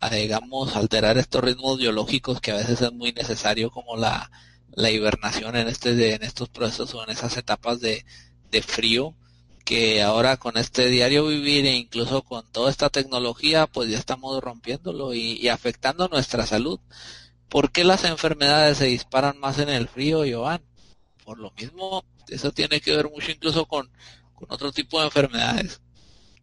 a, 0.00 0.10
digamos, 0.14 0.76
alterar 0.76 1.18
estos 1.18 1.42
ritmos 1.44 1.78
biológicos 1.78 2.40
que 2.40 2.52
a 2.52 2.56
veces 2.56 2.80
es 2.80 2.92
muy 2.92 3.12
necesario 3.12 3.70
como 3.70 3.96
la, 3.96 4.30
la 4.72 4.90
hibernación 4.90 5.56
en 5.56 5.68
este 5.68 6.14
en 6.14 6.22
estos 6.22 6.48
procesos 6.48 6.94
o 6.94 7.04
en 7.04 7.10
esas 7.10 7.36
etapas 7.36 7.80
de, 7.80 8.04
de 8.50 8.62
frío 8.62 9.14
que 9.64 10.02
ahora 10.02 10.36
con 10.36 10.56
este 10.56 10.88
diario 10.88 11.26
vivir 11.28 11.66
e 11.66 11.76
incluso 11.76 12.22
con 12.22 12.44
toda 12.50 12.70
esta 12.70 12.90
tecnología 12.90 13.66
pues 13.66 13.90
ya 13.90 13.98
estamos 13.98 14.42
rompiéndolo 14.42 15.14
y, 15.14 15.48
afectando 15.48 16.08
nuestra 16.08 16.46
salud. 16.46 16.80
¿Por 17.48 17.70
qué 17.70 17.84
las 17.84 18.04
enfermedades 18.04 18.78
se 18.78 18.86
disparan 18.86 19.38
más 19.38 19.58
en 19.58 19.68
el 19.68 19.88
frío, 19.88 20.24
Joan? 20.28 20.62
Por 21.24 21.38
lo 21.38 21.52
mismo, 21.52 22.04
eso 22.28 22.52
tiene 22.52 22.80
que 22.80 22.96
ver 22.96 23.10
mucho 23.10 23.30
incluso 23.30 23.66
con, 23.66 23.90
con 24.34 24.50
otro 24.50 24.72
tipo 24.72 24.98
de 24.98 25.06
enfermedades 25.06 25.80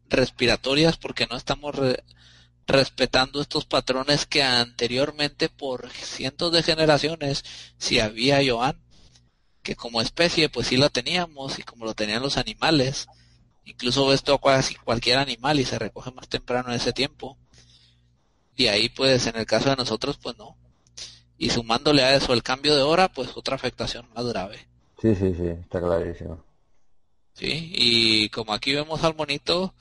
respiratorias 0.10 0.98
porque 0.98 1.28
no 1.28 1.36
estamos 1.36 1.76
respetando 2.68 3.42
estos 3.42 3.66
patrones 3.66 4.26
que 4.26 4.44
anteriormente 4.44 5.50
por 5.50 5.90
cientos 5.92 6.52
de 6.52 6.64
generaciones 6.64 7.44
si 7.78 8.00
había 8.00 8.42
Joan 8.46 8.82
que 9.64 9.76
como 9.76 10.02
especie 10.02 10.50
pues 10.50 10.68
sí 10.68 10.78
la 10.78 10.90
teníamos 10.90 11.60
y 11.60 11.64
como 11.64 11.86
lo 11.86 11.94
tenían 11.94 12.22
los 12.22 12.38
animales 12.38 13.08
incluso 13.68 14.14
esto 14.14 14.34
a 14.34 14.42
casi 14.42 14.76
cualquier 14.76 15.18
animal 15.18 15.60
y 15.60 15.66
se 15.66 15.78
recoge 15.78 16.12
más 16.12 16.28
temprano 16.28 16.70
en 16.70 16.76
ese 16.76 16.94
tiempo. 16.94 17.38
Y 18.56 18.68
ahí 18.68 18.90
pues 18.90 19.28
en 19.28 19.36
el 19.36 19.46
caso 19.46 19.70
de 19.70 19.76
nosotros 19.76 20.18
pues 20.18 20.38
no. 20.38 20.58
Y 21.38 21.50
sumándole 21.52 22.04
a 22.04 22.16
eso 22.16 22.34
el 22.34 22.42
cambio 22.42 22.76
de 22.76 22.82
hora 22.82 23.10
pues 23.10 23.36
otra 23.36 23.56
afectación 23.56 24.08
más 24.16 24.26
grave. 24.26 24.68
Sí 25.00 25.14
sí 25.16 25.34
sí 25.36 25.48
está 25.48 25.80
clarísimo. 25.80 26.44
Sí 27.34 27.72
y 27.76 28.30
como 28.30 28.54
aquí 28.54 28.74
vemos 28.74 29.04
al 29.04 29.16
monito 29.16 29.76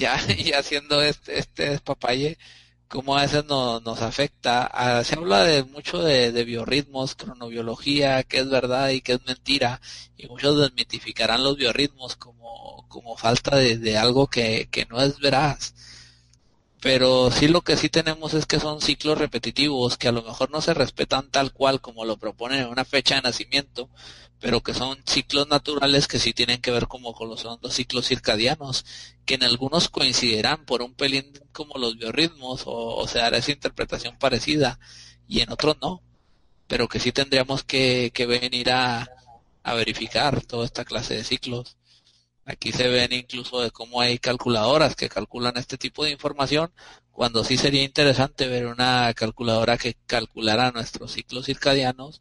ya, 0.00 0.18
y 0.38 0.52
haciendo 0.52 1.02
este, 1.02 1.38
este 1.38 1.78
papaye, 1.80 2.38
cómo 2.88 3.16
a 3.16 3.22
veces 3.22 3.44
no, 3.46 3.80
nos 3.80 4.02
afecta. 4.02 4.66
Ah, 4.72 5.04
se 5.04 5.16
habla 5.16 5.44
de 5.44 5.64
mucho 5.64 6.02
de, 6.02 6.44
biorritmos, 6.44 7.14
cronobiología, 7.14 8.24
qué 8.24 8.38
es 8.38 8.50
verdad 8.50 8.90
y 8.90 9.02
qué 9.02 9.14
es 9.14 9.26
mentira, 9.26 9.80
y 10.16 10.26
muchos 10.28 10.58
desmitificarán 10.58 11.44
los 11.44 11.56
biorritmos 11.56 12.16
como, 12.16 12.86
como 12.88 13.16
falta 13.16 13.56
de, 13.56 13.98
algo 13.98 14.26
que, 14.28 14.68
que 14.70 14.86
no 14.86 15.00
es 15.02 15.18
veraz. 15.20 15.74
pero 16.80 17.30
sí 17.30 17.48
lo 17.48 17.60
que 17.62 17.76
sí 17.76 17.88
tenemos 17.90 18.34
es 18.34 18.46
que 18.46 18.60
son 18.60 18.80
ciclos 18.80 19.18
repetitivos 19.18 19.98
que 19.98 20.08
a 20.08 20.12
lo 20.12 20.22
mejor 20.22 20.50
no 20.50 20.60
se 20.62 20.74
respetan 20.74 21.30
tal 21.30 21.52
cual 21.52 21.80
como 21.80 22.04
lo 22.06 22.16
proponen 22.16 22.60
en 22.60 22.68
una 22.68 22.84
fecha 22.86 23.16
de 23.16 23.22
nacimiento, 23.22 23.90
pero 24.40 24.62
que 24.62 24.74
son 24.74 24.98
ciclos 25.06 25.48
naturales 25.48 26.08
que 26.08 26.18
sí 26.18 26.32
tienen 26.32 26.60
que 26.60 26.70
ver 26.70 26.88
como 26.88 27.12
con 27.12 27.28
los, 27.28 27.44
los 27.44 27.74
ciclos 27.74 28.06
circadianos, 28.08 28.84
que 29.26 29.34
en 29.34 29.44
algunos 29.44 29.88
coincidirán 29.88 30.64
por 30.64 30.82
un 30.82 30.94
pelín 30.94 31.32
como 31.52 31.78
los 31.78 31.96
biorritmos 31.98 32.62
o, 32.66 32.96
o 32.96 33.06
sea, 33.06 33.28
esa 33.28 33.52
interpretación 33.52 34.18
parecida 34.18 34.78
y 35.28 35.40
en 35.40 35.52
otros 35.52 35.76
no, 35.82 36.02
pero 36.66 36.88
que 36.88 37.00
sí 37.00 37.12
tendríamos 37.12 37.64
que, 37.64 38.10
que 38.14 38.26
venir 38.26 38.70
a, 38.70 39.08
a 39.62 39.74
verificar 39.74 40.44
toda 40.46 40.64
esta 40.64 40.84
clase 40.84 41.14
de 41.14 41.24
ciclos. 41.24 41.76
Aquí 42.44 42.72
se 42.72 42.88
ven 42.88 43.12
incluso 43.12 43.60
de 43.60 43.70
cómo 43.70 44.00
hay 44.00 44.18
calculadoras 44.18 44.96
que 44.96 45.08
calculan 45.08 45.56
este 45.56 45.78
tipo 45.78 46.04
de 46.04 46.10
información, 46.10 46.72
cuando 47.12 47.44
sí 47.44 47.58
sería 47.58 47.84
interesante 47.84 48.48
ver 48.48 48.66
una 48.66 49.12
calculadora 49.14 49.76
que 49.76 49.94
calculara 50.06 50.72
nuestros 50.72 51.12
ciclos 51.12 51.46
circadianos 51.46 52.20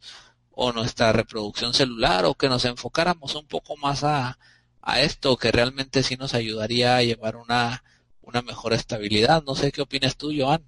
o 0.62 0.74
nuestra 0.74 1.14
reproducción 1.14 1.74
celular 1.74 2.26
o 2.26 2.34
que 2.36 2.50
nos 2.50 2.66
enfocáramos 2.66 3.34
un 3.36 3.48
poco 3.48 3.78
más 3.78 4.04
a, 4.04 4.38
a 4.82 5.02
esto 5.02 5.38
que 5.38 5.54
realmente 5.54 6.04
sí 6.04 6.18
nos 6.18 6.34
ayudaría 6.34 6.98
a 6.98 7.02
llevar 7.02 7.38
una, 7.38 7.82
una 8.22 8.42
mejor 8.42 8.74
estabilidad. 8.74 9.42
No 9.44 9.56
sé 9.56 9.72
qué 9.72 9.82
opinas 9.82 10.18
tú, 10.18 10.32
Joan. 10.38 10.62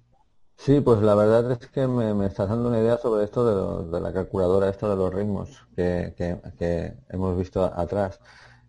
Sí, 0.56 0.80
pues 0.80 1.02
la 1.02 1.14
verdad 1.14 1.52
es 1.52 1.68
que 1.68 1.86
me, 1.86 2.14
me 2.14 2.26
estás 2.26 2.48
dando 2.48 2.70
una 2.70 2.78
idea 2.80 2.96
sobre 2.96 3.24
esto 3.24 3.84
de, 3.84 3.90
de 3.90 4.00
la 4.00 4.14
calculadora, 4.14 4.70
esto 4.70 4.88
de 4.88 4.96
los 4.96 5.12
ritmos 5.12 5.50
que, 5.76 6.14
que, 6.16 6.94
hemos 7.10 7.36
visto 7.36 7.62
atrás. 7.62 8.18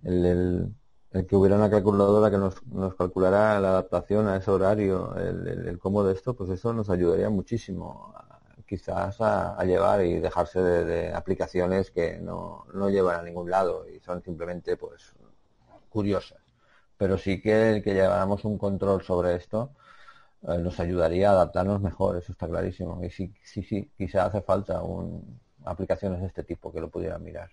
El, 0.03 0.74
el, 1.11 1.26
que 1.26 1.36
hubiera 1.38 1.55
una 1.55 1.69
calculadora 1.69 2.32
que 2.32 2.38
nos, 2.38 2.61
nos 2.67 2.95
calculara 2.95 3.61
la 3.61 3.69
adaptación 3.69 4.28
a 4.28 4.36
ese 4.36 4.51
horario, 4.51 5.15
el, 5.15 5.47
el, 5.47 5.67
el, 5.69 5.80
cómo 5.80 6.03
de 6.03 6.13
esto, 6.15 6.36
pues 6.36 6.49
eso 6.49 6.74
nos 6.74 6.89
ayudaría 6.89 7.30
muchísimo 7.30 8.13
quizás 8.68 9.20
a, 9.22 9.55
a 9.55 9.64
llevar 9.66 10.05
y 10.05 10.20
dejarse 10.20 10.61
de, 10.61 10.86
de, 10.86 11.14
aplicaciones 11.14 11.91
que 11.91 12.18
no, 12.18 12.66
no 12.74 12.89
llevan 12.89 13.20
a 13.20 13.24
ningún 13.24 13.49
lado 13.49 13.86
y 13.88 13.99
son 13.99 14.24
simplemente 14.24 14.78
pues 14.78 15.14
curiosas. 15.89 16.39
Pero 16.97 17.18
sí 17.18 17.41
que 17.41 17.72
el 17.72 17.84
que 17.84 17.93
lleváramos 17.93 18.45
un 18.45 18.57
control 18.57 19.03
sobre 19.03 19.36
esto 19.36 19.72
eh, 20.47 20.57
nos 20.57 20.80
ayudaría 20.80 21.30
a 21.30 21.34
adaptarnos 21.34 21.82
mejor, 21.82 22.18
eso 22.18 22.32
está 22.32 22.47
clarísimo. 22.47 23.03
Y 23.03 23.09
sí, 23.09 23.34
sí, 23.43 23.64
sí, 23.64 23.89
quizá 23.97 24.26
hace 24.26 24.41
falta 24.41 24.82
un, 24.82 25.39
aplicaciones 25.66 26.22
de 26.22 26.28
este 26.28 26.43
tipo 26.43 26.72
que 26.72 26.82
lo 26.82 26.89
pudieran 26.89 27.24
mirar. 27.24 27.49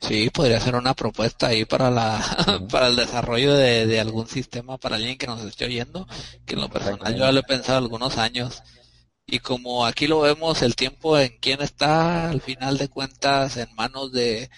Sí, 0.00 0.30
podría 0.30 0.60
ser 0.60 0.76
una 0.76 0.94
propuesta 0.94 1.48
ahí 1.48 1.64
para 1.64 1.90
la 1.90 2.20
para 2.70 2.86
el 2.86 2.96
desarrollo 2.96 3.54
de, 3.54 3.86
de, 3.86 3.98
algún 3.98 4.28
sistema 4.28 4.78
para 4.78 4.94
alguien 4.96 5.18
que 5.18 5.26
nos 5.26 5.42
esté 5.42 5.64
oyendo, 5.64 6.06
que 6.46 6.54
en 6.54 6.60
lo 6.60 6.68
personal 6.68 7.12
yo 7.14 7.20
ya 7.20 7.32
lo 7.32 7.40
he 7.40 7.44
pensado 7.44 7.78
algunos 7.78 8.16
años. 8.16 8.62
Y 9.28 9.40
como 9.40 9.84
aquí 9.86 10.06
lo 10.08 10.20
vemos, 10.22 10.62
el 10.62 10.74
tiempo 10.74 11.18
en 11.18 11.38
quién 11.40 11.60
está, 11.60 12.30
al 12.30 12.40
final 12.40 12.78
de 12.78 12.88
cuentas, 12.88 13.56
en 13.58 13.72
manos 13.76 14.10
de, 14.12 14.50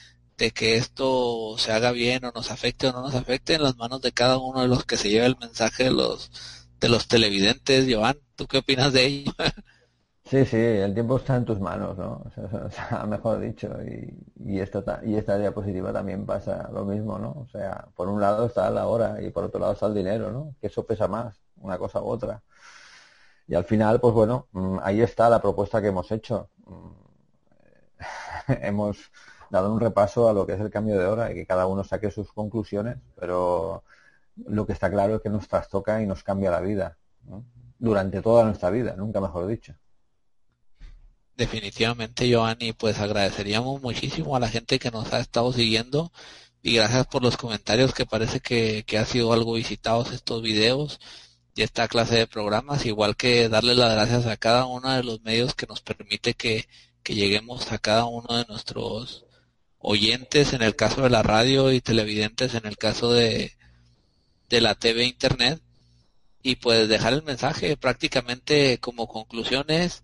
que 0.55 0.77
esto 0.77 1.57
se 1.59 1.73
haga 1.73 1.91
bien 1.93 2.25
o 2.25 2.33
nos 2.33 2.51
afecte 2.51 2.87
o 2.89 2.93
no 2.93 3.03
nos 3.03 3.15
afecte, 3.15 3.55
en 3.55 3.63
las 3.65 3.77
manos 3.77 4.01
de 4.01 4.13
cada 4.13 4.39
uno 4.39 4.63
de 4.63 4.69
los 4.69 4.85
que 4.87 4.97
se 4.97 5.11
lleva 5.11 5.27
el 5.27 5.37
mensaje 5.39 5.85
de 5.85 5.91
los, 5.93 6.31
de 6.81 6.89
los 6.89 7.09
televidentes. 7.09 7.87
Joan, 7.93 8.19
¿tú 8.37 8.47
qué 8.47 8.59
opinas 8.59 8.93
de 8.93 9.07
ello? 9.07 9.33
Sí, 10.25 10.45
sí, 10.45 10.57
el 10.57 10.95
tiempo 10.95 11.17
está 11.17 11.37
en 11.37 11.45
tus 11.45 11.59
manos, 11.59 11.99
¿no? 11.99 12.23
O 12.25 12.31
sea, 12.71 13.05
mejor 13.07 13.41
dicho, 13.41 13.69
y, 13.83 14.15
y, 14.37 14.59
y 14.59 14.61
esta 15.17 15.39
diapositiva 15.39 15.93
también 15.93 16.25
pasa 16.25 16.71
lo 16.73 16.85
mismo, 16.85 17.19
¿no? 17.19 17.33
O 17.33 17.47
sea, 17.49 17.89
por 17.97 18.09
un 18.09 18.21
lado 18.21 18.47
está 18.47 18.71
la 18.71 18.87
hora 18.87 19.21
y 19.23 19.31
por 19.31 19.45
otro 19.45 19.59
lado 19.61 19.73
está 19.73 19.87
el 19.87 19.95
dinero, 19.95 20.31
¿no? 20.31 20.55
Que 20.61 20.69
eso 20.69 20.87
pesa 20.87 21.09
más, 21.09 21.43
una 21.57 21.79
cosa 21.79 22.01
u 22.01 22.07
otra. 22.07 22.43
Y 23.51 23.57
al 23.57 23.65
final, 23.65 24.01
pues 24.01 24.15
bueno, 24.15 24.47
mm, 24.53 24.79
ahí 24.81 25.01
está 25.01 25.29
la 25.29 25.43
propuesta 25.43 25.83
que 25.83 25.89
hemos 25.89 26.13
hecho. 26.13 26.49
Mm, 26.67 26.93
hemos 28.63 29.11
dado 29.51 29.73
un 29.73 29.81
repaso 29.81 30.29
a 30.29 30.33
lo 30.33 30.47
que 30.47 30.53
es 30.53 30.61
el 30.61 30.71
cambio 30.71 30.97
de 30.97 31.07
hora 31.07 31.33
y 31.33 31.35
que 31.35 31.47
cada 31.47 31.67
uno 31.67 31.83
saque 31.83 32.13
sus 32.13 32.33
conclusiones, 32.33 32.99
pero 33.19 33.83
lo 34.47 34.65
que 34.67 34.73
está 34.73 34.89
claro 34.89 35.17
es 35.17 35.23
que 35.23 35.31
nos 35.31 35.49
trastoca 35.49 36.01
y 36.01 36.07
nos 36.07 36.23
cambia 36.23 36.53
la 36.53 36.61
vida. 36.61 36.97
Durante 37.77 38.23
toda 38.23 38.45
nuestra 38.45 38.71
vida, 38.71 38.95
nunca 38.97 39.21
mejor 39.21 39.49
dicho. 39.49 39.75
Definitivamente, 41.37 42.29
Giovanni, 42.29 42.73
pues 42.73 43.01
agradeceríamos 43.01 43.83
muchísimo 43.83 44.37
a 44.37 44.41
la 44.41 44.49
gente 44.49 44.79
que 44.79 44.93
nos 44.93 45.13
ha 45.13 45.19
estado 45.19 45.53
siguiendo 45.53 46.13
y 46.63 46.77
gracias 46.77 47.09
por 47.09 47.25
los 47.25 47.37
comentarios 47.37 47.95
que 47.95 48.07
parece 48.07 48.39
que, 48.39 48.85
que 48.87 48.97
ha 48.97 49.05
sido 49.05 49.33
algo 49.33 49.55
visitados 49.55 50.13
estos 50.13 50.41
videos 50.41 51.01
y 51.55 51.63
esta 51.63 51.89
clase 51.89 52.17
de 52.17 52.27
programas, 52.27 52.87
igual 52.87 53.17
que 53.17 53.49
darle 53.49 53.75
las 53.75 53.93
gracias 53.93 54.27
a 54.27 54.37
cada 54.37 54.67
uno 54.67 54.93
de 54.93 55.03
los 55.03 55.23
medios 55.23 55.55
que 55.55 55.67
nos 55.67 55.81
permite 55.81 56.35
que, 56.35 56.69
que 57.03 57.15
lleguemos 57.15 57.73
a 57.73 57.79
cada 57.79 58.07
uno 58.07 58.37
de 58.37 58.45
nuestros 58.47 59.25
oyentes 59.81 60.53
en 60.53 60.63
el 60.63 60.77
caso 60.77 61.03
de 61.03 61.11
la 61.11 61.23
radio 61.23 61.73
y 61.73 61.81
televidentes 61.81 62.55
en 62.55 62.67
el 62.67 62.77
caso 62.77 63.13
de, 63.13 63.57
la 64.51 64.75
TV 64.75 65.05
Internet 65.05 65.63
y 66.43 66.57
pues 66.57 66.89
dejar 66.89 67.13
el 67.15 67.23
mensaje 67.23 67.77
prácticamente 67.77 68.79
como 68.79 69.09
conclusiones. 69.09 70.03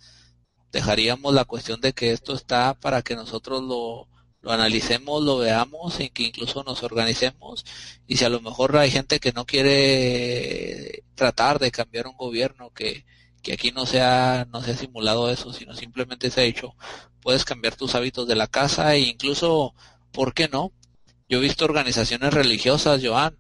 Dejaríamos 0.73 1.35
la 1.35 1.45
cuestión 1.45 1.81
de 1.81 1.93
que 1.93 2.13
esto 2.13 2.35
está 2.35 2.75
para 2.75 3.03
que 3.03 3.17
nosotros 3.17 3.63
lo, 3.63 4.09
lo 4.47 4.53
analicemos, 4.53 5.25
lo 5.25 5.39
veamos, 5.39 5.99
y 5.99 6.11
que 6.11 6.23
incluso 6.23 6.63
nos 6.63 6.85
organicemos. 6.85 7.65
Y 8.07 8.17
si 8.17 8.25
a 8.25 8.29
lo 8.29 8.41
mejor 8.41 8.77
hay 8.77 8.93
gente 8.93 9.19
que 9.19 9.33
no 9.33 9.45
quiere 9.45 11.03
tratar 11.17 11.59
de 11.59 11.73
cambiar 11.73 12.07
un 12.07 12.17
gobierno, 12.17 12.71
que, 12.73 13.05
que 13.43 13.55
aquí 13.55 13.73
no 13.73 13.87
sea, 13.87 14.47
no 14.53 14.63
sea 14.63 14.77
simulado 14.77 15.31
eso, 15.31 15.53
sino 15.53 15.75
simplemente 15.75 16.31
se 16.31 16.43
ha 16.43 16.45
dicho, 16.45 16.77
puedes 17.21 17.45
cambiar 17.45 17.75
tus 17.75 17.97
hábitos 17.97 18.29
de 18.29 18.37
la 18.37 18.47
casa 18.47 18.95
e 18.95 19.01
incluso, 19.01 19.75
¿por 20.13 20.33
qué 20.33 20.49
no? 20.49 20.73
Yo 21.29 21.39
he 21.39 21.41
visto 21.43 21.65
organizaciones 21.65 22.33
religiosas, 22.33 23.03
Joan, 23.05 23.37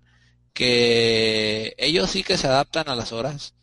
que 0.54 1.74
ellos 1.78 2.11
sí 2.11 2.24
que 2.24 2.36
se 2.36 2.48
adaptan 2.48 2.88
a 2.88 2.96
las 2.96 3.12
horas 3.12 3.54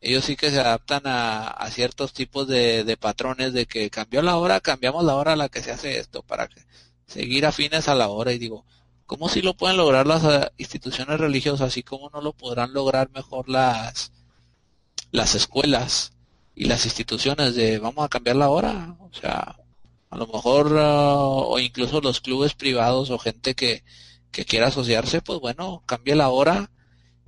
ellos 0.00 0.24
sí 0.24 0.36
que 0.36 0.50
se 0.50 0.60
adaptan 0.60 1.06
a, 1.06 1.48
a 1.48 1.70
ciertos 1.70 2.12
tipos 2.12 2.46
de, 2.46 2.84
de, 2.84 2.96
patrones 2.96 3.52
de 3.52 3.66
que 3.66 3.90
cambió 3.90 4.22
la 4.22 4.36
hora, 4.36 4.60
cambiamos 4.60 5.04
la 5.04 5.14
hora 5.16 5.32
a 5.32 5.36
la 5.36 5.48
que 5.48 5.62
se 5.62 5.72
hace 5.72 5.98
esto 5.98 6.22
para 6.22 6.48
que 6.48 6.60
seguir 7.06 7.46
afines 7.46 7.88
a 7.88 7.94
la 7.94 8.08
hora 8.08 8.32
y 8.32 8.38
digo, 8.38 8.64
¿cómo 9.06 9.28
si 9.28 9.42
lo 9.42 9.54
pueden 9.54 9.76
lograr 9.76 10.06
las 10.06 10.24
uh, 10.24 10.46
instituciones 10.58 11.18
religiosas 11.20 11.76
y 11.76 11.82
cómo 11.82 12.10
no 12.10 12.20
lo 12.20 12.32
podrán 12.32 12.72
lograr 12.72 13.10
mejor 13.12 13.48
las 13.48 14.12
las 15.12 15.34
escuelas 15.34 16.12
y 16.54 16.64
las 16.66 16.84
instituciones 16.84 17.54
de 17.54 17.78
vamos 17.78 18.04
a 18.04 18.08
cambiar 18.08 18.36
la 18.36 18.50
hora? 18.50 18.96
O 19.00 19.12
sea, 19.14 19.56
a 20.10 20.16
lo 20.16 20.26
mejor 20.26 20.72
uh, 20.72 21.52
o 21.52 21.58
incluso 21.58 22.00
los 22.00 22.20
clubes 22.20 22.54
privados 22.54 23.10
o 23.10 23.18
gente 23.18 23.54
que 23.54 23.84
que 24.36 24.44
quiera 24.44 24.66
asociarse, 24.68 25.22
pues 25.22 25.40
bueno, 25.40 25.82
cambie 25.86 26.14
la 26.14 26.28
hora 26.28 26.70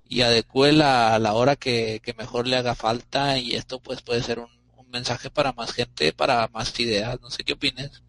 y 0.06 0.22
adecue 0.22 0.72
la, 0.72 1.18
la 1.18 1.34
hora 1.34 1.56
que, 1.56 2.00
que, 2.04 2.12
mejor 2.14 2.46
le 2.46 2.56
haga 2.56 2.74
falta 2.74 3.38
y 3.38 3.54
esto 3.54 3.80
pues 3.80 4.02
puede 4.02 4.22
ser 4.22 4.40
un, 4.40 4.50
un, 4.76 4.90
mensaje 4.90 5.30
para 5.30 5.52
más 5.54 5.72
gente, 5.72 6.12
para 6.12 6.48
más 6.48 6.78
ideas, 6.80 7.18
no 7.22 7.30
sé 7.30 7.44
qué 7.44 7.54
opines. 7.54 8.02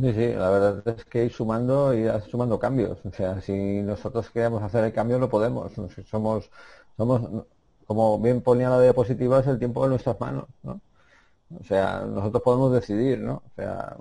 Sí, 0.00 0.12
sí, 0.14 0.32
la 0.34 0.48
verdad 0.50 0.88
es 0.88 1.04
que 1.04 1.24
ir 1.24 1.32
sumando 1.32 1.92
y 1.92 2.06
sumando 2.30 2.58
cambios, 2.58 3.04
o 3.04 3.10
sea, 3.12 3.40
si 3.40 3.82
nosotros 3.82 4.30
queremos 4.30 4.62
hacer 4.62 4.84
el 4.84 4.92
cambio 4.92 5.18
lo 5.18 5.28
podemos, 5.28 5.72
somos, 6.08 6.50
somos, 6.96 7.22
como 7.86 8.18
bien 8.20 8.40
ponía 8.40 8.70
la 8.70 8.80
diapositiva, 8.80 9.40
es 9.40 9.46
el 9.48 9.58
tiempo 9.58 9.82
de 9.82 9.90
nuestras 9.90 10.18
manos, 10.20 10.46
¿no? 10.62 10.80
O 11.60 11.64
sea, 11.64 12.02
nosotros 12.06 12.42
podemos 12.42 12.72
decidir, 12.72 13.20
¿no? 13.20 13.42
O 13.46 13.50
sea, 13.56 13.96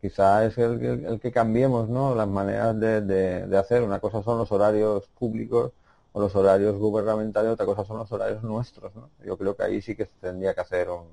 quizá 0.00 0.44
es 0.46 0.58
el, 0.58 0.84
el, 0.84 1.06
el 1.06 1.20
que 1.20 1.32
cambiemos, 1.32 1.88
¿no? 1.88 2.14
Las 2.14 2.28
maneras 2.28 2.78
de, 2.80 3.00
de, 3.02 3.58
hacer, 3.58 3.82
una 3.82 4.00
cosa 4.00 4.22
son 4.22 4.38
los 4.38 4.52
horarios 4.52 5.08
públicos, 5.18 5.72
o 6.12 6.20
los 6.20 6.36
horarios 6.36 6.76
gubernamentales, 6.78 7.52
otra 7.52 7.66
cosa 7.66 7.84
son 7.84 7.98
los 7.98 8.12
horarios 8.12 8.42
nuestros. 8.44 8.92
Yo 9.24 9.38
creo 9.38 9.56
que 9.56 9.64
ahí 9.64 9.82
sí 9.82 9.96
que 9.96 10.06
tendría 10.06 10.54
que 10.54 10.60
hacer 10.62 10.90
un, 10.90 11.06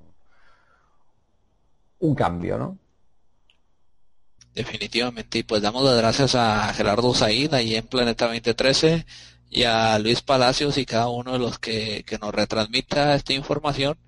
un 2.00 2.14
cambio, 2.14 2.58
¿no? 2.58 2.78
Definitivamente, 4.54 5.38
y 5.38 5.42
pues 5.44 5.62
damos 5.62 5.82
las 5.84 5.96
gracias 5.96 6.34
a 6.34 6.72
Gerardo 6.74 7.14
Said 7.14 7.54
ahí 7.54 7.74
en 7.74 7.86
Planeta 7.86 8.26
2013 8.26 9.06
y 9.50 9.62
a 9.64 9.98
Luis 9.98 10.20
Palacios 10.22 10.76
y 10.78 10.84
cada 10.84 11.08
uno 11.08 11.32
de 11.32 11.38
los 11.38 11.58
que, 11.58 12.04
que 12.06 12.18
nos 12.18 12.34
retransmita 12.34 13.14
esta 13.14 13.32
información 13.32 13.98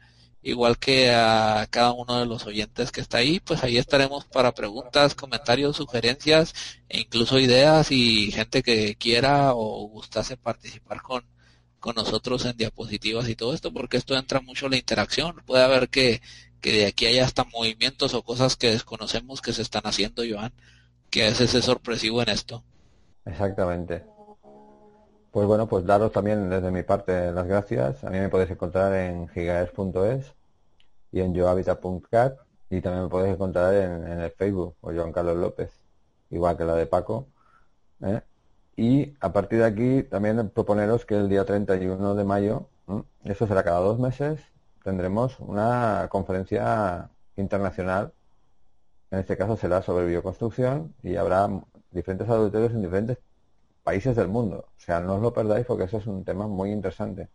igual 0.44 0.78
que 0.78 1.10
a 1.10 1.66
cada 1.70 1.92
uno 1.92 2.20
de 2.20 2.26
los 2.26 2.46
oyentes 2.46 2.92
que 2.92 3.00
está 3.00 3.18
ahí, 3.18 3.40
pues 3.40 3.64
ahí 3.64 3.78
estaremos 3.78 4.26
para 4.26 4.54
preguntas, 4.54 5.14
comentarios, 5.14 5.76
sugerencias 5.76 6.54
e 6.88 7.00
incluso 7.00 7.38
ideas 7.40 7.90
y 7.90 8.30
gente 8.30 8.62
que 8.62 8.94
quiera 8.96 9.54
o 9.54 9.88
gustase 9.88 10.36
participar 10.36 11.00
con, 11.02 11.24
con 11.80 11.94
nosotros 11.96 12.44
en 12.44 12.56
diapositivas 12.58 13.28
y 13.28 13.36
todo 13.36 13.54
esto, 13.54 13.72
porque 13.72 13.96
esto 13.96 14.16
entra 14.16 14.40
mucho 14.40 14.66
en 14.66 14.72
la 14.72 14.78
interacción. 14.78 15.36
Puede 15.46 15.64
haber 15.64 15.88
que, 15.88 16.20
que 16.64 16.72
de 16.72 16.86
aquí 16.86 17.04
haya 17.04 17.26
hasta 17.26 17.44
movimientos 17.44 18.14
o 18.14 18.22
cosas 18.22 18.56
que 18.56 18.70
desconocemos 18.70 19.42
que 19.42 19.52
se 19.52 19.60
están 19.60 19.82
haciendo, 19.84 20.22
Joan, 20.26 20.50
que 21.10 21.24
a 21.24 21.26
veces 21.26 21.54
es 21.54 21.66
sorpresivo 21.66 22.22
en 22.22 22.30
esto. 22.30 22.64
Exactamente. 23.26 24.02
Pues 25.30 25.46
bueno, 25.46 25.68
pues 25.68 25.84
daros 25.84 26.10
también 26.10 26.48
desde 26.48 26.70
mi 26.70 26.82
parte 26.82 27.32
las 27.32 27.46
gracias. 27.46 28.02
A 28.02 28.08
mí 28.08 28.18
me 28.18 28.30
podéis 28.30 28.50
encontrar 28.50 28.94
en 28.94 29.28
gigaes.es 29.28 30.32
y 31.12 31.20
en 31.20 31.34
yohabitat.cat 31.34 32.38
y 32.70 32.80
también 32.80 33.04
me 33.04 33.10
podéis 33.10 33.34
encontrar 33.34 33.74
en, 33.74 34.20
el 34.20 34.30
Facebook 34.30 34.74
o 34.80 34.90
Joan 34.90 35.12
Carlos 35.12 35.36
López, 35.36 35.70
igual 36.30 36.56
que 36.56 36.64
la 36.64 36.76
de 36.76 36.86
Paco. 36.86 37.26
¿eh? 38.00 38.22
Y 38.74 39.12
a 39.20 39.34
partir 39.34 39.58
de 39.58 39.66
aquí 39.66 40.02
también 40.04 40.48
proponeros 40.48 41.04
que 41.04 41.14
el 41.14 41.28
día 41.28 41.44
31 41.44 42.14
de 42.14 42.24
mayo, 42.24 42.70
eso 43.22 43.46
será 43.46 43.62
cada 43.62 43.80
dos 43.80 43.98
meses, 43.98 44.40
tendremos 44.84 45.40
una 45.40 46.08
conferencia 46.10 47.10
internacional. 47.36 48.12
En 49.10 49.18
este 49.20 49.36
caso 49.36 49.56
será 49.56 49.82
sobre 49.82 50.06
bioconstrucción 50.06 50.94
y 51.02 51.16
habrá 51.16 51.48
diferentes 51.90 52.28
auditorios 52.28 52.72
en 52.72 52.82
diferentes 52.82 53.18
países 53.82 54.14
del 54.14 54.28
mundo. 54.28 54.66
O 54.76 54.80
sea, 54.80 55.00
no 55.00 55.16
os 55.16 55.22
lo 55.22 55.32
perdáis 55.32 55.66
porque 55.66 55.84
eso 55.84 55.98
es 55.98 56.06
un 56.06 56.24
tema 56.24 56.46
muy 56.46 56.70
interesante. 56.70 57.28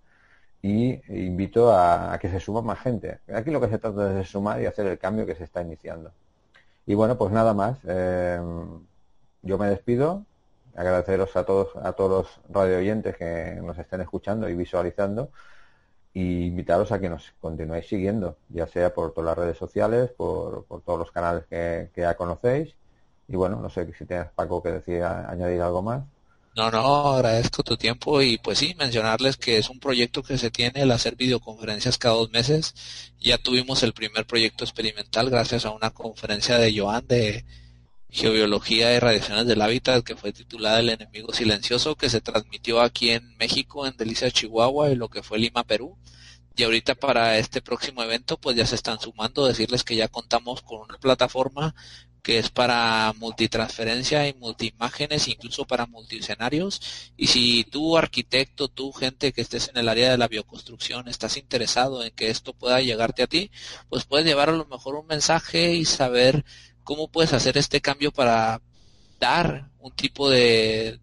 Y 0.62 1.02
invito 1.10 1.74
a, 1.74 2.18
que 2.22 2.30
se 2.30 2.40
suma 2.40 2.62
más 2.62 2.80
gente. 2.80 3.20
Aquí 3.34 3.50
lo 3.52 3.62
que 3.62 3.70
se 3.70 3.80
trata 3.80 4.10
es 4.10 4.16
de 4.16 4.26
sumar 4.26 4.62
y 4.62 4.66
hacer 4.66 4.86
el 4.88 5.00
cambio 5.00 5.26
que 5.26 5.36
se 5.36 5.46
está 5.46 5.62
iniciando. 5.62 6.12
Y 6.86 6.96
bueno, 6.96 7.18
pues 7.18 7.32
nada 7.32 7.54
más. 7.54 7.80
Eh, 7.88 8.40
yo 9.42 9.58
me 9.58 9.70
despido. 9.70 10.26
Agradeceros 10.76 11.36
a 11.36 11.46
todos, 11.46 11.76
a 11.78 11.94
todos 11.94 12.12
los 12.12 12.56
radio 12.56 12.78
oyentes 12.78 13.18
que 13.18 13.60
nos 13.64 13.78
estén 13.80 14.02
escuchando 14.02 14.50
y 14.50 14.56
visualizando. 14.56 15.32
Y 16.14 16.46
invitaros 16.48 16.92
a 16.92 17.00
que 17.00 17.10
nos 17.10 17.32
continuéis 17.40 17.88
siguiendo, 17.88 18.38
ya 18.50 18.68
sea 18.68 18.94
por 18.94 19.14
todas 19.14 19.28
las 19.28 19.38
redes 19.38 19.58
sociales, 19.58 20.12
por, 20.18 20.66
todos 20.86 21.00
los 21.00 21.12
canales 21.12 21.46
que, 21.50 21.90
que 21.94 22.02
ya 22.02 22.16
conocéis. 22.16 22.76
Y 23.28 23.36
bueno, 23.36 23.62
no 23.62 23.70
sé 23.70 23.92
si 23.94 24.06
tienes, 24.06 24.28
Paco, 24.36 24.62
que 24.64 24.72
decía 24.72 25.30
añadir 25.30 25.62
algo 25.62 25.82
más. 25.82 26.04
No, 26.56 26.70
no, 26.72 27.14
agradezco 27.14 27.64
tu 27.64 27.78
tiempo 27.78 28.22
y 28.22 28.38
pues 28.38 28.58
sí, 28.58 28.76
mencionarles 28.78 29.38
que 29.38 29.58
es 29.58 29.70
un 29.70 29.80
proyecto 29.80 30.24
que 30.24 30.38
se 30.38 30.52
tiene 30.52 30.82
el 30.82 30.92
hacer 30.92 31.16
videoconferencias 31.16 31.98
cada 31.98 32.16
dos 32.16 32.32
meses. 32.32 32.74
Ya 33.20 33.38
tuvimos 33.38 33.82
el 33.84 33.94
primer 33.94 34.26
proyecto 34.26 34.66
experimental 34.66 35.30
gracias 35.30 35.66
a 35.66 35.72
una 35.72 35.92
conferencia 35.92 36.58
de 36.58 36.78
Joan 36.78 37.08
de 37.08 37.46
Geobiología 38.12 38.96
y 38.96 39.00
Radiaciones 39.00 39.46
del 39.46 39.62
Hábitat 39.62 40.04
que 40.04 40.16
fue 40.16 40.34
titulada 40.34 40.80
El 40.80 40.90
enemigo 40.90 41.34
silencioso 41.34 41.96
que 41.96 42.10
se 42.10 42.22
transmitió 42.22 42.82
aquí 42.82 43.12
en 43.12 43.38
México, 43.38 43.86
en 43.86 43.96
Delicia, 43.98 44.32
Chihuahua 44.32 44.90
y 44.90 44.96
lo 44.96 45.10
que 45.10 45.24
fue 45.24 45.40
Lima, 45.40 45.64
Perú. 45.64 45.98
Y 46.56 46.64
ahorita 46.64 46.96
para 46.96 47.38
este 47.38 47.62
próximo 47.62 48.04
evento 48.04 48.38
pues 48.38 48.56
ya 48.58 48.66
se 48.66 48.76
están 48.76 49.00
sumando, 49.00 49.46
decirles 49.46 49.84
que 49.84 49.96
ya 49.96 50.08
contamos 50.08 50.62
con 50.62 50.82
una 50.82 50.98
plataforma 50.98 51.74
que 52.22 52.38
es 52.38 52.50
para 52.50 53.14
multitransferencia 53.18 54.28
y 54.28 54.34
multiimágenes, 54.34 55.28
incluso 55.28 55.66
para 55.66 55.86
multiescenarios. 55.86 56.82
Y 57.18 57.28
si 57.28 57.64
tú, 57.64 57.98
arquitecto, 57.98 58.68
tú, 58.68 58.92
gente 58.92 59.32
que 59.32 59.42
estés 59.42 59.70
en 59.70 59.78
el 59.78 59.90
área 59.90 60.12
de 60.12 60.18
la 60.18 60.28
bioconstrucción, 60.28 61.08
estás 61.08 61.38
interesado 61.38 62.04
en 62.04 62.12
que 62.12 62.30
esto 62.30 62.54
pueda 62.54 62.82
llegarte 62.82 63.24
a 63.24 63.28
ti, 63.28 63.52
pues 63.90 64.06
puedes 64.06 64.26
llevar 64.26 64.50
a 64.50 64.54
lo 64.54 64.66
mejor 64.66 64.96
un 64.96 65.08
mensaje 65.08 65.74
y 65.76 65.86
saber 65.86 66.44
cómo 66.90 67.08
puedes 67.08 67.34
hacer 67.34 67.56
este 67.56 67.82
cambio 67.82 68.12
para 68.12 68.64
dar 69.20 69.70
un 69.78 69.92
tipo 69.92 70.28
de 70.28 71.00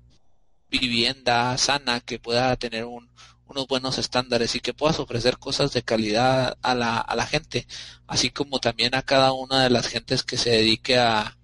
vivienda 0.68 1.56
sana 1.58 2.00
que 2.00 2.18
pueda 2.18 2.56
tener 2.56 2.86
un, 2.86 3.08
unos 3.46 3.68
buenos 3.68 3.96
estándares 3.96 4.56
y 4.56 4.60
que 4.60 4.74
puedas 4.74 4.98
ofrecer 4.98 5.38
cosas 5.38 5.72
de 5.72 5.84
calidad 5.84 6.58
a 6.60 6.74
la, 6.74 6.98
a 6.98 7.14
la 7.14 7.24
gente, 7.24 7.68
así 8.08 8.30
como 8.30 8.58
también 8.58 8.96
a 8.96 9.02
cada 9.02 9.30
una 9.32 9.62
de 9.62 9.70
las 9.70 9.86
gentes 9.86 10.24
que 10.24 10.36
se 10.36 10.50
dedique 10.50 10.98
a, 10.98 11.38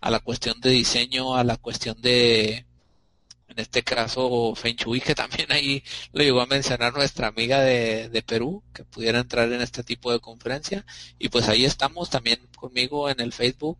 a 0.00 0.10
la 0.10 0.18
cuestión 0.18 0.60
de 0.60 0.70
diseño, 0.70 1.36
a 1.36 1.44
la 1.44 1.56
cuestión 1.56 2.02
de, 2.02 2.66
en 3.48 3.58
este 3.58 3.82
caso, 3.82 4.54
Feng 4.54 4.76
Shui, 4.76 5.00
que 5.00 5.14
también 5.14 5.52
ahí 5.52 5.82
lo 6.12 6.22
llegó 6.22 6.40
a 6.40 6.46
mencionar 6.46 6.94
nuestra 6.94 7.28
amiga 7.28 7.60
de, 7.60 8.08
de 8.08 8.22
Perú, 8.22 8.62
que 8.72 8.84
pudiera 8.84 9.20
entrar 9.20 9.52
en 9.52 9.60
este 9.60 9.82
tipo 9.84 10.12
de 10.12 10.20
conferencia. 10.20 10.84
Y 11.18 11.28
pues 11.28 11.48
ahí 11.48 11.64
estamos 11.64 12.10
también 12.10 12.40
conmigo 12.56 13.10
en 13.10 13.20
el 13.20 13.32
Facebook, 13.32 13.78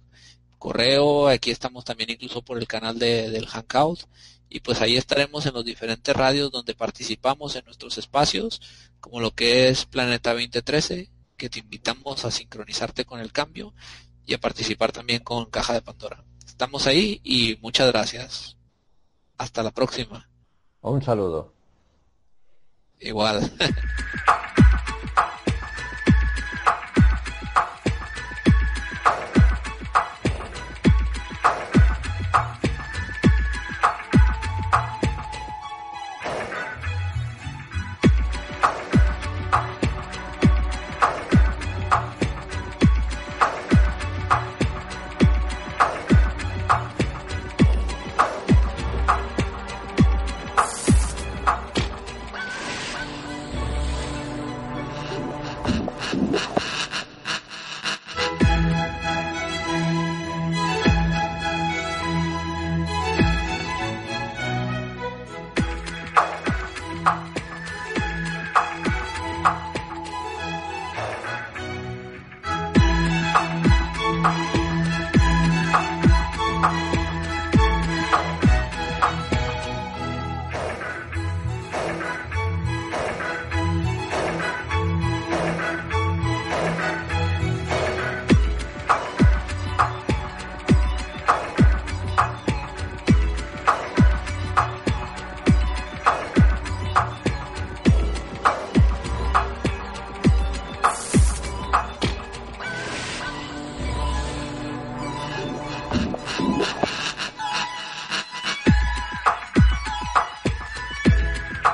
correo, 0.59 1.29
aquí 1.29 1.51
estamos 1.51 1.85
también 1.85 2.11
incluso 2.11 2.43
por 2.43 2.59
el 2.59 2.67
canal 2.67 2.99
de, 2.99 3.31
del 3.31 3.47
Hangout 3.47 4.01
y 4.49 4.61
pues 4.61 4.81
ahí 4.81 4.97
estaremos 4.97 5.45
en 5.47 5.55
los 5.55 5.65
diferentes 5.65 6.15
radios 6.15 6.51
donde 6.53 6.75
participamos 6.75 7.57
en 7.57 7.65
nuestros 7.65 7.99
espacios, 7.99 8.61
como 9.01 9.21
lo 9.21 9.33
que 9.33 9.69
es 9.69 9.85
Planeta 9.85 10.33
2013, 10.33 11.11
que 11.37 11.51
te 11.51 11.59
invitamos 11.59 12.25
a 12.25 12.31
sincronizarte 12.31 13.05
con 13.05 13.19
el 13.19 13.33
cambio 13.33 13.75
y 14.25 14.33
a 14.33 14.41
participar 14.41 14.93
también 14.93 15.25
con 15.25 15.47
Caja 15.47 15.73
de 15.75 15.83
Pandora. 15.83 16.25
Estamos 16.47 16.87
ahí 16.87 17.21
y 17.25 17.59
muchas 17.63 17.89
gracias. 17.89 18.57
Hasta 19.39 19.63
la 19.63 19.71
próxima. 19.71 20.29
Un 20.81 21.03
saludo. 21.03 21.53
Igual. 23.01 23.51